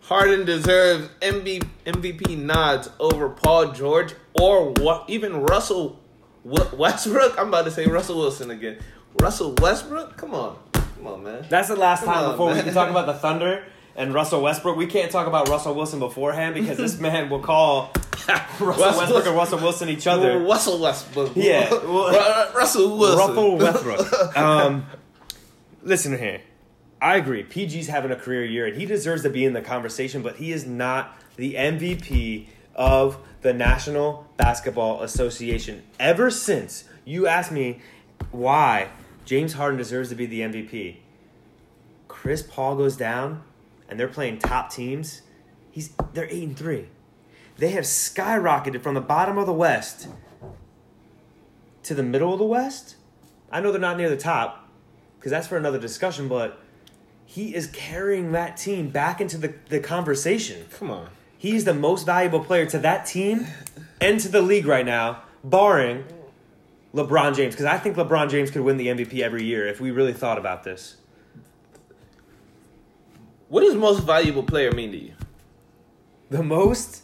Harden 0.04 0.44
deserves 0.44 1.08
MV- 1.20 1.66
MVP 1.86 2.36
nods 2.38 2.90
over 3.00 3.30
Paul 3.30 3.72
George 3.72 4.14
or 4.34 4.70
what, 4.72 5.08
even 5.08 5.40
Russell 5.42 5.98
Westbrook. 6.44 7.38
I'm 7.38 7.48
about 7.48 7.64
to 7.64 7.70
say 7.70 7.86
Russell 7.86 8.18
Wilson 8.18 8.50
again. 8.50 8.78
Russell 9.20 9.54
Westbrook? 9.60 10.16
Come 10.16 10.34
on. 10.34 10.58
Come 10.72 11.06
on, 11.06 11.22
man. 11.24 11.46
That's 11.48 11.68
the 11.68 11.76
last 11.76 12.04
Come 12.04 12.12
time 12.14 12.24
on, 12.24 12.30
before 12.32 12.52
we 12.54 12.60
can 12.62 12.74
talk 12.74 12.90
about 12.90 13.06
the 13.06 13.14
Thunder 13.14 13.64
and 13.96 14.12
Russell 14.12 14.42
Westbrook. 14.42 14.76
We 14.76 14.86
can't 14.86 15.10
talk 15.10 15.26
about 15.26 15.48
Russell 15.48 15.74
Wilson 15.74 16.00
beforehand 16.00 16.54
because 16.54 16.76
this 16.76 16.98
man 16.98 17.30
will 17.30 17.40
call 17.40 17.90
Russell 18.28 18.66
Russell- 18.66 18.98
Westbrook 18.98 19.26
and 19.26 19.36
Russell 19.36 19.58
Wilson 19.60 19.88
each 19.88 20.06
other. 20.06 20.38
Russell 20.38 20.80
Westbrook. 20.80 21.32
Yeah, 21.34 21.70
Russell 22.54 22.98
Wilson. 22.98 23.18
Russell 23.36 23.56
Westbrook. 23.56 24.36
Um, 24.36 24.86
listen 25.82 26.18
here. 26.18 26.42
I 27.00 27.16
agree. 27.16 27.44
PG's 27.44 27.88
having 27.88 28.10
a 28.10 28.16
career 28.16 28.44
year 28.44 28.66
and 28.66 28.76
he 28.76 28.86
deserves 28.86 29.22
to 29.22 29.30
be 29.30 29.44
in 29.44 29.52
the 29.52 29.60
conversation, 29.60 30.22
but 30.22 30.36
he 30.36 30.52
is 30.52 30.66
not 30.66 31.16
the 31.36 31.54
MVP 31.54 32.46
of 32.74 33.18
the 33.42 33.52
National 33.52 34.26
Basketball 34.36 35.02
Association. 35.02 35.82
Ever 36.00 36.30
since 36.30 36.84
you 37.04 37.26
asked 37.26 37.52
me 37.52 37.80
why 38.30 38.88
James 39.24 39.54
Harden 39.54 39.76
deserves 39.76 40.08
to 40.08 40.14
be 40.14 40.26
the 40.26 40.40
MVP, 40.40 40.96
Chris 42.08 42.42
Paul 42.42 42.76
goes 42.76 42.96
down 42.96 43.42
and 43.88 44.00
they're 44.00 44.08
playing 44.08 44.38
top 44.38 44.70
teams. 44.70 45.22
He's 45.70 45.90
they're 46.14 46.28
8 46.30 46.42
and 46.42 46.56
3. 46.56 46.88
They 47.58 47.70
have 47.70 47.84
skyrocketed 47.84 48.82
from 48.82 48.94
the 48.94 49.00
bottom 49.00 49.38
of 49.38 49.46
the 49.46 49.52
West 49.52 50.08
to 51.84 51.94
the 51.94 52.02
middle 52.02 52.32
of 52.32 52.38
the 52.38 52.44
West. 52.44 52.96
I 53.52 53.60
know 53.60 53.70
they're 53.70 53.80
not 53.80 53.96
near 53.96 54.08
the 54.08 54.16
top 54.16 54.68
because 55.18 55.30
that's 55.30 55.46
for 55.46 55.56
another 55.56 55.78
discussion, 55.78 56.28
but 56.28 56.60
he 57.34 57.52
is 57.52 57.66
carrying 57.66 58.30
that 58.30 58.56
team 58.56 58.90
back 58.90 59.20
into 59.20 59.36
the, 59.36 59.52
the 59.68 59.80
conversation. 59.80 60.66
Come 60.78 60.88
on. 60.92 61.08
He's 61.36 61.64
the 61.64 61.74
most 61.74 62.06
valuable 62.06 62.38
player 62.38 62.64
to 62.66 62.78
that 62.78 63.06
team 63.06 63.48
and 64.00 64.20
to 64.20 64.28
the 64.28 64.40
league 64.40 64.66
right 64.66 64.86
now, 64.86 65.22
barring 65.42 66.04
LeBron 66.94 67.34
James. 67.34 67.54
Because 67.54 67.66
I 67.66 67.76
think 67.76 67.96
LeBron 67.96 68.30
James 68.30 68.52
could 68.52 68.62
win 68.62 68.76
the 68.76 68.86
MVP 68.86 69.18
every 69.18 69.42
year 69.42 69.66
if 69.66 69.80
we 69.80 69.90
really 69.90 70.12
thought 70.12 70.38
about 70.38 70.62
this. 70.62 70.94
What 73.48 73.62
does 73.62 73.74
most 73.74 74.04
valuable 74.04 74.44
player 74.44 74.70
mean 74.70 74.92
to 74.92 74.98
you? 74.98 75.14
The 76.30 76.44
most 76.44 77.02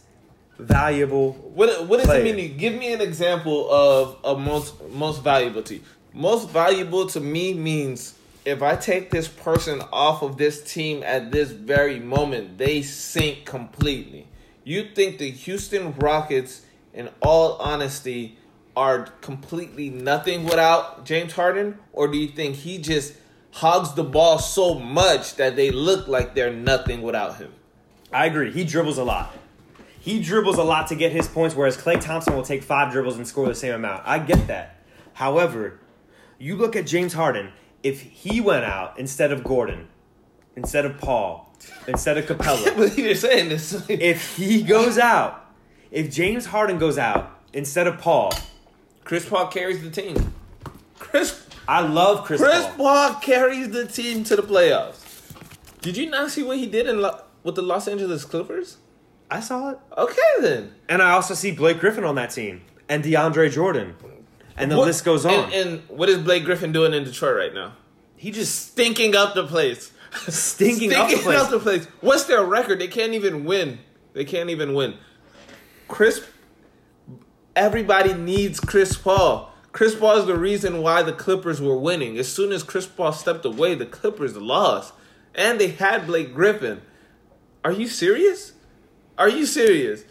valuable. 0.57 1.33
What 1.33 1.89
What 1.89 1.97
does 1.97 2.05
Player. 2.05 2.21
it 2.21 2.23
mean 2.23 2.35
to 2.37 2.41
you? 2.43 2.49
Give 2.57 2.73
me 2.73 2.93
an 2.93 3.01
example 3.01 3.69
of 3.69 4.15
a 4.23 4.39
most 4.39 4.81
most 4.91 5.23
valuable 5.23 5.61
to 5.63 5.75
you. 5.75 5.81
Most 6.13 6.49
valuable 6.51 7.07
to 7.07 7.19
me 7.19 7.53
means 7.53 8.15
if 8.45 8.61
I 8.61 8.75
take 8.75 9.11
this 9.11 9.27
person 9.27 9.81
off 9.91 10.23
of 10.23 10.37
this 10.37 10.63
team 10.63 11.03
at 11.03 11.31
this 11.31 11.51
very 11.51 11.99
moment, 11.99 12.57
they 12.57 12.81
sink 12.81 13.45
completely. 13.45 14.27
You 14.63 14.85
think 14.95 15.17
the 15.17 15.29
Houston 15.29 15.93
Rockets, 15.95 16.65
in 16.93 17.09
all 17.21 17.53
honesty, 17.57 18.37
are 18.75 19.05
completely 19.21 19.89
nothing 19.89 20.43
without 20.45 21.05
James 21.05 21.33
Harden, 21.33 21.77
or 21.93 22.07
do 22.07 22.17
you 22.17 22.29
think 22.29 22.55
he 22.55 22.77
just 22.77 23.13
hogs 23.51 23.93
the 23.93 24.03
ball 24.03 24.39
so 24.39 24.75
much 24.75 25.35
that 25.35 25.55
they 25.55 25.71
look 25.71 26.07
like 26.07 26.33
they're 26.33 26.53
nothing 26.53 27.01
without 27.01 27.37
him? 27.37 27.53
I 28.13 28.25
agree. 28.25 28.51
He 28.51 28.63
dribbles 28.63 28.97
a 28.97 29.03
lot. 29.03 29.35
He 29.99 30.21
dribbles 30.21 30.57
a 30.57 30.63
lot 30.63 30.87
to 30.87 30.95
get 30.95 31.11
his 31.11 31.27
points, 31.27 31.55
whereas 31.55 31.77
Klay 31.77 32.01
Thompson 32.01 32.35
will 32.35 32.43
take 32.43 32.63
five 32.63 32.91
dribbles 32.91 33.17
and 33.17 33.27
score 33.27 33.47
the 33.47 33.53
same 33.53 33.75
amount. 33.75 34.03
I 34.05 34.19
get 34.19 34.47
that. 34.47 34.77
However, 35.13 35.79
you 36.39 36.55
look 36.55 36.75
at 36.75 36.87
James 36.87 37.13
Harden. 37.13 37.51
If 37.83 38.01
he 38.01 38.41
went 38.41 38.65
out 38.65 38.97
instead 38.99 39.31
of 39.31 39.43
Gordon, 39.43 39.87
instead 40.55 40.85
of 40.85 40.97
Paul, 40.97 41.53
instead 41.87 42.17
of 42.17 42.25
I 42.31 42.33
Capela, 42.33 42.75
believe 42.75 42.99
you're 42.99 43.15
saying 43.15 43.49
this. 43.49 43.83
if 43.89 44.35
he 44.37 44.63
goes 44.63 44.97
out, 44.97 45.51
if 45.89 46.11
James 46.11 46.45
Harden 46.45 46.77
goes 46.77 46.97
out 46.97 47.39
instead 47.53 47.87
of 47.87 47.97
Paul, 47.97 48.33
Chris 49.03 49.27
Paul 49.27 49.47
carries 49.47 49.81
the 49.81 49.89
team. 49.89 50.33
Chris 50.99 51.45
I 51.67 51.81
love 51.81 52.25
Chris, 52.25 52.41
Paul. 52.41 52.49
Chris 52.49 52.65
Paul. 52.65 52.75
Paul 53.11 53.13
carries 53.21 53.69
the 53.69 53.85
team 53.87 54.23
to 54.25 54.35
the 54.35 54.43
playoffs. 54.43 54.99
Did 55.81 55.97
you 55.97 56.09
not 56.09 56.29
see 56.29 56.43
what 56.43 56.57
he 56.57 56.67
did 56.67 56.87
in 56.87 57.01
Lo- 57.01 57.21
with 57.43 57.55
the 57.55 57.61
Los 57.61 57.87
Angeles 57.87 58.25
Clippers? 58.25 58.77
I 59.29 59.39
saw 59.39 59.71
it. 59.71 59.79
Okay 59.97 60.21
then. 60.41 60.73
And 60.89 61.01
I 61.01 61.11
also 61.11 61.33
see 61.33 61.51
Blake 61.51 61.79
Griffin 61.79 62.03
on 62.03 62.15
that 62.15 62.31
team 62.31 62.61
and 62.89 63.03
DeAndre 63.03 63.51
Jordan. 63.51 63.95
And 64.57 64.71
the 64.71 64.77
What- 64.77 64.87
list 64.87 65.03
goes 65.05 65.25
on. 65.25 65.33
And, 65.45 65.53
and 65.53 65.81
what 65.89 66.09
is 66.09 66.19
Blake 66.19 66.43
Griffin 66.45 66.71
doing 66.71 66.93
in 66.93 67.03
Detroit 67.03 67.35
right 67.35 67.53
now? 67.53 67.73
he 68.15 68.29
just 68.31 68.71
Stinking 68.71 69.15
up 69.15 69.33
the 69.33 69.47
place. 69.47 69.91
Stinking 70.27 70.93
up 70.93 71.09
the 71.09 71.17
place. 71.17 71.39
up 71.39 71.49
the 71.49 71.59
place. 71.59 71.87
What's 72.01 72.25
their 72.25 72.43
record? 72.43 72.79
They 72.79 72.87
can't 72.87 73.13
even 73.13 73.45
win. 73.45 73.79
They 74.13 74.25
can't 74.25 74.49
even 74.49 74.73
win. 74.75 74.95
Chris. 75.87 76.21
Everybody 77.55 78.13
needs 78.13 78.59
Chris 78.59 78.95
Paul. 78.97 79.51
Chris 79.71 79.95
Paul 79.95 80.17
is 80.17 80.25
the 80.25 80.37
reason 80.37 80.81
why 80.81 81.01
the 81.01 81.13
Clippers 81.13 81.61
were 81.61 81.77
winning. 81.77 82.17
As 82.17 82.31
soon 82.31 82.51
as 82.51 82.61
Chris 82.63 82.85
Paul 82.85 83.13
stepped 83.13 83.45
away, 83.45 83.73
the 83.75 83.85
Clippers 83.85 84.35
lost. 84.37 84.93
And 85.33 85.59
they 85.59 85.69
had 85.69 86.05
Blake 86.05 86.33
Griffin. 86.33 86.81
Are 87.63 87.71
you 87.71 87.87
serious? 87.87 88.53
Are 89.17 89.29
you 89.29 89.45
serious? 89.45 90.03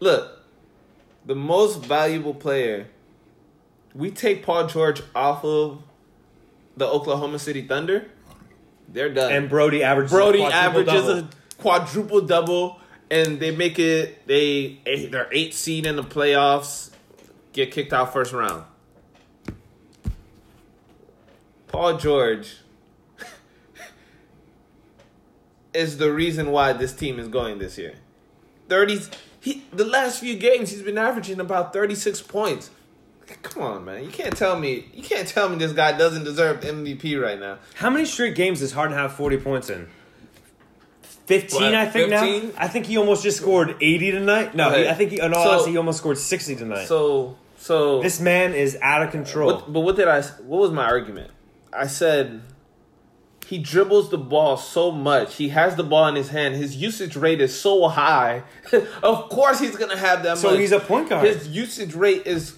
Look, 0.00 0.40
the 1.26 1.34
most 1.34 1.80
valuable 1.84 2.34
player. 2.34 2.86
We 3.94 4.10
take 4.10 4.44
Paul 4.44 4.66
George 4.66 5.02
off 5.14 5.44
of 5.44 5.82
the 6.76 6.86
Oklahoma 6.86 7.38
City 7.38 7.62
Thunder. 7.62 8.06
They're 8.88 9.12
done. 9.12 9.32
and 9.32 9.48
Brodie 9.48 9.82
averages. 9.82 10.12
a 10.12 10.16
Brodie 10.16 10.38
quadruple 10.38 10.58
averages 10.58 11.06
double. 11.06 11.18
a 11.18 11.28
quadruple 11.58 12.20
double, 12.22 12.80
and 13.10 13.40
they 13.40 13.50
make 13.50 13.78
it. 13.78 14.26
They 14.26 14.80
eh, 14.86 15.08
they're 15.10 15.28
eight 15.32 15.54
seed 15.54 15.86
in 15.86 15.96
the 15.96 16.02
playoffs, 16.02 16.90
get 17.52 17.70
kicked 17.70 17.92
out 17.92 18.12
first 18.12 18.32
round. 18.32 18.64
Paul 21.68 21.96
George 21.96 22.58
is 25.74 25.96
the 25.96 26.12
reason 26.12 26.50
why 26.50 26.74
this 26.74 26.92
team 26.92 27.18
is 27.18 27.28
going 27.28 27.58
this 27.58 27.78
year. 27.78 27.94
Thirty. 28.68 29.00
He 29.40 29.64
the 29.72 29.86
last 29.86 30.20
few 30.20 30.36
games 30.36 30.70
he's 30.70 30.82
been 30.82 30.98
averaging 30.98 31.40
about 31.40 31.72
thirty 31.72 31.94
six 31.94 32.20
points. 32.20 32.70
Come 33.42 33.62
on, 33.62 33.84
man! 33.84 34.04
You 34.04 34.10
can't 34.10 34.36
tell 34.36 34.58
me 34.58 34.86
you 34.92 35.02
can't 35.02 35.26
tell 35.26 35.48
me 35.48 35.56
this 35.56 35.72
guy 35.72 35.96
doesn't 35.96 36.24
deserve 36.24 36.60
MVP 36.60 37.20
right 37.22 37.38
now. 37.38 37.58
How 37.74 37.88
many 37.90 38.04
straight 38.04 38.34
games 38.34 38.60
does 38.60 38.72
Harden 38.72 38.96
have 38.96 39.12
40 39.14 39.38
points 39.38 39.70
in? 39.70 39.88
15, 41.26 41.60
What, 41.62 41.74
I 41.74 41.86
think 41.88 42.10
15? 42.10 42.48
now. 42.48 42.54
I 42.58 42.68
think 42.68 42.86
he 42.86 42.96
almost 42.98 43.22
just 43.22 43.38
scored 43.38 43.76
80 43.80 44.10
tonight. 44.10 44.54
No, 44.54 44.68
Okay. 44.68 44.82
he, 44.84 44.88
I 44.88 44.94
think 44.94 45.10
he, 45.12 45.20
in 45.20 45.32
all 45.32 45.44
So- 45.44 45.50
honesty, 45.52 45.70
he 45.70 45.76
almost 45.76 45.98
scored 45.98 46.18
60 46.18 46.56
tonight. 46.56 46.86
So 46.86 47.36
so 47.56 48.02
this 48.02 48.18
man 48.20 48.54
is 48.54 48.76
out 48.82 49.02
of 49.02 49.12
control. 49.12 49.52
What, 49.54 49.72
but 49.72 49.80
what 49.80 49.96
did 49.96 50.08
I? 50.08 50.20
What 50.22 50.60
was 50.62 50.70
my 50.72 50.84
argument? 50.84 51.30
I 51.72 51.86
said 51.86 52.42
he 53.46 53.58
dribbles 53.58 54.10
the 54.10 54.18
ball 54.18 54.56
so 54.56 54.90
much. 54.90 55.36
He 55.36 55.50
has 55.50 55.76
the 55.76 55.84
ball 55.84 56.08
in 56.08 56.16
his 56.16 56.30
hand. 56.30 56.56
His 56.56 56.74
usage 56.76 57.14
rate 57.16 57.40
is 57.40 57.58
so 57.58 57.86
high. 57.88 58.42
of 59.02 59.28
course, 59.28 59.60
he's 59.60 59.76
gonna 59.76 59.96
have 59.96 60.22
that. 60.24 60.38
So 60.38 60.50
much. 60.50 60.58
he's 60.60 60.72
a 60.72 60.80
point 60.80 61.08
guard. 61.08 61.26
His 61.26 61.48
usage 61.48 61.94
rate 61.94 62.26
is. 62.26 62.56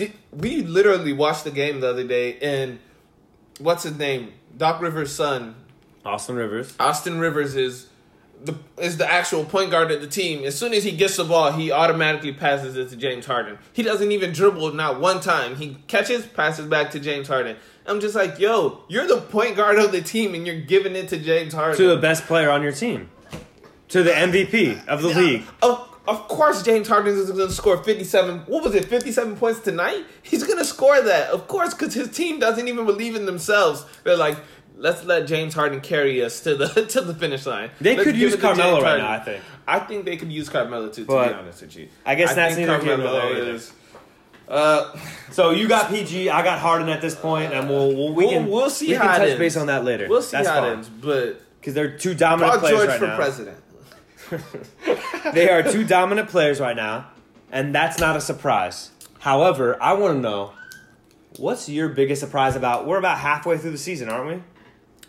Did, 0.00 0.12
we 0.32 0.62
literally 0.62 1.12
watched 1.12 1.44
the 1.44 1.50
game 1.50 1.80
the 1.80 1.90
other 1.90 2.04
day, 2.04 2.38
and 2.38 2.78
what's 3.58 3.82
his 3.82 3.98
name? 3.98 4.32
Doc 4.56 4.80
Rivers' 4.80 5.14
son, 5.14 5.54
Austin 6.06 6.36
Rivers. 6.36 6.74
Austin 6.80 7.20
Rivers 7.20 7.54
is 7.54 7.88
the 8.42 8.56
is 8.78 8.96
the 8.96 9.10
actual 9.10 9.44
point 9.44 9.70
guard 9.70 9.90
of 9.90 10.00
the 10.00 10.06
team. 10.06 10.42
As 10.44 10.58
soon 10.58 10.72
as 10.72 10.84
he 10.84 10.92
gets 10.92 11.18
the 11.18 11.24
ball, 11.24 11.52
he 11.52 11.70
automatically 11.70 12.32
passes 12.32 12.78
it 12.78 12.88
to 12.88 12.96
James 12.96 13.26
Harden. 13.26 13.58
He 13.74 13.82
doesn't 13.82 14.10
even 14.10 14.32
dribble 14.32 14.72
not 14.72 14.98
one 15.00 15.20
time. 15.20 15.56
He 15.56 15.76
catches, 15.86 16.26
passes 16.26 16.64
back 16.66 16.92
to 16.92 16.98
James 16.98 17.28
Harden. 17.28 17.56
I'm 17.84 18.00
just 18.00 18.14
like, 18.14 18.38
yo, 18.38 18.84
you're 18.88 19.06
the 19.06 19.20
point 19.20 19.54
guard 19.54 19.78
of 19.78 19.92
the 19.92 20.00
team, 20.00 20.34
and 20.34 20.46
you're 20.46 20.62
giving 20.62 20.96
it 20.96 21.08
to 21.10 21.18
James 21.18 21.52
Harden. 21.52 21.76
To 21.76 21.88
the 21.88 21.98
best 21.98 22.24
player 22.24 22.48
on 22.48 22.62
your 22.62 22.72
team. 22.72 23.10
To 23.88 24.02
the 24.02 24.12
MVP 24.12 24.86
of 24.86 25.02
the 25.02 25.08
league. 25.08 25.42
Of, 25.62 25.89
of 26.08 26.26
course, 26.28 26.62
James 26.62 26.88
Harden 26.88 27.14
is 27.16 27.30
going 27.30 27.46
to 27.48 27.52
score 27.54 27.82
57. 27.82 28.40
What 28.46 28.64
was 28.64 28.74
it, 28.74 28.84
57 28.86 29.36
points 29.36 29.60
tonight? 29.60 30.04
He's 30.22 30.42
going 30.44 30.58
to 30.58 30.64
score 30.64 31.00
that, 31.00 31.30
of 31.30 31.46
course, 31.48 31.74
because 31.74 31.94
his 31.94 32.08
team 32.10 32.40
doesn't 32.40 32.66
even 32.68 32.86
believe 32.86 33.14
in 33.16 33.26
themselves. 33.26 33.84
They're 34.04 34.16
like, 34.16 34.38
let's 34.76 35.04
let 35.04 35.26
James 35.26 35.54
Harden 35.54 35.80
carry 35.80 36.24
us 36.24 36.40
to 36.40 36.56
the 36.56 36.66
to 36.90 37.00
the 37.02 37.14
finish 37.14 37.46
line. 37.46 37.70
They 37.80 37.96
Let's 37.96 38.04
could 38.08 38.16
use 38.16 38.34
Carmelo 38.36 38.80
right 38.82 38.98
now, 38.98 39.10
I 39.10 39.18
think. 39.20 39.42
I 39.68 39.78
think 39.80 40.04
they 40.04 40.16
could 40.16 40.32
use 40.32 40.48
Carmelo 40.48 40.88
too. 40.88 41.02
To 41.02 41.06
But 41.06 41.28
be 41.28 41.34
honest 41.34 41.62
with 41.62 41.76
you, 41.76 41.88
I 42.04 42.14
guess 42.16 42.34
that's 42.34 42.54
think 42.56 42.66
neither 42.66 42.82
here 42.84 42.96
nor 42.98 43.12
there 43.12 43.36
either. 43.54 43.60
Uh, 44.48 44.96
So 45.30 45.50
you 45.50 45.68
got 45.68 45.90
PG, 45.90 46.28
I 46.30 46.42
got 46.42 46.58
Harden 46.58 46.88
at 46.88 47.00
this 47.00 47.14
point, 47.14 47.52
and 47.52 47.68
we'll, 47.68 47.94
we'll 47.94 48.12
we 48.14 48.24
We'll- 48.24 48.30
can 48.32 48.48
we'll 48.50 48.70
see 48.70 48.88
we 48.88 48.94
can 48.94 49.02
it 49.04 49.08
touch 49.08 49.20
ends. 49.28 49.38
base 49.38 49.56
on 49.56 49.66
that 49.68 49.84
later. 49.84 50.08
we'll 50.08 50.22
see 50.22 50.36
That's 50.38 50.48
how 50.48 50.60
fine. 50.62 50.70
it 50.70 50.72
ends, 50.72 50.88
but 50.88 51.40
because 51.60 51.74
they're 51.74 51.96
two 51.96 52.14
dominant 52.14 52.52
Paul 52.52 52.60
players 52.60 52.76
George 52.78 52.88
right 52.88 52.98
for 52.98 53.06
now. 53.06 53.16
president. 53.16 53.58
They 55.34 55.48
are 55.48 55.62
two 55.62 55.84
dominant 55.84 56.28
players 56.28 56.60
right 56.60 56.76
now, 56.76 57.10
and 57.52 57.74
that's 57.74 57.98
not 57.98 58.16
a 58.16 58.20
surprise. 58.20 58.90
However, 59.20 59.80
I 59.82 59.92
want 59.92 60.14
to 60.14 60.20
know 60.20 60.52
what's 61.36 61.68
your 61.68 61.88
biggest 61.88 62.20
surprise 62.20 62.56
about? 62.56 62.86
We're 62.86 62.98
about 62.98 63.18
halfway 63.18 63.58
through 63.58 63.72
the 63.72 63.78
season, 63.78 64.08
aren't 64.08 64.28
we? 64.28 64.42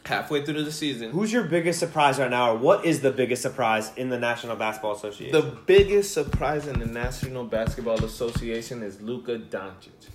Halfway 0.04 0.44
through 0.44 0.64
the 0.64 0.72
season, 0.72 1.12
Who's 1.12 1.32
your 1.32 1.44
biggest 1.44 1.80
surprise 1.80 2.18
right 2.18 2.30
now, 2.30 2.54
or 2.54 2.58
what 2.58 2.86
is 2.86 3.02
the 3.02 3.12
biggest 3.12 3.42
surprise 3.44 3.92
in 3.96 4.10
the 4.10 4.18
National 4.18 4.56
Basketball 4.56 4.94
Association? 4.94 5.32
The 5.32 5.56
biggest 5.66 6.14
surprise 6.14 6.68
in 6.68 6.80
the 6.80 6.88
National 6.88 7.44
Basketball 7.44 8.04
Association 8.04 8.82
is 8.82 9.00
Luka 9.00 9.38
Doncic. 9.38 10.10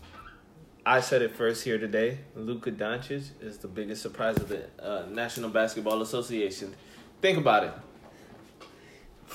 I 0.85 1.01
said 1.01 1.23
it 1.23 1.35
first 1.35 1.64
here 1.64 1.79
today. 1.79 2.19
Luka 2.35 2.73
Doncic 2.73 3.31
is 3.40 3.59
the 3.59 3.69
biggest 3.69 4.03
surprise 4.03 4.37
of 4.37 4.49
the 4.49 4.64
uh, 4.81 5.07
National 5.09 5.51
Basketball 5.51 6.03
Association. 6.03 6.75
Think 7.21 7.38
about 7.38 7.64
it. 7.64 7.73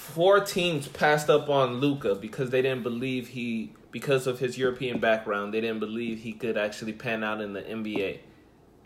Four 0.02 0.40
teams 0.40 0.88
passed 0.88 1.30
up 1.30 1.48
on 1.48 1.76
Luka 1.76 2.16
because 2.16 2.50
they 2.50 2.64
didn't 2.64 2.82
believe 2.82 3.30
he, 3.30 3.72
because 3.92 4.26
of 4.26 4.40
his 4.40 4.58
European 4.58 5.00
background, 5.00 5.54
they 5.54 5.62
didn't 5.62 5.80
believe 5.80 6.20
he 6.20 6.34
could 6.34 6.58
actually 6.58 6.92
pan 6.92 7.24
out 7.24 7.40
in 7.40 7.54
the 7.54 7.62
NBA. 7.62 8.18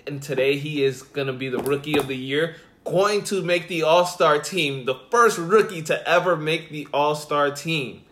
And 0.05 0.21
today 0.21 0.57
he 0.57 0.83
is 0.83 1.01
going 1.01 1.27
to 1.27 1.33
be 1.33 1.47
the 1.47 1.57
rookie 1.57 1.97
of 1.97 2.09
the 2.09 2.17
year, 2.17 2.57
going 2.83 3.23
to 3.23 3.41
make 3.41 3.69
the 3.69 3.81
All 3.83 4.05
Star 4.05 4.39
team, 4.39 4.83
the 4.85 4.95
first 5.09 5.37
rookie 5.37 5.81
to 5.83 6.07
ever 6.07 6.35
make 6.35 6.69
the 6.69 6.87
All 6.93 7.15
Star 7.15 7.49
team. 7.49 8.03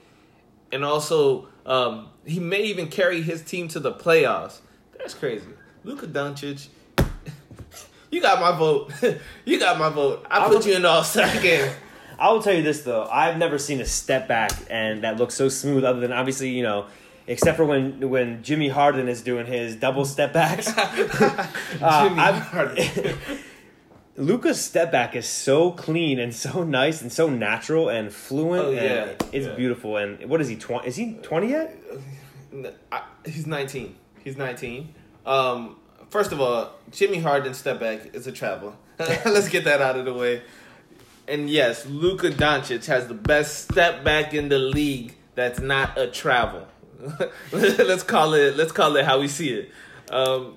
And 0.71 0.85
also, 0.85 1.49
um, 1.65 2.07
he 2.25 2.39
may 2.39 2.63
even 2.63 2.87
carry 2.87 3.21
his 3.21 3.43
team 3.43 3.67
to 3.67 3.81
the 3.81 3.91
playoffs. 3.91 4.61
That's 4.97 5.13
crazy. 5.13 5.45
Luka 5.83 6.07
Doncic, 6.07 6.69
you 8.11 8.21
got 8.21 8.39
my 8.39 8.57
vote. 8.57 8.93
you 9.45 9.59
got 9.59 9.77
my 9.77 9.89
vote. 9.89 10.25
I 10.31 10.47
put 10.47 10.65
you 10.65 10.73
in 10.73 10.83
the 10.83 10.89
All 10.89 11.03
Star 11.03 11.29
game. 11.41 11.69
I 12.19 12.31
will 12.31 12.41
tell 12.41 12.53
you 12.53 12.63
this 12.63 12.81
though, 12.83 13.05
I've 13.05 13.37
never 13.37 13.57
seen 13.57 13.81
a 13.81 13.85
step 13.85 14.27
back 14.27 14.51
and 14.69 15.03
that 15.03 15.17
looks 15.17 15.35
so 15.35 15.49
smooth. 15.49 15.83
Other 15.83 15.99
than 15.99 16.11
obviously, 16.13 16.49
you 16.49 16.63
know, 16.63 16.85
except 17.27 17.57
for 17.57 17.65
when 17.65 18.09
when 18.09 18.43
Jimmy 18.43 18.69
Harden 18.69 19.07
is 19.09 19.21
doing 19.21 19.45
his 19.45 19.75
double 19.75 20.05
step 20.05 20.33
backs. 20.33 20.71
Uh, 21.81 22.69
Jimmy. 22.75 23.15
Luka's 24.15 24.61
step 24.61 24.91
back 24.91 25.15
is 25.15 25.27
so 25.27 25.71
clean 25.71 26.19
and 26.19 26.33
so 26.35 26.63
nice 26.63 27.01
and 27.01 27.11
so 27.11 27.27
natural 27.29 27.89
and 27.89 28.13
fluent. 28.13 28.63
Oh, 28.65 28.69
and 28.69 28.75
yeah. 28.77 29.27
it's 29.31 29.47
Yeah. 29.47 29.55
beautiful. 29.55 29.97
And 29.97 30.29
what 30.29 30.39
is 30.39 30.47
he? 30.47 30.55
Twenty? 30.55 30.87
Is 30.87 30.95
he 30.95 31.13
twenty 31.23 31.49
yet? 31.49 31.75
I, 32.91 33.01
he's 33.25 33.47
19. 33.47 33.95
He's 34.23 34.37
19. 34.37 34.93
Um, 35.25 35.77
first 36.11 36.31
of 36.31 36.39
all, 36.39 36.69
Jimmy 36.91 37.17
Harden 37.17 37.55
step 37.55 37.79
back 37.79 38.13
is 38.13 38.27
a 38.27 38.31
travel. 38.31 38.75
Let's 38.99 39.49
get 39.49 39.63
that 39.63 39.81
out 39.81 39.97
of 39.97 40.05
the 40.05 40.13
way. 40.13 40.43
And 41.27 41.49
yes, 41.49 41.85
Luka 41.85 42.29
Doncic 42.29 42.85
has 42.87 43.07
the 43.07 43.13
best 43.13 43.69
step 43.69 44.03
back 44.03 44.33
in 44.33 44.49
the 44.49 44.59
league. 44.59 45.15
That's 45.35 45.59
not 45.59 45.97
a 45.97 46.07
travel. 46.07 46.67
let's 47.51 48.03
call 48.03 48.33
it. 48.33 48.55
Let's 48.57 48.71
call 48.71 48.95
it 48.97 49.05
how 49.05 49.19
we 49.19 49.27
see 49.27 49.53
it. 49.53 49.71
Um, 50.11 50.55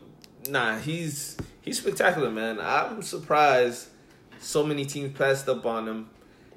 nah, 0.49 0.79
he's 0.79 1.37
he's 1.63 1.79
spectacular, 1.79 2.31
man. 2.31 2.59
I'm 2.61 3.03
surprised 3.03 3.89
so 4.39 4.65
many 4.65 4.85
teams 4.85 5.17
passed 5.17 5.49
up 5.49 5.65
on 5.67 5.89
him, 5.89 6.11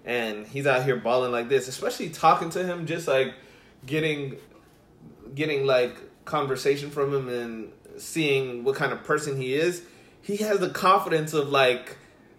and 0.05 0.47
he's 0.47 0.67
out 0.67 0.83
here 0.83 0.95
balling 0.95 1.31
like 1.31 1.49
this. 1.49 1.67
Especially 1.67 2.09
talking 2.09 2.49
to 2.51 2.63
him, 2.63 2.85
just 2.85 3.07
like 3.07 3.33
getting 3.85 4.37
getting 5.33 5.65
like 5.65 5.97
conversation 6.25 6.89
from 6.89 7.13
him 7.13 7.29
and 7.29 7.71
seeing 7.97 8.63
what 8.63 8.75
kind 8.75 8.91
of 8.91 9.03
person 9.03 9.37
he 9.37 9.53
is. 9.53 9.83
He 10.21 10.37
has 10.37 10.59
the 10.59 10.69
confidence 10.69 11.33
of 11.33 11.49
like 11.49 11.97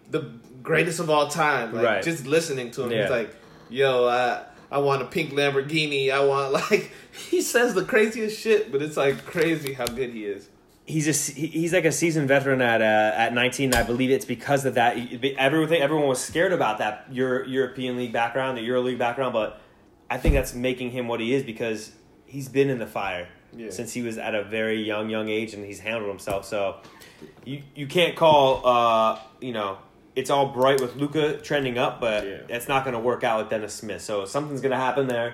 the 0.09 0.31
greatest 0.61 0.99
of 0.99 1.09
all 1.09 1.27
time. 1.27 1.73
Like 1.73 1.85
Right. 1.85 2.03
just 2.03 2.25
listening 2.27 2.71
to 2.71 2.83
him, 2.83 2.91
Yeah. 2.91 3.01
he's 3.03 3.09
like, 3.11 3.35
"Yo, 3.69 4.07
I 4.07 4.43
I 4.71 4.77
want 4.79 5.01
a 5.01 5.05
pink 5.05 5.31
Lamborghini. 5.33 6.11
I 6.11 6.23
want 6.25 6.53
like." 6.71 6.91
He 7.29 7.41
says 7.41 7.73
the 7.73 7.83
craziest 7.83 8.39
shit, 8.39 8.71
but 8.71 8.81
it's 8.81 8.95
like 8.97 9.25
crazy 9.25 9.73
how 9.73 9.85
good 9.85 10.11
he 10.11 10.25
is. 10.25 10.47
he's 10.85 11.07
a 11.07 11.31
he- 11.39 11.47
he's 11.47 11.73
like 11.73 11.85
a 11.85 11.91
seasoned 11.91 12.27
veteran 12.27 12.61
at 12.61 12.81
uh, 12.81 13.13
at 13.15 13.33
19. 13.33 13.73
I 13.73 13.83
believe 13.83 14.09
it's 14.11 14.25
because 14.25 14.65
of 14.65 14.73
that. 14.75 14.97
Everything 15.37 15.81
everyone 15.81 16.07
was 16.07 16.19
scared 16.23 16.53
about 16.53 16.79
that 16.79 17.05
Euro, 17.11 17.45
European 17.45 17.95
League 17.97 18.11
background, 18.13 18.57
the 18.57 18.61
Euro 18.63 18.81
League 18.81 18.97
background, 18.99 19.33
but 19.33 19.59
I 20.09 20.17
think 20.17 20.33
that's 20.35 20.53
making 20.53 20.91
him 20.91 21.07
what 21.07 21.19
he 21.21 21.33
is 21.33 21.43
because 21.43 21.91
he's 22.25 22.49
been 22.49 22.69
in 22.69 22.79
the 22.79 22.87
fire 22.87 23.27
Yeah. 23.55 23.69
since 23.69 23.93
he 23.93 24.01
was 24.01 24.17
at 24.17 24.35
a 24.35 24.43
very 24.43 24.81
young 24.81 25.09
young 25.09 25.29
age 25.29 25.53
and 25.53 25.65
he's 25.65 25.79
handled 25.79 26.09
himself. 26.09 26.45
So 26.45 26.77
you 27.45 27.61
you 27.75 27.87
can't 27.87 28.15
call 28.15 28.65
uh 28.65 29.19
you 29.41 29.53
know. 29.53 29.77
It's 30.15 30.29
all 30.29 30.47
bright 30.47 30.81
with 30.81 30.95
Luka 30.97 31.37
trending 31.37 31.77
up, 31.77 32.01
but 32.01 32.25
Yeah. 32.25 32.37
it's 32.49 32.67
not 32.67 32.83
going 32.83 32.93
to 32.93 32.99
work 32.99 33.23
out 33.23 33.39
with 33.39 33.49
Dennis 33.49 33.73
Smith. 33.73 34.01
So 34.01 34.25
something's 34.25 34.61
going 34.61 34.71
to 34.71 34.77
happen 34.77 35.07
there. 35.07 35.33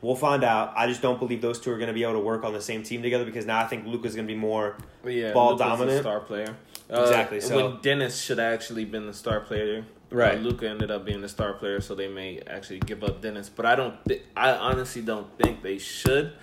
We'll 0.00 0.16
find 0.16 0.44
out. 0.44 0.72
I 0.76 0.86
just 0.86 1.00
don't 1.02 1.18
believe 1.18 1.40
those 1.40 1.58
two 1.60 1.70
are 1.72 1.76
going 1.78 1.88
to 1.88 1.94
be 1.94 2.02
able 2.02 2.14
to 2.14 2.18
work 2.20 2.44
on 2.44 2.52
the 2.52 2.60
same 2.60 2.82
team 2.82 3.02
together 3.02 3.24
because 3.24 3.46
now 3.46 3.58
I 3.60 3.66
think 3.66 3.86
Luka's 3.86 4.14
going 4.14 4.26
to 4.26 4.32
be 4.32 4.38
more 4.38 4.76
yeah, 5.04 5.32
Ball 5.32 5.52
Luka's 5.52 5.66
dominant. 5.66 5.98
a 5.98 6.00
star 6.00 6.20
player. 6.20 6.56
Exactly, 6.90 7.38
Uh, 7.38 7.40
so- 7.40 7.56
when 7.56 7.80
Dennis 7.80 8.20
should 8.20 8.38
have 8.38 8.52
actually 8.52 8.84
been 8.84 9.06
the 9.06 9.14
star 9.14 9.40
player, 9.40 9.84
Right. 10.10 10.40
Luka 10.40 10.68
ended 10.68 10.90
up 10.92 11.04
being 11.04 11.22
the 11.22 11.28
star 11.28 11.54
player, 11.54 11.80
so 11.80 11.94
they 11.96 12.06
may 12.06 12.40
actually 12.46 12.78
give 12.80 13.02
up 13.02 13.20
Dennis. 13.20 13.48
But 13.48 13.66
I 13.66 13.74
don't. 13.74 13.96
Th- 14.06 14.22
I 14.36 14.50
honestly 14.52 15.02
don't 15.02 15.26
think 15.38 15.62
they 15.62 15.78
should, 15.78 16.34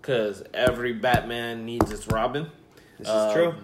because 0.00 0.42
every 0.54 0.94
Batman 0.94 1.66
needs 1.66 1.90
its 1.92 2.06
Robin. 2.06 2.50
This 2.98 3.08
is 3.08 3.32
true. 3.34 3.54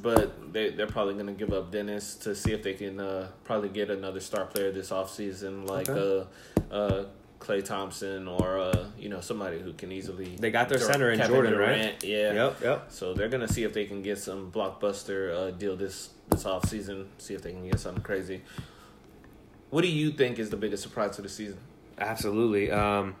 But 0.00 0.52
they 0.52 0.70
they're 0.70 0.86
probably 0.86 1.14
gonna 1.14 1.32
give 1.32 1.52
up 1.52 1.70
Dennis 1.70 2.14
to 2.16 2.34
see 2.34 2.52
if 2.52 2.62
they 2.62 2.74
can 2.74 3.00
uh, 3.00 3.28
probably 3.44 3.68
get 3.68 3.90
another 3.90 4.20
star 4.20 4.44
player 4.46 4.70
this 4.72 4.90
offseason, 4.90 5.68
like 5.68 5.88
Okay. 5.88 6.26
uh, 6.70 6.74
uh, 6.74 7.04
Klay 7.40 7.64
Thompson 7.64 8.28
or 8.28 8.58
uh, 8.58 8.86
you 8.98 9.08
know 9.08 9.20
somebody 9.20 9.58
who 9.60 9.72
can 9.72 9.90
easily. 9.90 10.36
They 10.38 10.50
got 10.50 10.68
their 10.68 10.78
Dur- 10.78 10.84
center 10.84 11.10
in 11.10 11.18
Kevin 11.18 11.34
Jordan, 11.34 11.58
right? 11.58 12.02
Yeah. 12.04 12.32
Yep, 12.32 12.56
yep. 12.62 12.84
So 12.90 13.14
they're 13.14 13.28
gonna 13.28 13.48
see 13.48 13.64
if 13.64 13.72
they 13.72 13.84
can 13.84 14.02
get 14.02 14.18
some 14.18 14.52
blockbuster 14.52 15.34
uh, 15.34 15.50
deal 15.50 15.76
this 15.76 16.10
this 16.30 16.46
off 16.46 16.68
season. 16.68 17.08
See 17.18 17.34
if 17.34 17.42
they 17.42 17.50
can 17.50 17.68
get 17.68 17.80
something 17.80 18.02
crazy. 18.04 18.42
What 19.70 19.82
do 19.82 19.88
you 19.88 20.10
think 20.12 20.38
is 20.38 20.50
the 20.50 20.56
biggest 20.56 20.82
surprise 20.82 21.16
of 21.18 21.24
the 21.24 21.28
season? 21.30 21.58
Absolutely. 21.98 22.70
Um, 22.70 23.16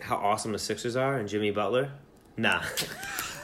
how 0.00 0.16
awesome 0.16 0.52
the 0.52 0.58
Sixers 0.58 0.96
are 0.96 1.16
and 1.16 1.28
Jimmy 1.28 1.50
Butler. 1.52 1.90
Nah. 2.36 2.62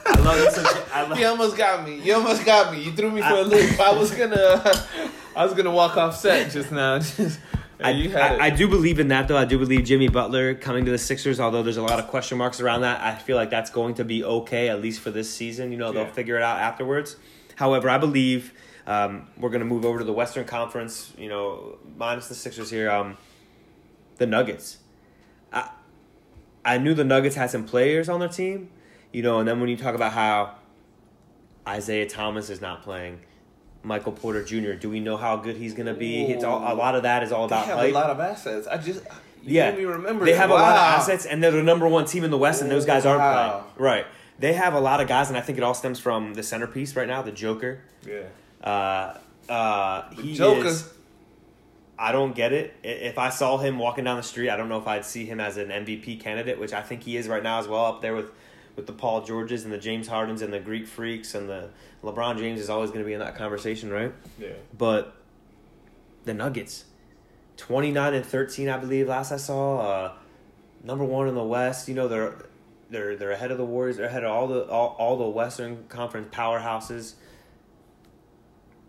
I 0.07 0.19
love 0.21 0.37
this. 0.37 0.57
I 0.93 1.01
love, 1.03 1.19
You 1.19 1.27
almost 1.27 1.57
got 1.57 1.85
me. 1.85 1.99
You 2.01 2.15
almost 2.15 2.45
got 2.45 2.73
me. 2.73 2.83
You 2.83 2.91
threw 2.91 3.11
me 3.11 3.21
for 3.21 3.35
a 3.35 3.41
loop. 3.41 3.79
I 3.79 3.91
was 3.91 4.11
gonna, 4.11 4.87
I 5.35 5.45
was 5.45 5.53
gonna 5.53 5.71
walk 5.71 5.97
off 5.97 6.17
set 6.17 6.51
just 6.51 6.71
now. 6.71 6.99
Just, 6.99 7.39
I, 7.79 7.91
you 7.91 8.17
I, 8.17 8.45
I 8.45 8.49
do 8.49 8.67
believe 8.67 8.99
in 8.99 9.09
that 9.09 9.27
though. 9.27 9.37
I 9.37 9.45
do 9.45 9.59
believe 9.59 9.83
Jimmy 9.83 10.07
Butler 10.07 10.55
coming 10.55 10.85
to 10.85 10.91
the 10.91 10.97
Sixers, 10.97 11.39
although 11.39 11.61
there's 11.61 11.77
a 11.77 11.83
lot 11.83 11.99
of 11.99 12.07
question 12.07 12.39
marks 12.39 12.59
around 12.59 12.81
that. 12.81 13.01
I 13.01 13.13
feel 13.13 13.35
like 13.35 13.51
that's 13.51 13.69
going 13.69 13.93
to 13.95 14.03
be 14.03 14.23
okay 14.23 14.69
at 14.69 14.81
least 14.81 14.99
for 15.01 15.11
this 15.11 15.31
season. 15.31 15.71
You 15.71 15.77
know, 15.77 15.91
they'll 15.91 16.07
figure 16.07 16.37
it 16.37 16.41
out 16.41 16.57
afterwards. 16.59 17.17
However, 17.55 17.87
I 17.87 17.99
believe 17.99 18.51
um, 18.87 19.27
we're 19.37 19.51
going 19.51 19.59
to 19.59 19.65
move 19.67 19.85
over 19.85 19.99
to 19.99 20.03
the 20.03 20.13
Western 20.13 20.45
Conference. 20.45 21.13
You 21.19 21.29
know, 21.29 21.77
minus 21.95 22.27
the 22.29 22.35
Sixers 22.35 22.71
here. 22.71 22.89
Um, 22.89 23.15
the 24.17 24.25
Nuggets. 24.25 24.77
I 25.53 25.69
I 26.65 26.77
knew 26.77 26.93
the 26.93 27.03
Nuggets 27.03 27.35
had 27.35 27.49
some 27.49 27.63
players 27.63 28.09
on 28.09 28.19
their 28.19 28.29
team, 28.29 28.69
you 29.13 29.21
know, 29.23 29.39
and 29.39 29.47
then 29.47 29.59
when 29.59 29.69
you 29.69 29.77
talk 29.77 29.95
about 29.95 30.11
how 30.13 30.55
Isaiah 31.67 32.07
Thomas 32.07 32.49
is 32.49 32.61
not 32.61 32.83
playing, 32.83 33.19
Michael 33.83 34.11
Porter 34.11 34.43
Jr. 34.43 34.73
Do 34.73 34.89
we 34.89 34.99
know 34.99 35.17
how 35.17 35.37
good 35.37 35.55
he's 35.57 35.73
going 35.73 35.85
to 35.87 35.93
be? 35.93 36.23
It's 36.25 36.43
all 36.43 36.59
a 36.59 36.75
lot 36.75 36.95
of 36.95 37.03
that 37.03 37.23
is 37.23 37.31
all 37.31 37.45
about. 37.45 37.65
They 37.65 37.71
have 37.71 37.79
hype. 37.79 37.91
a 37.91 37.93
lot 37.93 38.09
of 38.09 38.19
assets. 38.19 38.67
I 38.67 38.77
just 38.77 39.03
you 39.43 39.55
yeah, 39.55 39.69
made 39.71 39.79
me 39.79 39.85
remember. 39.85 40.25
they 40.25 40.33
have 40.33 40.49
a 40.49 40.53
lot 40.53 40.71
of 40.73 40.77
assets, 40.81 41.25
and 41.25 41.41
they're 41.43 41.51
the 41.51 41.63
number 41.63 41.87
one 41.87 42.05
team 42.05 42.23
in 42.23 42.31
the 42.31 42.37
West, 42.37 42.61
and 42.61 42.69
those 42.71 42.85
guys 42.85 43.05
aren't 43.05 43.19
Wow. 43.21 43.59
playing. 43.75 43.91
Right? 43.91 44.05
They 44.39 44.53
have 44.53 44.73
a 44.73 44.79
lot 44.79 45.01
of 45.01 45.07
guys, 45.07 45.29
and 45.29 45.37
I 45.37 45.41
think 45.41 45.57
it 45.57 45.63
all 45.63 45.73
stems 45.73 45.99
from 45.99 46.33
the 46.35 46.43
centerpiece 46.43 46.95
right 46.95 47.07
now, 47.07 47.21
the 47.23 47.31
Joker. 47.31 47.79
Yeah, 48.05 48.23
Uh, 48.63 49.17
uh, 49.51 50.09
he 50.11 50.35
Joker. 50.35 50.67
is. 50.67 50.93
I 51.99 52.11
don't 52.11 52.35
get 52.35 52.53
it. 52.53 52.75
If 52.83 53.17
I 53.17 53.29
saw 53.29 53.57
him 53.57 53.79
walking 53.79 54.03
down 54.03 54.17
the 54.17 54.23
street, 54.23 54.51
I 54.51 54.57
don't 54.57 54.69
know 54.69 54.77
if 54.77 54.85
I'd 54.87 55.03
see 55.05 55.25
him 55.25 55.39
as 55.39 55.57
an 55.57 55.69
MVP 55.69 56.17
candidate, 56.19 56.59
which 56.59 56.71
I 56.73 56.81
think 56.81 57.01
he 57.01 57.17
is 57.17 57.27
right 57.27 57.41
now 57.41 57.57
as 57.59 57.67
well, 57.67 57.85
up 57.85 58.01
there 58.03 58.15
with, 58.15 58.27
with 58.77 58.85
the 58.87 58.93
Paul 58.93 59.25
Georges 59.25 59.65
and 59.65 59.73
the 59.73 59.77
James 59.77 60.07
Hardens 60.07 60.41
and 60.41 60.53
the 60.53 60.59
Greek 60.59 60.87
Freaks 60.87 61.35
and 61.35 61.49
the 61.49 61.69
LeBron 62.03 62.37
James 62.37 62.61
is 62.61 62.69
always 62.69 62.91
going 62.91 63.01
to 63.01 63.05
be 63.05 63.11
in 63.13 63.19
that 63.19 63.35
conversation, 63.35 63.89
right? 63.91 64.13
yeah. 64.39 64.49
But 64.77 65.13
the 66.23 66.33
Nuggets, 66.33 66.85
twenty 67.57 67.91
nine 67.91 68.13
and 68.13 68.25
thirteen, 68.25 68.69
I 68.69 68.77
believe. 68.77 69.07
Last 69.07 69.31
I 69.33 69.37
saw, 69.37 69.79
uh, 69.79 70.13
number 70.83 71.03
one 71.03 71.27
in 71.27 71.35
the 71.35 71.43
West. 71.43 71.89
You 71.89 71.95
know 71.95 72.07
they're 72.07 72.45
they're 72.89 73.15
they're 73.17 73.31
ahead 73.31 73.51
of 73.51 73.57
the 73.57 73.65
Warriors. 73.65 73.97
They're 73.97 74.05
ahead 74.05 74.23
of 74.23 74.31
all 74.31 74.47
the 74.47 74.65
all, 74.69 74.95
all 74.99 75.17
the 75.17 75.27
Western 75.27 75.85
Conference 75.89 76.33
powerhouses. 76.33 77.15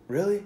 Really, 0.06 0.44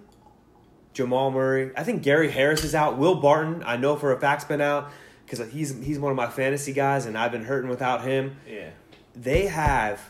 Jamal 0.92 1.30
Murray. 1.30 1.72
I 1.76 1.84
think 1.84 2.02
Gary 2.02 2.30
Harris 2.30 2.64
is 2.64 2.74
out. 2.74 2.96
Will 2.98 3.16
Barton, 3.16 3.62
I 3.64 3.76
know 3.76 3.96
for 3.96 4.12
a 4.12 4.20
fact's 4.20 4.44
been 4.44 4.60
out 4.60 4.90
because 5.24 5.50
he's 5.50 5.82
he's 5.82 5.98
one 5.98 6.10
of 6.10 6.16
my 6.16 6.28
fantasy 6.28 6.72
guys, 6.72 7.06
and 7.06 7.16
I've 7.18 7.32
been 7.32 7.44
hurting 7.44 7.70
without 7.70 8.04
him 8.04 8.36
Yeah. 8.48 8.70
They 9.14 9.46
have 9.46 10.00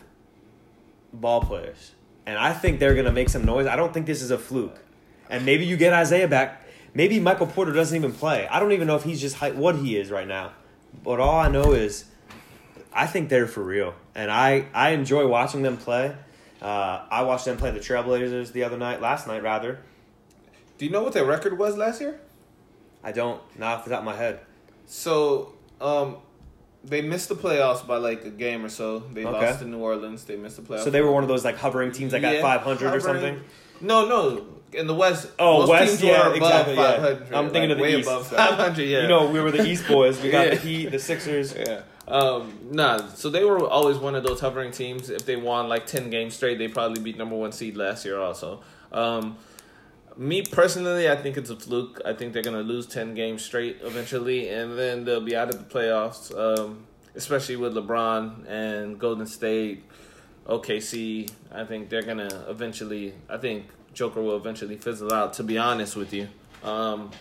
ball 1.11 1.41
players, 1.41 1.91
and 2.25 2.37
I 2.37 2.53
think 2.53 2.79
they're 2.79 2.95
gonna 2.95 3.11
make 3.11 3.29
some 3.29 3.45
noise. 3.45 3.67
I 3.67 3.75
don't 3.75 3.93
think 3.93 4.05
this 4.05 4.21
is 4.21 4.31
a 4.31 4.37
fluke, 4.37 4.79
and 5.29 5.45
maybe 5.45 5.65
you 5.65 5.77
get 5.77 5.93
Isaiah 5.93 6.27
back. 6.27 6.61
Maybe 6.93 7.19
Michael 7.19 7.47
Porter 7.47 7.73
doesn't 7.73 7.95
even 7.95 8.13
play. 8.13 8.47
I 8.47 8.59
don't 8.59 8.71
even 8.71 8.87
know 8.87 8.95
if 8.95 9.03
he's 9.03 9.19
just 9.19 9.37
hy- 9.37 9.51
what 9.51 9.75
he 9.75 9.97
is 9.97 10.11
right 10.11 10.27
now. 10.27 10.51
But 11.03 11.19
all 11.19 11.39
I 11.39 11.49
know 11.49 11.73
is, 11.73 12.05
I 12.93 13.07
think 13.07 13.29
they're 13.29 13.47
for 13.47 13.63
real, 13.63 13.95
and 14.13 14.29
I 14.31 14.67
I 14.73 14.91
enjoy 14.91 15.27
watching 15.27 15.63
them 15.63 15.77
play. 15.77 16.15
Uh, 16.61 17.05
I 17.11 17.23
watched 17.23 17.45
them 17.45 17.57
play 17.57 17.71
the 17.71 17.79
Trailblazers 17.79 18.53
the 18.53 18.63
other 18.63 18.77
night, 18.77 19.01
last 19.01 19.27
night 19.27 19.43
rather. 19.43 19.79
Do 20.77 20.85
you 20.85 20.91
know 20.91 21.03
what 21.03 21.13
their 21.13 21.25
record 21.25 21.57
was 21.57 21.75
last 21.75 21.99
year? 21.99 22.19
I 23.03 23.11
don't, 23.11 23.41
not 23.59 23.79
off 23.79 23.83
the 23.83 23.89
top 23.89 23.99
of 23.99 24.05
my 24.05 24.15
head. 24.15 24.39
So, 24.85 25.53
um, 25.81 26.17
they 26.83 27.01
missed 27.01 27.29
the 27.29 27.35
playoffs 27.35 27.85
by 27.85 27.97
like 27.97 28.25
a 28.25 28.29
game 28.29 28.65
or 28.65 28.69
so. 28.69 28.99
They 29.13 29.25
Okay. 29.25 29.31
lost 29.47 29.59
to 29.59 29.65
New 29.65 29.77
Orleans. 29.79 30.23
They 30.25 30.35
missed 30.35 30.57
the 30.57 30.61
playoffs. 30.63 30.83
So 30.83 30.89
they 30.89 31.01
were 31.01 31.11
one 31.11 31.23
of 31.23 31.29
those 31.29 31.45
like 31.45 31.57
hovering 31.57 31.91
teams 31.91 32.11
that 32.11 32.21
got 32.21 32.33
Yeah, 32.35 32.41
500 32.41 32.93
or 32.93 32.99
something. 32.99 33.39
No, 33.81 34.07
no. 34.07 34.45
In 34.73 34.87
the 34.87 34.93
West, 34.95 35.27
Oh, 35.37 35.59
most 35.59 35.69
West, 35.69 35.89
teams 35.99 36.03
yeah, 36.03 36.33
exactly, 36.33 36.73
yeah. 36.73 36.95
500. 36.95 37.33
I'm 37.33 37.49
thinking 37.51 37.61
like, 37.61 37.69
of 37.71 37.77
the 37.77 37.83
way 37.83 37.95
East. 37.97 38.07
above 38.09 38.27
500. 38.27 38.83
Yeah, 38.83 39.01
You 39.03 39.07
know, 39.07 39.29
we 39.29 39.39
were 39.39 39.51
the 39.51 39.63
East 39.67 39.87
boys. 39.87 40.19
We 40.21 40.29
got 40.31 40.45
Yeah. 40.47 40.49
the 40.55 40.59
Heat, 40.61 40.85
the 40.91 40.99
Sixers. 40.99 41.53
Yeah. 41.55 41.81
Um, 42.07 42.57
nah, 42.71 43.07
so 43.09 43.29
they 43.29 43.43
were 43.45 43.65
always 43.67 43.97
one 43.97 44.15
of 44.15 44.23
those 44.23 44.39
hovering 44.39 44.71
teams. 44.71 45.09
If 45.11 45.25
they 45.25 45.35
won 45.35 45.69
like 45.69 45.85
10 45.85 46.09
games 46.09 46.33
straight, 46.35 46.57
they 46.57 46.67
probably 46.67 47.01
beat 47.01 47.17
number 47.17 47.35
one 47.35 47.51
seed 47.51 47.77
last 47.77 48.03
year 48.03 48.19
also. 48.19 48.61
Um, 48.91 49.37
me 50.17 50.41
personally, 50.43 51.09
I 51.09 51.15
think 51.15 51.37
it's 51.37 51.49
a 51.49 51.55
fluke. 51.55 52.01
I 52.05 52.13
think 52.13 52.33
they're 52.33 52.43
to 52.55 52.61
lose 52.61 52.85
10 52.87 53.13
games 53.15 53.43
straight 53.43 53.77
eventually, 53.81 54.49
and 54.49 54.77
then 54.77 55.05
they'll 55.05 55.21
be 55.21 55.35
out 55.35 55.49
of 55.49 55.57
the 55.57 55.73
playoffs, 55.73 56.35
um, 56.37 56.85
especially 57.15 57.55
with 57.55 57.73
LeBron 57.73 58.47
and 58.47 58.99
Golden 58.99 59.25
State, 59.25 59.83
OKC. 60.47 61.29
I 61.51 61.63
think 61.65 61.89
they're 61.89 62.01
to 62.19 62.45
eventually, 62.49 63.13
I 63.29 63.37
think 63.37 63.65
Joker 63.93 64.21
will 64.21 64.37
eventually 64.37 64.77
fizzle 64.77 65.13
out, 65.13 65.33
to 65.33 65.43
be 65.43 65.57
honest 65.57 65.95
with 65.95 66.13
you. 66.13 66.27
Um, 66.63 67.11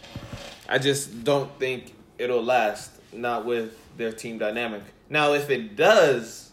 I 0.68 0.78
just 0.78 1.24
don't 1.24 1.50
think 1.58 1.94
it'll 2.18 2.42
last, 2.42 2.90
not 3.12 3.44
with 3.44 3.78
their 3.96 4.12
team 4.12 4.38
dynamic. 4.38 4.82
Now, 5.08 5.34
if 5.34 5.50
it 5.50 5.76
does, 5.76 6.52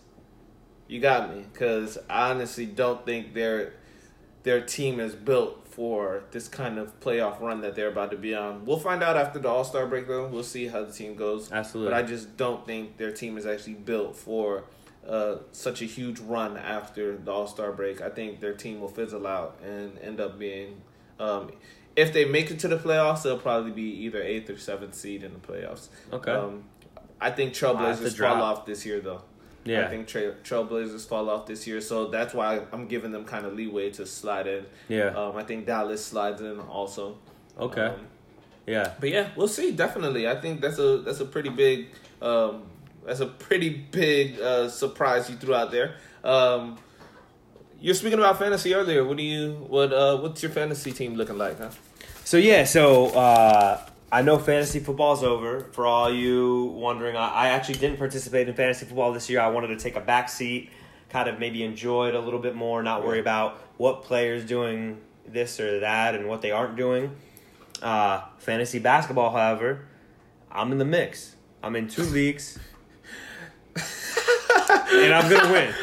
you 0.87 0.99
got 0.99 1.33
me, 1.33 1.45
because 1.51 1.97
I 2.09 2.31
honestly 2.31 2.65
don't 2.65 3.05
think 3.05 3.33
their 3.33 3.73
their 4.43 4.61
team 4.61 4.99
is 4.99 5.15
built 5.15 5.67
for 5.67 6.23
this 6.31 6.47
kind 6.47 6.77
of 6.77 6.99
playoff 6.99 7.39
run 7.39 7.61
that 7.61 7.75
they're 7.75 7.87
about 7.87 8.11
to 8.11 8.17
be 8.17 8.35
on. 8.35 8.65
We'll 8.65 8.79
find 8.79 9.01
out 9.01 9.15
after 9.15 9.39
the 9.39 9.47
All 9.47 9.63
Star 9.63 9.85
break, 9.87 10.07
though. 10.07 10.27
We'll 10.27 10.43
see 10.43 10.67
how 10.67 10.83
the 10.83 10.91
team 10.91 11.15
goes. 11.15 11.51
Absolutely. 11.51 11.91
But 11.91 12.03
I 12.03 12.05
just 12.05 12.37
don't 12.37 12.65
think 12.65 12.97
their 12.97 13.11
team 13.11 13.37
is 13.37 13.45
actually 13.45 13.75
built 13.75 14.15
for 14.15 14.65
uh, 15.07 15.37
such 15.51 15.81
a 15.81 15.85
huge 15.85 16.19
run 16.19 16.57
after 16.57 17.17
the 17.17 17.31
All 17.31 17.47
Star 17.47 17.71
break. 17.71 18.01
I 18.01 18.09
think 18.09 18.39
their 18.39 18.53
team 18.53 18.81
will 18.81 18.89
fizzle 18.89 19.25
out 19.25 19.59
and 19.63 19.97
end 19.99 20.19
up 20.19 20.37
being. 20.37 20.81
Um, 21.19 21.51
if 21.95 22.13
they 22.13 22.25
make 22.25 22.49
it 22.51 22.59
to 22.59 22.67
the 22.67 22.77
playoffs, 22.77 23.23
they'll 23.23 23.39
probably 23.39 23.71
be 23.71 24.03
either 24.05 24.21
eighth 24.21 24.49
or 24.49 24.57
seventh 24.57 24.95
seed 24.95 25.23
in 25.23 25.33
the 25.33 25.39
playoffs. 25.39 25.89
Okay. 26.13 26.31
Um, 26.31 26.63
I 27.21 27.31
think 27.31 27.61
I'll 27.61 27.75
have 27.75 27.99
to 27.99 28.05
Trailblazers 28.05 28.17
fall 28.17 28.41
off 28.41 28.65
this 28.65 28.85
year, 28.85 29.01
though. 29.01 29.21
Yeah. 29.65 29.85
I 29.85 29.89
think 29.89 30.07
Trail 30.07 30.33
Trailblazers 30.43 31.07
fall 31.07 31.29
off 31.29 31.45
this 31.45 31.67
year, 31.67 31.81
so 31.81 32.07
that's 32.07 32.33
why 32.33 32.61
I'm 32.71 32.87
giving 32.87 33.11
them 33.11 33.25
kind 33.25 33.45
of 33.45 33.53
leeway 33.53 33.89
to 33.91 34.05
slide 34.05 34.47
in. 34.47 34.65
Yeah. 34.87 35.07
Um, 35.07 35.35
I 35.35 35.43
think 35.43 35.65
Dallas 35.65 36.05
slides 36.05 36.41
in 36.41 36.59
also. 36.59 37.17
Okay. 37.59 37.87
Um, 37.87 38.07
yeah. 38.65 38.93
but 38.99 39.09
yeah, 39.09 39.29
we'll 39.35 39.47
see. 39.47 39.71
Definitely, 39.71 40.27
I 40.27 40.39
think 40.39 40.61
that's 40.61 40.79
a 40.79 40.99
that's 40.99 41.19
a 41.19 41.25
pretty 41.25 41.49
big 41.49 41.87
um, 42.21 42.63
that's 43.05 43.19
a 43.19 43.25
pretty 43.25 43.69
big 43.69 44.39
uh, 44.39 44.69
surprise 44.69 45.29
you 45.29 45.35
threw 45.35 45.55
out 45.55 45.71
there. 45.71 45.95
Um, 46.23 46.77
you're 47.81 47.95
speaking 47.95 48.19
about 48.19 48.39
fantasy 48.39 48.73
earlier. 48.73 49.03
What 49.03 49.17
do 49.17 49.23
you 49.23 49.65
what 49.67 49.91
uh, 49.93 50.17
what's 50.17 50.43
your 50.43 50.51
fantasy 50.51 50.91
team 50.91 51.15
looking 51.15 51.37
like? 51.37 51.57
Huh? 51.57 51.69
So 52.23 52.37
yeah, 52.37 52.65
so 52.65 53.07
uh, 53.07 53.81
I 54.11 54.21
know 54.23 54.39
fantasy 54.39 54.79
football's 54.79 55.23
over. 55.23 55.61
For 55.71 55.85
all 55.85 56.11
you 56.11 56.65
wondering, 56.75 57.15
I, 57.15 57.29
I 57.29 57.47
actually 57.49 57.75
didn't 57.79 57.97
participate 57.97 58.47
in 58.49 58.55
fantasy 58.55 58.85
football 58.85 59.13
this 59.13 59.29
year. 59.29 59.39
I 59.39 59.49
wanted 59.49 59.67
to 59.67 59.77
take 59.77 59.95
a 59.95 60.01
back 60.01 60.29
seat, 60.29 60.69
kind 61.09 61.29
of 61.29 61.39
maybe 61.39 61.63
enjoy 61.63 62.09
it 62.09 62.15
a 62.15 62.19
little 62.19 62.39
bit 62.39 62.55
more, 62.55 62.81
not 62.81 63.05
worry 63.05 63.19
about 63.19 63.57
what 63.77 64.01
players 64.03 64.43
doing 64.45 64.99
this 65.27 65.59
or 65.59 65.79
that 65.81 66.15
and 66.15 66.27
what 66.27 66.41
they 66.41 66.51
aren't 66.51 66.75
doing. 66.75 67.15
Uh, 67.83 68.21
fantasy 68.39 68.79
basketball, 68.79 69.31
however, 69.31 69.85
I'm 70.51 70.71
in 70.71 70.79
the 70.79 70.85
mix. 70.85 71.35
I'm 71.61 71.75
in 71.75 71.87
two 71.87 72.03
leagues, 72.03 72.57
and 73.75 75.13
I'm 75.13 75.29
gonna 75.29 75.51
win. 75.51 75.73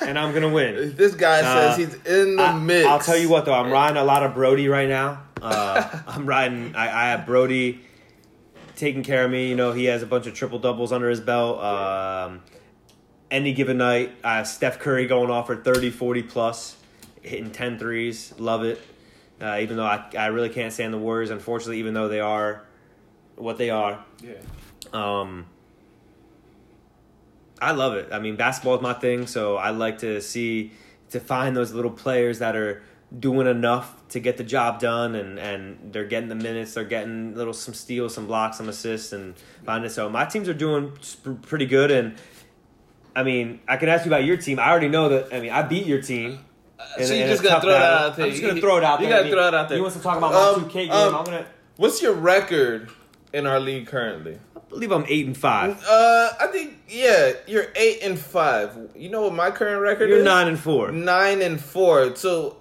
And 0.00 0.18
I'm 0.18 0.32
gonna 0.32 0.48
win. 0.48 0.96
This 0.96 1.14
guy 1.14 1.40
Uh, 1.40 1.74
says 1.74 1.76
he's 1.76 1.94
in 2.06 2.36
the 2.36 2.42
I, 2.42 2.58
mix. 2.58 2.86
I'll 2.88 2.98
tell 2.98 3.16
you 3.16 3.28
what 3.28 3.44
though, 3.44 3.54
I'm 3.54 3.70
riding 3.70 3.98
a 3.98 4.04
lot 4.04 4.22
of 4.22 4.34
Brodie 4.34 4.68
right 4.68 4.88
now. 4.88 5.22
Uh, 5.42 6.00
I'm 6.06 6.26
riding. 6.26 6.74
I, 6.74 7.06
I 7.06 7.10
have 7.10 7.26
Brodie 7.26 7.80
taking 8.76 9.02
care 9.02 9.24
of 9.24 9.30
me. 9.30 9.48
You 9.48 9.56
know, 9.56 9.72
he 9.72 9.86
has 9.86 10.02
a 10.02 10.06
bunch 10.06 10.26
of 10.26 10.34
triple 10.34 10.58
doubles 10.58 10.92
under 10.92 11.08
his 11.10 11.20
belt. 11.20 11.60
Um, 11.60 12.42
any 13.30 13.52
given 13.52 13.78
night, 13.78 14.12
I 14.24 14.36
have 14.36 14.46
Steph 14.46 14.78
Curry 14.78 15.06
going 15.06 15.30
off 15.30 15.46
for 15.46 15.56
30, 15.56 15.90
40 15.90 16.22
plus, 16.22 16.76
hitting 17.22 17.50
10 17.50 17.78
threes. 17.78 18.34
Love 18.38 18.64
it. 18.64 18.80
Uh, 19.40 19.58
even 19.60 19.76
though 19.76 19.84
I, 19.84 20.04
I 20.18 20.26
really 20.26 20.48
can't 20.48 20.72
stand 20.72 20.92
the 20.92 20.98
Warriors, 20.98 21.30
unfortunately, 21.30 21.78
even 21.78 21.94
though 21.94 22.08
they 22.08 22.20
are 22.20 22.64
what 23.36 23.58
they 23.58 23.70
are. 23.70 24.04
Yeah. 24.22 24.32
Um, 24.92 25.46
I 27.60 27.72
love 27.72 27.94
it. 27.94 28.08
I 28.12 28.18
mean, 28.18 28.36
basketball 28.36 28.76
is 28.76 28.82
my 28.82 28.94
thing, 28.94 29.26
so 29.26 29.56
I 29.56 29.70
like 29.70 29.98
to 29.98 30.20
see 30.20 30.72
to 31.10 31.20
find 31.20 31.56
those 31.56 31.72
little 31.72 31.90
players 31.90 32.38
that 32.40 32.54
are 32.54 32.82
doing 33.16 33.46
enough 33.46 33.94
to 34.10 34.20
get 34.20 34.36
the 34.36 34.44
job 34.44 34.80
done, 34.80 35.14
and 35.14 35.38
and 35.38 35.92
they're 35.92 36.04
getting 36.06 36.28
the 36.28 36.34
minutes, 36.34 36.74
they're 36.74 36.84
getting 36.84 37.34
little 37.34 37.52
some 37.54 37.74
steals, 37.74 38.14
some 38.14 38.26
blocks, 38.26 38.58
some 38.58 38.68
assists, 38.68 39.12
and 39.12 39.34
find 39.64 39.84
it. 39.84 39.90
So 39.90 40.08
my 40.08 40.24
teams 40.26 40.48
are 40.48 40.54
doing 40.54 40.92
pretty 41.42 41.66
good, 41.66 41.90
and 41.90 42.16
I 43.16 43.22
mean, 43.22 43.60
I 43.66 43.76
can 43.76 43.88
ask 43.88 44.04
you 44.04 44.10
about 44.10 44.24
your 44.24 44.36
team. 44.36 44.58
I 44.58 44.70
already 44.70 44.88
know 44.88 45.08
that. 45.08 45.32
I 45.34 45.40
mean, 45.40 45.50
I 45.52 45.62
beat 45.62 45.86
your 45.86 46.02
team. 46.02 46.40
in- 46.96 47.06
so 47.06 47.12
you're 47.14 47.26
just 47.26 47.42
gonna 47.42 47.60
throw 47.60 47.70
that 47.70 47.78
battle. 47.80 48.08
out 48.10 48.16
there. 48.16 48.24
I'm 48.26 48.30
just 48.30 48.42
gonna 48.42 48.54
You- 48.54 48.60
throw 48.60 48.76
it 48.76 48.84
out 48.84 49.00
you 49.00 49.06
there. 49.06 49.14
gotta 49.16 49.20
I 49.20 49.24
mean, 49.24 49.32
throw 49.32 49.48
it 49.48 49.54
out 49.54 49.68
there. 49.68 49.76
You 49.78 49.82
want 49.82 49.94
to 49.96 50.00
talk 50.02 50.16
about 50.18 50.32
Um, 50.34 50.62
my 50.62 50.68
2K 50.68 50.82
game? 50.84 50.92
um, 50.92 51.14
I'm 51.16 51.24
gonna. 51.24 51.46
What's 51.76 52.00
your 52.02 52.12
record 52.12 52.90
in 53.32 53.46
our 53.46 53.58
league 53.58 53.86
currently? 53.88 54.38
I 54.56 54.60
believe 54.68 54.92
I'm 54.92 55.04
eight 55.08 55.26
and 55.26 55.36
five. 55.36 55.82
Uh, 55.88 56.30
I 56.40 56.46
think 56.52 56.74
yeah, 56.88 57.32
you're 57.48 57.66
eight 57.74 58.00
and 58.02 58.16
five. 58.18 58.70
You 58.94 59.08
know 59.08 59.22
what 59.22 59.34
my 59.34 59.50
current 59.50 59.80
record 59.82 60.08
is? 60.10 60.16
You're 60.16 60.24
nine 60.24 60.46
and 60.46 60.58
four. 60.58 60.92
Nine 60.92 61.42
and 61.42 61.60
four. 61.60 62.14
So, 62.14 62.56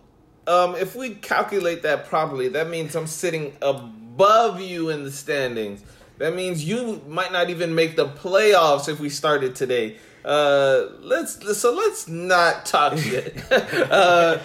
um, 0.48 0.76
if 0.76 0.95
we 0.95 1.12
calculate 1.16 1.84
that 1.84 2.06
properly, 2.08 2.48
that 2.50 2.70
means 2.70 2.95
I'm 2.95 3.08
sitting 3.08 3.56
above 3.62 4.60
you 4.62 4.89
in 4.89 5.04
the 5.04 5.12
standings. 5.12 5.84
That 6.18 6.34
means 6.36 6.64
you 6.64 7.02
might 7.08 7.32
not 7.32 7.50
even 7.50 7.76
make 7.76 7.95
the 7.95 8.08
playoffs 8.08 8.89
if 8.89 9.00
we 9.00 9.10
started 9.10 9.56
today. 9.56 9.98
Uh, 10.26 10.88
let's 11.00 11.58
so 11.58 11.74
let's 11.74 12.08
not 12.08 12.66
talk 12.66 12.98
shit. 12.98 13.38
uh, 13.52 14.39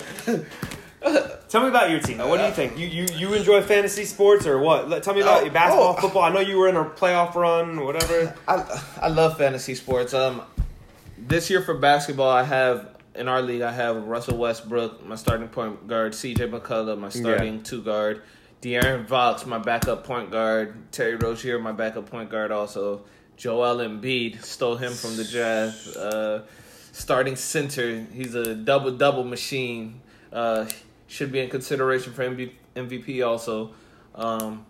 Tell 1.49 1.63
me 1.63 1.69
about 1.69 1.91
your 1.91 1.99
team. 2.01 2.19
What 2.19 2.39
do 2.39 2.45
you 2.45 2.53
think? 2.53 2.79
You 2.79 2.87
you, 2.87 3.07
you 3.17 3.35
enjoy 3.35 3.61
fantasy 3.63 4.05
sports 4.05 4.47
or 4.47 4.59
what? 4.59 5.03
Tell 5.03 5.15
me 5.15 5.21
about 5.21 5.41
Oh, 5.41 5.45
your 5.45 5.53
basketball, 5.53 5.95
oh. 5.99 6.01
football. 6.01 6.23
I 6.23 6.29
know 6.33 6.41
you 6.41 6.57
were 6.59 6.69
in 6.69 6.77
a 6.77 6.85
playoff 6.85 7.35
run, 7.35 7.85
whatever. 7.85 8.35
I 8.47 8.83
I 9.01 9.09
love 9.09 9.37
fantasy 9.37 9.75
sports. 9.75 10.15
Um, 10.15 10.43
this 11.19 11.51
year 11.51 11.61
for 11.63 11.75
basketball, 11.75 12.31
I 12.31 12.45
have 12.45 12.92
in 13.15 13.29
our 13.29 13.43
league, 13.43 13.63
I 13.63 13.73
have 13.73 14.05
Russell 14.05 14.39
Westbrook, 14.39 15.05
my 15.05 15.17
starting 15.17 15.49
point 15.49 15.87
guard, 15.87 16.15
C.J. 16.15 16.49
McCollum, 16.49 16.99
my 16.99 17.09
starting 17.09 17.63
two 17.63 17.83
guard, 17.83 18.23
De'Aaron 18.63 19.07
Fox, 19.07 19.45
my 19.45 19.59
backup 19.59 20.05
point 20.05 20.31
guard, 20.31 20.93
Terry 20.93 21.17
Rozier, 21.17 21.59
my 21.59 21.73
backup 21.73 22.09
point 22.09 22.31
guard, 22.31 22.51
also 22.51 23.05
Joel 23.37 23.79
Embiid, 23.79 24.43
stole 24.43 24.77
him 24.77 24.93
from 24.93 25.17
the 25.17 25.25
draft. 25.25 25.97
Uh, 25.97 26.43
starting 26.93 27.37
center, 27.37 28.07
he's 28.13 28.35
a 28.35 28.55
double 28.55 28.93
double 28.93 29.25
machine. 29.25 30.01
Uh, 30.33 30.67
should 31.07 31.31
be 31.31 31.41
in 31.41 31.51
consideration 31.51 32.13
for 32.15 32.25
MVP 32.25 33.27
also. 33.27 33.73
Um, 34.15 34.65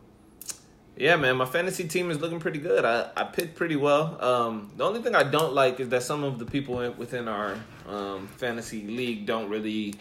yeah, 0.97 1.17
man, 1.17 1.37
my 1.37 1.47
fantasy 1.47 1.89
team 1.89 2.11
is 2.11 2.21
looking 2.21 2.39
pretty 2.41 2.59
good. 2.59 2.85
I, 2.85 3.11
I 3.17 3.25
picked 3.25 3.57
pretty 3.57 3.77
well. 3.77 4.23
Um, 4.23 4.71
the 4.77 4.85
only 4.85 5.01
thing 5.03 5.15
I 5.15 5.23
don't 5.23 5.55
like 5.55 5.81
is 5.81 5.89
that 5.91 6.03
some 6.03 6.23
of 6.23 6.39
the 6.39 6.45
people 6.45 6.77
within 6.99 7.29
our 7.29 7.57
um, 7.89 8.27
fantasy 8.37 8.83
league 8.87 9.27
don't 9.27 9.49
really 9.49 9.95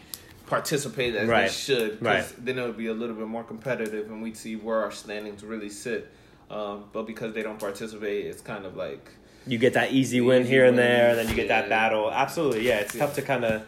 participate 0.47 1.15
as 1.15 1.27
they 1.27 1.33
Right. 1.33 1.51
should. 1.51 1.91
'cause 1.91 2.01
Right. 2.01 2.25
Then 2.45 2.59
it 2.59 2.63
would 2.63 2.77
be 2.77 2.87
a 2.87 2.93
little 2.93 3.15
bit 3.15 3.27
more 3.27 3.43
competitive, 3.43 4.11
and 4.11 4.21
we'd 4.21 4.35
see 4.35 4.55
where 4.57 4.81
our 4.81 4.91
standings 4.91 5.43
really 5.43 5.69
sit. 5.69 6.11
Um, 6.49 6.83
but 6.91 7.03
because 7.07 7.33
they 7.33 7.41
don't 7.43 7.57
participate, 7.59 8.25
it's 8.25 8.41
kind 8.41 8.65
of 8.65 8.75
like 8.75 9.09
You 9.47 9.57
get 9.57 9.73
that 9.73 9.93
easy 9.93 10.19
win 10.21 10.41
Easy 10.41 10.51
here 10.51 10.65
and 10.65 10.75
win, 10.75 10.85
there, 10.85 11.09
and 11.11 11.17
then 11.17 11.29
you 11.29 11.35
get 11.35 11.47
that 11.47 11.69
battle. 11.69 12.11
Absolutely, 12.11 12.67
yeah. 12.67 12.79
It's 12.79 12.95
tough 12.97 13.15
to 13.15 13.21
kind 13.21 13.45
of 13.45 13.63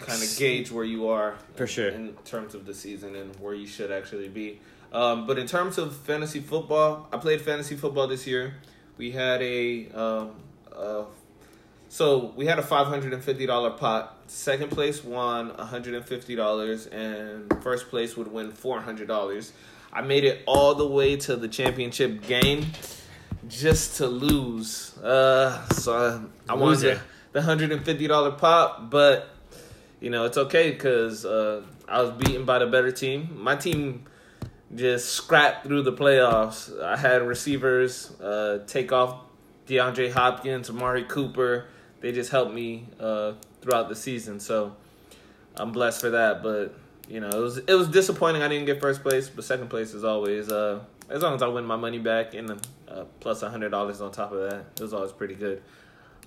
kind 0.00 0.20
of 0.20 0.36
gauge 0.36 0.72
where 0.72 0.82
you 0.84 1.06
are 1.08 1.36
For 1.54 1.66
sure. 1.68 1.90
in 1.90 2.14
terms 2.24 2.54
of 2.56 2.66
the 2.66 2.74
season 2.74 3.14
and 3.14 3.36
where 3.38 3.54
you 3.54 3.66
should 3.68 3.92
actually 3.92 4.28
be. 4.28 4.58
Um, 4.92 5.26
but 5.26 5.38
in 5.38 5.46
terms 5.46 5.78
of 5.78 5.96
fantasy 5.96 6.40
football, 6.40 7.08
I 7.12 7.16
played 7.16 7.40
fantasy 7.40 7.76
football 7.76 8.06
this 8.06 8.26
year. 8.26 8.54
We 8.98 9.10
had 9.10 9.40
a 9.40 9.88
um, 9.90 10.30
uh, 10.74 11.04
so 11.88 12.32
we 12.36 12.46
had 12.46 12.58
a 12.58 12.62
five 12.62 12.86
hundred 12.86 13.12
and 13.12 13.22
fifty 13.22 13.46
dollar 13.46 13.70
pot. 13.70 14.18
Second 14.26 14.70
place 14.70 15.02
won 15.02 15.50
hundred 15.50 15.94
and 15.94 16.04
fifty 16.04 16.34
dollars, 16.34 16.86
and 16.86 17.52
first 17.62 17.88
place 17.88 18.16
would 18.16 18.32
win 18.32 18.52
four 18.52 18.80
hundred 18.80 19.08
dollars. 19.08 19.52
I 19.92 20.02
made 20.02 20.24
it 20.24 20.42
all 20.46 20.74
the 20.74 20.86
way 20.86 21.16
to 21.16 21.36
the 21.36 21.48
championship 21.48 22.22
game 22.26 22.66
just 23.48 23.96
to 23.96 24.06
lose. 24.06 24.96
Uh, 24.98 25.68
so 25.68 26.26
I, 26.48 26.52
I 26.52 26.56
wanted 26.56 26.80
the, 26.80 27.00
the 27.32 27.42
hundred 27.42 27.72
and 27.72 27.84
fifty 27.84 28.06
dollar 28.06 28.30
pot, 28.30 28.90
but 28.90 29.28
you 30.00 30.10
know 30.10 30.24
it's 30.24 30.38
okay 30.38 30.70
because 30.70 31.24
uh, 31.24 31.62
I 31.88 32.00
was 32.02 32.10
beaten 32.12 32.44
by 32.44 32.58
the 32.58 32.66
better 32.66 32.90
team. 32.90 33.38
My 33.38 33.56
team 33.56 34.04
just 34.74 35.10
scrapped 35.10 35.66
through 35.66 35.82
the 35.82 35.92
playoffs. 35.92 36.80
I 36.82 36.96
had 36.96 37.22
receivers 37.22 38.10
uh, 38.20 38.60
take 38.66 38.92
off 38.92 39.20
DeAndre 39.66 40.10
Hopkins, 40.12 40.70
Amari 40.70 41.04
Cooper. 41.04 41.66
They 42.00 42.12
just 42.12 42.30
helped 42.30 42.52
me 42.54 42.86
uh, 42.98 43.32
throughout 43.60 43.88
the 43.88 43.94
season, 43.96 44.40
so 44.40 44.74
I'm 45.56 45.72
blessed 45.72 46.00
for 46.00 46.10
that. 46.10 46.42
But 46.42 46.74
you 47.08 47.20
know, 47.20 47.28
it 47.28 47.38
was 47.40 47.58
it 47.58 47.74
was 47.74 47.88
disappointing. 47.88 48.42
I 48.42 48.48
didn't 48.48 48.66
get 48.66 48.80
first 48.80 49.02
place, 49.02 49.28
but 49.28 49.44
second 49.44 49.68
place 49.68 49.94
is 49.94 50.04
always 50.04 50.50
uh, 50.50 50.80
as 51.08 51.22
long 51.22 51.34
as 51.34 51.42
I 51.42 51.48
win 51.48 51.64
my 51.64 51.76
money 51.76 51.98
back 51.98 52.34
and 52.34 52.50
uh, 52.88 53.04
plus 53.20 53.42
a 53.42 53.50
hundred 53.50 53.70
dollars 53.70 54.00
on 54.00 54.10
top 54.10 54.32
of 54.32 54.50
that. 54.50 54.64
It 54.76 54.80
was 54.82 54.92
always 54.94 55.12
pretty 55.12 55.34
good. 55.34 55.62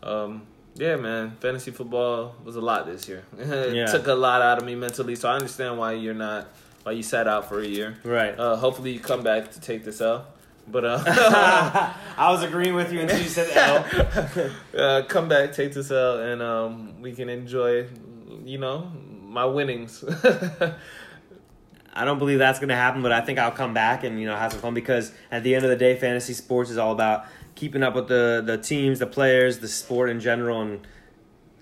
Um, 0.03 0.43
yeah, 0.75 0.97
man, 0.97 1.35
fantasy 1.39 1.71
football 1.71 2.35
was 2.43 2.55
a 2.57 2.61
lot 2.61 2.85
this 2.85 3.07
year. 3.07 3.23
it 3.39 3.73
Yeah. 3.75 3.85
took 3.85 4.07
a 4.07 4.13
lot 4.13 4.41
out 4.41 4.59
of 4.59 4.65
me 4.65 4.75
mentally, 4.75 5.15
so 5.15 5.29
I 5.29 5.35
understand 5.35 5.77
why 5.77 5.93
you're 5.93 6.13
not 6.13 6.47
why 6.85 6.91
you 6.91 7.01
sat 7.01 7.27
out 7.27 7.49
for 7.49 7.59
a 7.59 7.65
year. 7.65 7.97
right. 8.03 8.37
Uh, 8.37 8.55
hopefully, 8.55 8.91
you 8.91 8.99
come 8.99 9.23
back 9.23 9.51
to 9.51 9.59
take 9.59 9.83
this 9.83 10.03
out. 10.03 10.35
But 10.67 10.85
uh, 10.85 11.03
I 12.17 12.31
was 12.31 12.43
agreeing 12.43 12.75
with 12.75 12.93
you 12.93 12.99
until 12.99 13.19
you 13.19 13.27
said 13.27 13.49
L. 13.57 14.51
uh, 14.77 15.01
come 15.07 15.27
back, 15.27 15.51
take 15.51 15.73
this 15.73 15.91
out, 15.91 16.19
and 16.19 16.43
um, 16.43 17.01
we 17.01 17.13
can 17.13 17.27
enjoy, 17.27 17.87
you 18.43 18.59
know, 18.59 18.91
my 19.23 19.45
winnings. 19.45 20.03
I 21.93 22.05
don't 22.05 22.19
believe 22.19 22.37
that's 22.37 22.59
going 22.59 22.69
to 22.69 22.75
happen, 22.75 23.01
but 23.01 23.11
I 23.11 23.21
think 23.21 23.39
I'll 23.39 23.51
come 23.51 23.73
back 23.73 24.03
and 24.03 24.19
you 24.19 24.27
know 24.27 24.35
have 24.35 24.51
some 24.51 24.61
fun 24.61 24.73
because 24.75 25.11
at 25.31 25.43
the 25.43 25.55
end 25.55 25.65
of 25.65 25.71
the 25.71 25.77
day, 25.77 25.95
fantasy 25.97 26.33
sports 26.33 26.69
is 26.69 26.77
all 26.77 26.91
about 26.91 27.25
keeping 27.55 27.81
up 27.81 27.95
with 27.95 28.07
the 28.09 28.43
the 28.45 28.59
teams, 28.59 28.99
the 28.99 29.07
players, 29.07 29.57
the 29.57 29.67
sport 29.67 30.11
in 30.11 30.19
general, 30.19 30.61
and 30.61 30.85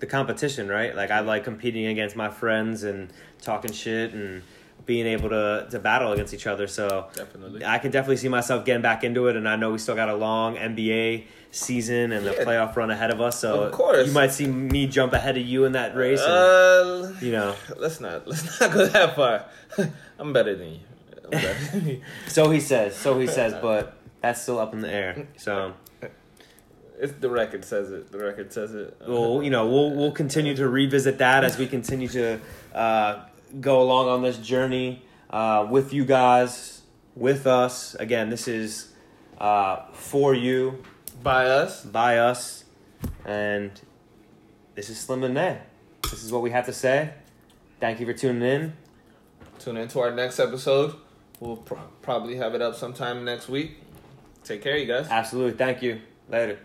the 0.00 0.06
competition. 0.06 0.68
Right? 0.68 0.94
Like 0.94 1.10
I 1.10 1.20
like 1.20 1.44
competing 1.44 1.86
against 1.86 2.14
my 2.14 2.28
friends 2.28 2.82
and 2.82 3.10
talking 3.40 3.72
shit 3.72 4.12
and 4.12 4.42
being 4.86 5.06
able 5.06 5.28
to 5.30 5.66
to 5.70 5.78
battle 5.78 6.12
against 6.12 6.34
each 6.34 6.46
other. 6.46 6.66
So 6.66 7.08
Definitely. 7.14 7.64
I 7.64 7.78
can 7.78 7.90
definitely 7.90 8.16
see 8.18 8.28
myself 8.28 8.64
getting 8.64 8.82
back 8.82 9.04
into 9.04 9.28
it, 9.28 9.36
and 9.36 9.48
I 9.48 9.56
know 9.56 9.72
we 9.72 9.78
still 9.78 9.94
got 9.94 10.08
a 10.08 10.14
long 10.14 10.56
NBA 10.56 11.24
season 11.50 12.10
and 12.10 12.26
the 12.26 12.32
playoff 12.32 12.74
run 12.74 12.90
ahead 12.90 13.10
of 13.12 13.20
us. 13.20 13.38
So 13.38 13.62
Of 13.62 13.72
course. 13.72 14.06
you 14.08 14.12
might 14.12 14.32
see 14.32 14.46
me 14.46 14.86
jump 14.88 15.12
ahead 15.12 15.36
of 15.36 15.44
you 15.46 15.64
in 15.64 15.72
that 15.72 15.94
race. 15.96 16.20
and, 16.20 16.30
Uh, 16.32 17.12
you 17.20 17.30
know, 17.32 17.54
let's 17.76 18.00
not 18.00 18.26
let's 18.28 18.60
not 18.60 18.72
go 18.72 18.86
that 18.86 19.14
far. 19.16 19.44
I'm 20.18 20.32
better 20.32 20.54
than 20.56 20.72
you. 20.72 20.80
Better 21.30 21.54
than 21.72 21.86
you. 21.88 22.00
so 22.26 22.50
he 22.50 22.60
says, 22.60 22.96
so 22.96 23.18
he 23.20 23.26
says, 23.26 23.54
but 23.62 23.96
that's 24.20 24.42
still 24.42 24.58
up 24.58 24.72
in 24.74 24.80
the 24.80 24.90
air. 24.92 25.28
So. 25.36 25.74
It's 26.96 27.12
the 27.14 27.28
record 27.28 27.64
says 27.64 27.90
it. 27.90 28.12
The 28.12 28.18
record 28.18 28.52
says 28.52 28.72
it. 28.72 28.96
Well, 29.06 29.42
you 29.42 29.50
know, 29.50 29.66
we'll 29.66 29.90
we'll 29.90 30.12
continue 30.12 30.54
to 30.54 30.68
revisit 30.68 31.18
that 31.18 31.42
as 31.42 31.58
we 31.58 31.66
continue 31.66 32.06
to 32.08 32.38
uh, 32.72 33.24
go 33.60 33.82
along 33.82 34.08
on 34.08 34.22
this 34.22 34.38
journey 34.38 35.02
uh, 35.30 35.66
with 35.68 35.92
you 35.92 36.04
guys, 36.04 36.82
with 37.14 37.46
us. 37.46 37.94
Again, 37.96 38.30
this 38.30 38.48
is 38.48 38.92
uh, 39.38 39.86
for 39.92 40.34
you, 40.34 40.82
by 41.22 41.46
us. 41.46 41.84
by 41.84 42.18
us, 42.18 42.64
and 43.24 43.70
this 44.74 44.90
is 44.90 44.98
Slim 44.98 45.24
and 45.24 45.34
Nay. 45.34 45.60
This 46.02 46.22
is 46.22 46.32
what 46.32 46.42
we 46.42 46.50
have 46.50 46.66
to 46.66 46.72
say. 46.72 47.12
Thank 47.80 48.00
you 48.00 48.06
for 48.06 48.12
tuning 48.12 48.42
in. 48.42 48.72
Tune 49.58 49.76
in 49.76 49.88
to 49.88 50.00
our 50.00 50.10
next 50.10 50.38
episode. 50.38 50.94
We'll 51.40 51.56
pro- 51.56 51.78
probably 52.02 52.36
have 52.36 52.54
it 52.54 52.62
up 52.62 52.74
sometime 52.76 53.24
next 53.24 53.48
week. 53.48 53.78
Take 54.44 54.62
care, 54.62 54.76
you 54.76 54.86
guys. 54.86 55.08
Absolutely. 55.10 55.56
Thank 55.56 55.82
you. 55.82 56.00
Later. 56.28 56.58